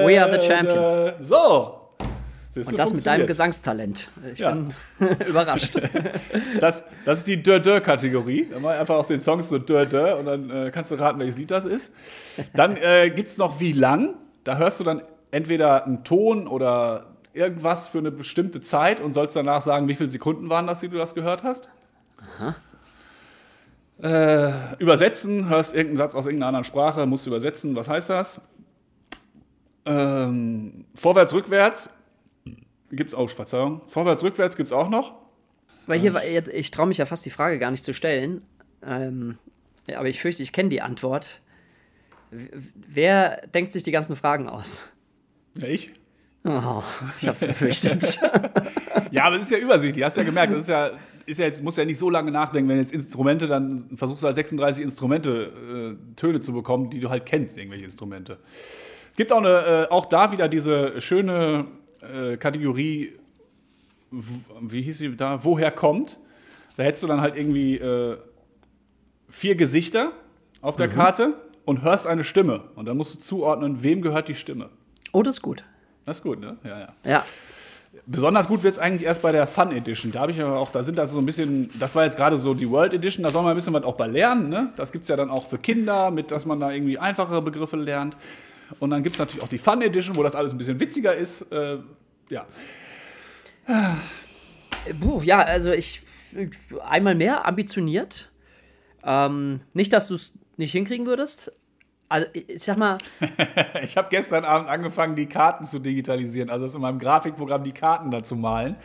We 0.07 0.21
are 0.23 0.31
the 0.31 0.47
champions. 0.47 1.15
So. 1.21 1.81
Siehst 2.51 2.71
Und 2.71 2.79
das 2.79 2.93
mit 2.93 3.05
deinem. 3.05 3.27
Gesangstalent. 3.27 4.11
Ich 4.33 4.39
Ja. 4.39 4.51
bin 4.53 4.75
überrascht. 5.27 5.75
Das, 6.61 6.85
das 7.05 7.19
ist 7.19 7.27
die 7.27 7.43
Dö-Dö-Kategorie. 7.43 8.49
Da 8.53 8.61
mach 8.61 8.75
ich 8.75 8.81
einfach 8.81 8.95
aus 8.97 9.09
den 9.09 9.21
Songs 9.21 9.49
so 9.49 9.59
Dö-Dö 9.59 10.15
und 10.15 10.27
dann 10.27 10.51
äh, 10.51 10.71
kannst 10.73 10.91
du 10.93 10.95
raten, 10.97 11.19
welches 11.19 11.37
Lied 11.37 11.51
das 11.51 11.65
ist. 11.65 11.93
Dann 12.55 12.77
äh, 12.77 13.11
gibt 13.11 13.29
es 13.29 13.39
noch 13.39 13.59
Wie 13.59 13.73
lang. 13.73 14.15
Da 14.45 14.57
hörst 14.59 14.79
du 14.79 14.85
dann 14.85 15.03
entweder 15.33 15.85
einen 15.85 16.05
Ton 16.05 16.47
oder 16.47 17.07
irgendwas 17.33 17.89
für 17.89 17.99
eine 17.99 18.13
bestimmte 18.13 18.61
Zeit 18.61 19.01
und 19.01 19.15
sollst 19.15 19.35
danach 19.35 19.63
sagen, 19.63 19.89
wie 19.89 19.95
viele 19.97 20.09
Sekunden 20.11 20.49
waren 20.49 20.67
das, 20.69 20.81
die 20.81 20.89
du 20.89 20.97
das 20.99 21.15
gehört 21.15 21.43
hast. 21.43 21.69
Äh, 24.05 24.77
übersetzen, 24.81 25.49
hörst 25.49 25.73
irgendeinen 25.73 25.97
Satz 25.97 26.15
aus 26.15 26.27
irgendeiner 26.27 26.49
anderen 26.49 26.65
Sprache, 26.65 27.07
musst 27.07 27.27
übersetzen, 27.27 27.75
was 27.75 27.89
heißt 27.89 28.11
das? 28.11 28.39
Ähm, 29.87 30.85
vorwärts, 30.95 31.33
rückwärts 31.33 31.89
gibt 32.91 33.09
es 33.09 33.15
auch, 33.15 33.31
Verzeihung, 33.31 33.81
vorwärts, 33.89 34.23
rückwärts 34.23 34.57
gibt 34.57 34.67
es 34.67 34.75
auch 34.75 34.91
noch. 34.91 35.15
Weil 35.87 35.99
hier, 35.99 36.15
ich 36.53 36.71
traue 36.71 36.87
mich 36.87 36.99
ja 36.99 37.07
fast 37.07 37.25
die 37.25 37.31
Frage 37.31 37.59
gar 37.59 37.71
nicht 37.71 37.83
zu 37.83 37.95
stellen. 37.95 38.45
Ähm, 38.87 39.39
aber 39.95 40.09
ich 40.09 40.21
fürchte, 40.21 40.43
ich 40.43 40.53
kenne 40.53 40.69
die 40.69 40.83
Antwort. 40.83 41.41
Wer 42.31 43.47
denkt 43.55 43.73
sich 43.73 43.85
die 43.85 43.93
ganzen 43.93 44.17
Fragen 44.17 44.51
aus? 44.51 44.83
Ja, 45.57 45.67
ich. 45.67 45.95
Oh, 46.45 46.83
ich 47.19 47.27
hab's 47.27 47.41
befürchtet. 47.41 48.21
Ja, 49.11 49.25
aber 49.25 49.37
es 49.37 49.43
ist 49.43 49.51
ja 49.53 49.59
übersichtlich, 49.59 50.05
hast 50.05 50.17
ja 50.17 50.25
gemerkt, 50.25 50.53
das 50.53 50.63
ist 50.63 50.69
ja, 50.69 50.91
ist 51.27 51.39
ja 51.39 51.47
jetzt, 51.47 51.63
musst 51.63 51.79
ja 51.79 51.85
nicht 51.85 51.99
so 51.99 52.11
lange 52.11 52.31
nachdenken, 52.31 52.69
wenn 52.69 52.79
jetzt 52.79 52.93
Instrumente, 52.93 53.47
dann 53.47 53.97
versuchst 53.97 54.23
du 54.23 54.27
halt 54.27 54.37
36 54.37 54.83
Instrumente, 54.83 55.97
äh, 56.01 56.15
Töne 56.17 56.41
zu 56.41 56.53
bekommen, 56.53 56.91
die 56.91 57.01
du 57.01 57.11
halt 57.11 57.27
kennst, 57.27 57.59
irgendwelche 57.59 57.85
Instrumente. 57.85 58.39
Es 59.11 59.17
gibt 59.17 59.33
auch, 59.33 59.39
eine, 59.39 59.87
äh, 59.89 59.91
auch 59.91 60.07
da 60.07 60.33
wieder 60.33 60.49
diese 60.49 61.01
schöne 61.01 61.67
äh, 62.01 62.37
Kategorie, 62.37 63.13
wie 64.11 64.83
hieß 64.83 64.99
sie 64.99 65.17
da, 65.17 65.45
woher 65.45 65.71
kommt. 65.71 66.19
Da 66.77 66.83
hättest 66.83 67.03
du 67.03 67.07
dann 67.07 67.21
halt 67.21 67.37
irgendwie 67.37 67.77
äh, 67.77 68.17
vier 69.29 69.55
Gesichter 69.55 70.13
auf 70.61 70.77
der 70.77 70.89
Karte 70.89 71.35
und 71.65 71.83
hörst 71.83 72.07
eine 72.07 72.25
Stimme. 72.25 72.65
Und 72.75 72.87
dann 72.87 72.97
musst 72.97 73.15
du 73.15 73.19
zuordnen, 73.19 73.83
wem 73.83 74.03
gehört 74.03 74.29
die 74.29 74.35
Stimme. 74.35 74.71
oh, 75.13 75.23
das 75.23 75.37
ist 75.37 75.43
gut. 75.43 75.65
Das 76.05 76.19
ist 76.19 76.23
gut, 76.23 76.41
ne? 76.41 76.57
Ja, 76.65 76.81
ja. 76.81 76.95
Ja. 77.05 77.25
Besonders 78.07 78.49
gut 78.49 78.63
wird 78.63 78.75
es 78.75 78.79
eigentlich 78.79 79.05
erst 79.05 79.23
bei 79.23 79.33
der 79.33 79.47
Fun 79.47 79.73
Edition. 79.73 80.13
Da 80.13 80.21
habe 80.21 80.33
ich 80.33 80.41
aber 80.41 80.59
auch, 80.59 80.71
da 80.71 80.83
sind 80.83 80.99
das 80.99 81.13
so 81.13 81.19
ein 81.19 81.27
bisschen, 81.27 81.71
das 81.79 81.95
war 81.95 82.05
jetzt 82.05 82.17
gerade 82.17 82.37
so 82.39 82.53
die 82.53 82.69
World 82.69 82.93
Edition, 82.93 83.23
da 83.23 83.31
soll 83.31 83.43
man 83.43 83.53
ein 83.53 83.57
bisschen 83.57 83.73
was 83.73 83.85
auch 83.85 83.97
bei 83.97 84.07
lernen. 84.07 84.49
Ne? 84.49 84.73
Das 84.77 84.93
gibt 84.93 85.03
es 85.03 85.09
ja 85.09 85.17
dann 85.17 85.31
auch 85.31 85.47
für 85.47 85.59
Kinder, 85.59 86.11
mit 86.11 86.31
dass 86.31 86.45
man 86.45 86.61
da 86.61 86.71
irgendwie 86.71 86.99
einfachere 86.99 87.41
Begriffe 87.41 87.77
lernt. 87.77 88.17
Und 88.81 88.91
dann 88.91 89.03
gibt 89.03 89.15
es 89.15 89.19
natürlich 89.21 89.43
auch 89.43 89.49
die 89.49 89.59
Fun 89.59 89.81
Edition, 89.83 90.17
wo 90.17 90.23
das 90.23 90.35
alles 90.35 90.53
ein 90.53 90.59
bisschen 90.59 90.81
witziger 90.81 91.15
ist. 91.15 91.43
Äh, 91.53 91.79
ja. 92.31 92.47
Puh, 95.01 95.23
ja, 95.23 95.41
also 95.41 95.71
ich 95.71 96.03
einmal 96.85 97.15
mehr 97.15 97.47
ambitioniert. 97.47 98.31
Ähm, 99.05 99.61
nicht, 99.73 99.93
dass 99.93 100.09
du 100.09 100.15
es 100.15 100.35
nicht 100.57 100.73
hinkriegen 100.73 101.07
würdest. 101.07 101.53
Also, 102.15 102.29
ich 102.33 102.63
sag 102.63 102.77
mal, 102.79 102.99
Ich 103.83 103.97
habe 103.97 104.07
gestern 104.09 104.45
Abend 104.45 104.69
angefangen, 104.69 105.17
die 105.17 105.27
Karten 105.27 105.65
zu 105.65 105.81
digitalisieren, 105.81 106.49
also 106.49 106.65
das 106.67 106.75
in 106.77 106.81
meinem 106.81 107.01
Grafikprogramm 107.01 107.65
die 107.65 107.73
Karten 107.73 108.13
da 108.13 108.23
zu 108.23 108.37
malen. 108.37 108.77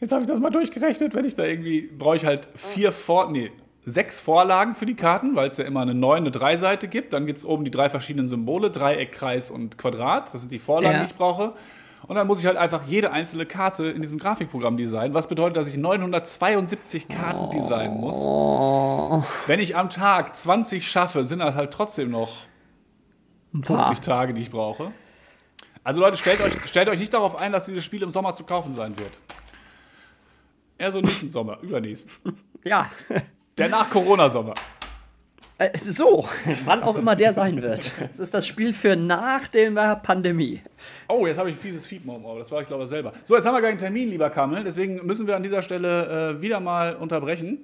Jetzt 0.00 0.12
habe 0.12 0.22
ich 0.22 0.28
das 0.28 0.40
mal 0.40 0.48
durchgerechnet, 0.48 1.14
wenn 1.14 1.26
ich 1.26 1.34
da 1.34 1.44
irgendwie, 1.44 1.82
brauche 1.82 2.16
ich 2.16 2.24
halt 2.24 2.48
vier 2.54 2.92
Vor, 2.92 3.30
nee, 3.30 3.52
sechs 3.82 4.20
Vorlagen 4.20 4.74
für 4.74 4.86
die 4.86 4.94
Karten, 4.94 5.36
weil 5.36 5.50
es 5.50 5.58
ja 5.58 5.64
immer 5.66 5.82
eine 5.82 5.92
9, 5.92 6.22
eine 6.22 6.30
3 6.30 6.56
Seite 6.56 6.88
gibt. 6.88 7.12
Dann 7.12 7.26
gibt 7.26 7.40
es 7.40 7.44
oben 7.44 7.64
die 7.66 7.70
drei 7.70 7.90
verschiedenen 7.90 8.26
Symbole, 8.26 8.70
Dreieck, 8.70 9.12
Kreis 9.12 9.50
und 9.50 9.76
Quadrat. 9.76 10.32
Das 10.32 10.40
sind 10.40 10.50
die 10.50 10.58
Vorlagen, 10.58 10.94
Ja. 10.96 11.04
die 11.04 11.10
ich 11.10 11.16
brauche. 11.16 11.52
Und 12.06 12.16
dann 12.16 12.26
muss 12.26 12.40
ich 12.40 12.46
halt 12.46 12.56
einfach 12.56 12.82
jede 12.86 13.12
einzelne 13.12 13.46
Karte 13.46 13.84
in 13.86 14.02
diesem 14.02 14.18
Grafikprogramm 14.18 14.76
designen, 14.76 15.14
was 15.14 15.28
bedeutet, 15.28 15.56
dass 15.56 15.68
ich 15.68 15.76
972 15.76 17.08
Karten 17.08 17.50
designen 17.50 18.00
muss. 18.00 18.16
Wenn 19.46 19.60
ich 19.60 19.76
am 19.76 19.90
Tag 19.90 20.34
20 20.34 20.88
schaffe, 20.88 21.24
sind 21.24 21.38
das 21.40 21.54
halt 21.54 21.72
trotzdem 21.72 22.10
noch 22.10 22.32
50 23.62 24.00
Tage, 24.00 24.34
die 24.34 24.42
ich 24.42 24.50
brauche. 24.50 24.92
Also 25.84 26.00
Leute, 26.00 26.16
stellt 26.16 26.40
euch, 26.40 26.52
stellt 26.66 26.88
euch 26.88 26.98
nicht 26.98 27.14
darauf 27.14 27.36
ein, 27.36 27.52
dass 27.52 27.64
dieses 27.66 27.84
Spiel 27.84 28.02
im 28.02 28.10
Sommer 28.10 28.34
zu 28.34 28.44
kaufen 28.44 28.72
sein 28.72 28.98
wird. 28.98 29.18
Eher 30.78 30.92
so 30.92 31.00
nächsten 31.00 31.28
Sommer, 31.28 31.58
übernächsten. 31.60 32.12
ja, 32.64 32.86
Der 33.58 33.68
nach-Corona-Sommer. 33.68 34.54
Äh, 35.60 35.76
so, 35.76 36.26
wann 36.64 36.82
auch 36.82 36.96
immer 36.96 37.14
der 37.14 37.32
sein 37.34 37.60
wird. 37.60 37.92
Es 38.10 38.18
ist 38.18 38.32
das 38.32 38.46
Spiel 38.46 38.72
für 38.72 38.96
nach 38.96 39.46
der 39.48 39.96
Pandemie. 39.96 40.62
Oh, 41.06 41.26
jetzt 41.26 41.38
habe 41.38 41.50
ich 41.50 41.56
ein 41.56 41.60
fieses 41.60 41.90
im 41.92 42.08
Ohr, 42.08 42.38
das 42.38 42.50
war 42.50 42.62
ich 42.62 42.66
glaube 42.66 42.84
ich 42.84 42.88
selber. 42.88 43.12
So, 43.24 43.36
jetzt 43.36 43.44
haben 43.44 43.54
wir 43.54 43.60
gleich 43.60 43.72
einen 43.72 43.78
Termin, 43.78 44.08
lieber 44.08 44.30
Kammel, 44.30 44.64
deswegen 44.64 45.04
müssen 45.06 45.26
wir 45.26 45.36
an 45.36 45.42
dieser 45.42 45.60
Stelle 45.60 46.36
äh, 46.38 46.42
wieder 46.42 46.60
mal 46.60 46.96
unterbrechen. 46.96 47.58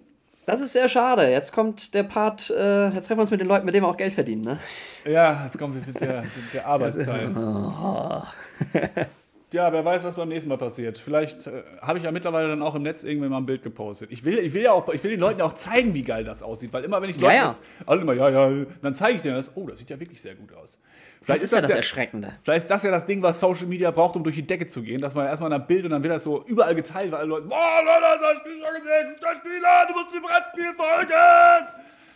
Das 0.45 0.61
ist 0.61 0.75
sehr 0.75 0.89
schade. 0.89 1.29
Jetzt 1.29 1.53
kommt 1.53 1.95
der 1.95 2.05
Part, 2.05 2.51
äh, 2.51 2.89
jetzt 2.91 3.07
treffen 3.07 3.19
wir 3.19 3.23
uns 3.23 3.31
mit 3.33 3.41
den 3.41 3.49
Leuten, 3.49 3.65
mit 3.65 3.75
denen 3.75 3.85
wir 3.85 3.91
auch 3.91 3.97
Geld 3.97 4.15
verdienen, 4.15 4.43
ne? 4.43 4.59
Ja, 5.05 5.43
jetzt 5.43 5.59
kommt 5.59 5.75
der, 5.87 5.95
der, 5.95 6.25
der 6.53 6.67
Arbeitsteil. 6.67 7.33
Ja, 9.53 9.73
wer 9.73 9.85
weiß, 9.85 10.03
was 10.03 10.17
beim 10.17 10.29
nächsten 10.29 10.49
Mal 10.49 10.59
passiert. 10.59 10.99
Vielleicht 10.99 11.47
äh, 11.47 11.63
habe 11.81 11.99
ich 11.99 12.05
ja 12.05 12.11
mittlerweile 12.11 12.49
dann 12.49 12.63
auch 12.63 12.75
im 12.75 12.83
Netz 12.83 13.05
irgendwie 13.05 13.29
mal 13.29 13.37
ein 13.37 13.47
Bild 13.47 13.63
gepostet. 13.63 14.11
Ich 14.11 14.25
will, 14.25 14.39
ich 14.39 14.53
will 14.55 14.63
ja 14.63 14.73
auch, 14.73 14.89
ich 14.89 15.03
will 15.05 15.13
den 15.13 15.21
Leuten 15.21 15.39
ja 15.39 15.45
auch 15.45 15.55
zeigen, 15.55 15.95
wie 15.95 16.03
geil 16.03 16.25
das 16.25 16.43
aussieht, 16.43 16.73
weil 16.73 16.83
immer 16.83 17.01
wenn 17.01 17.11
ich 17.11 17.17
Ja, 17.17 17.23
Leuten 17.23 17.37
ja. 17.37 17.43
das, 17.45 17.63
alle 17.87 18.01
immer, 18.01 18.13
ja, 18.15 18.29
ja, 18.29 18.67
dann 18.83 18.95
zeige 18.95 19.17
ich 19.17 19.23
denen 19.23 19.37
das, 19.37 19.53
oh, 19.55 19.69
das 19.69 19.79
sieht 19.79 19.89
ja 19.89 20.01
wirklich 20.01 20.21
sehr 20.21 20.35
gut 20.35 20.53
aus. 20.53 20.79
Das 21.27 21.43
ist 21.43 21.53
ja 21.53 21.61
das 21.61 21.71
Erschreckende. 21.71 22.33
Vielleicht 22.43 22.65
ist 22.65 22.71
das 22.71 22.83
ja 22.83 22.91
das 22.91 23.07
Ding, 23.07 23.23
was 23.23 23.39
Social 23.39 23.67
Media 23.67 23.93
braucht, 23.93 24.17
um 24.17 24.25
durch 24.25 24.35
die 24.35 24.47
Decke 24.47 24.67
zu 24.67 24.83
gehen, 24.83 25.01
dass 25.01 25.15
man 25.15 25.27
erstmal 25.27 25.53
ein 25.53 25.67
Bild 25.67 25.85
und 25.85 25.93
dann 25.93 26.03
wird 26.03 26.15
das 26.15 26.25
so 26.25 26.45
überall 26.45 26.75
geteilt, 26.75 27.13
weil 27.13 27.21
alle 27.21 27.29
Leute, 27.29 27.49
boah, 27.49 27.83
Leute, 27.85 28.23
das 28.23 28.39
Spiel 28.39 28.61
schon 28.61 28.83
gesehen? 28.83 29.15
Guck 29.15 29.21
das 29.21 29.37
Spiel 29.39 29.65
an, 29.65 29.87
du 29.87 29.93
musst 29.95 30.15
dem 30.15 30.23
Brettspiel 30.23 30.75
folgen! 30.75 31.69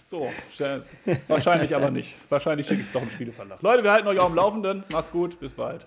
So, 0.07 0.29
wahrscheinlich 1.29 1.77
aber 1.77 1.93
nicht. 1.93 2.17
Wahrscheinlich 2.29 2.67
schicke 2.67 2.81
ich 2.81 2.89
es 2.89 2.93
doch 2.93 3.03
im 3.03 3.11
Spieleverlag. 3.11 3.63
Leute, 3.63 3.85
wir 3.85 3.93
halten 3.93 4.09
euch 4.09 4.19
auf 4.19 4.27
dem 4.27 4.35
Laufenden. 4.35 4.83
Macht's 4.91 5.13
gut, 5.13 5.39
bis 5.39 5.53
bald. 5.53 5.87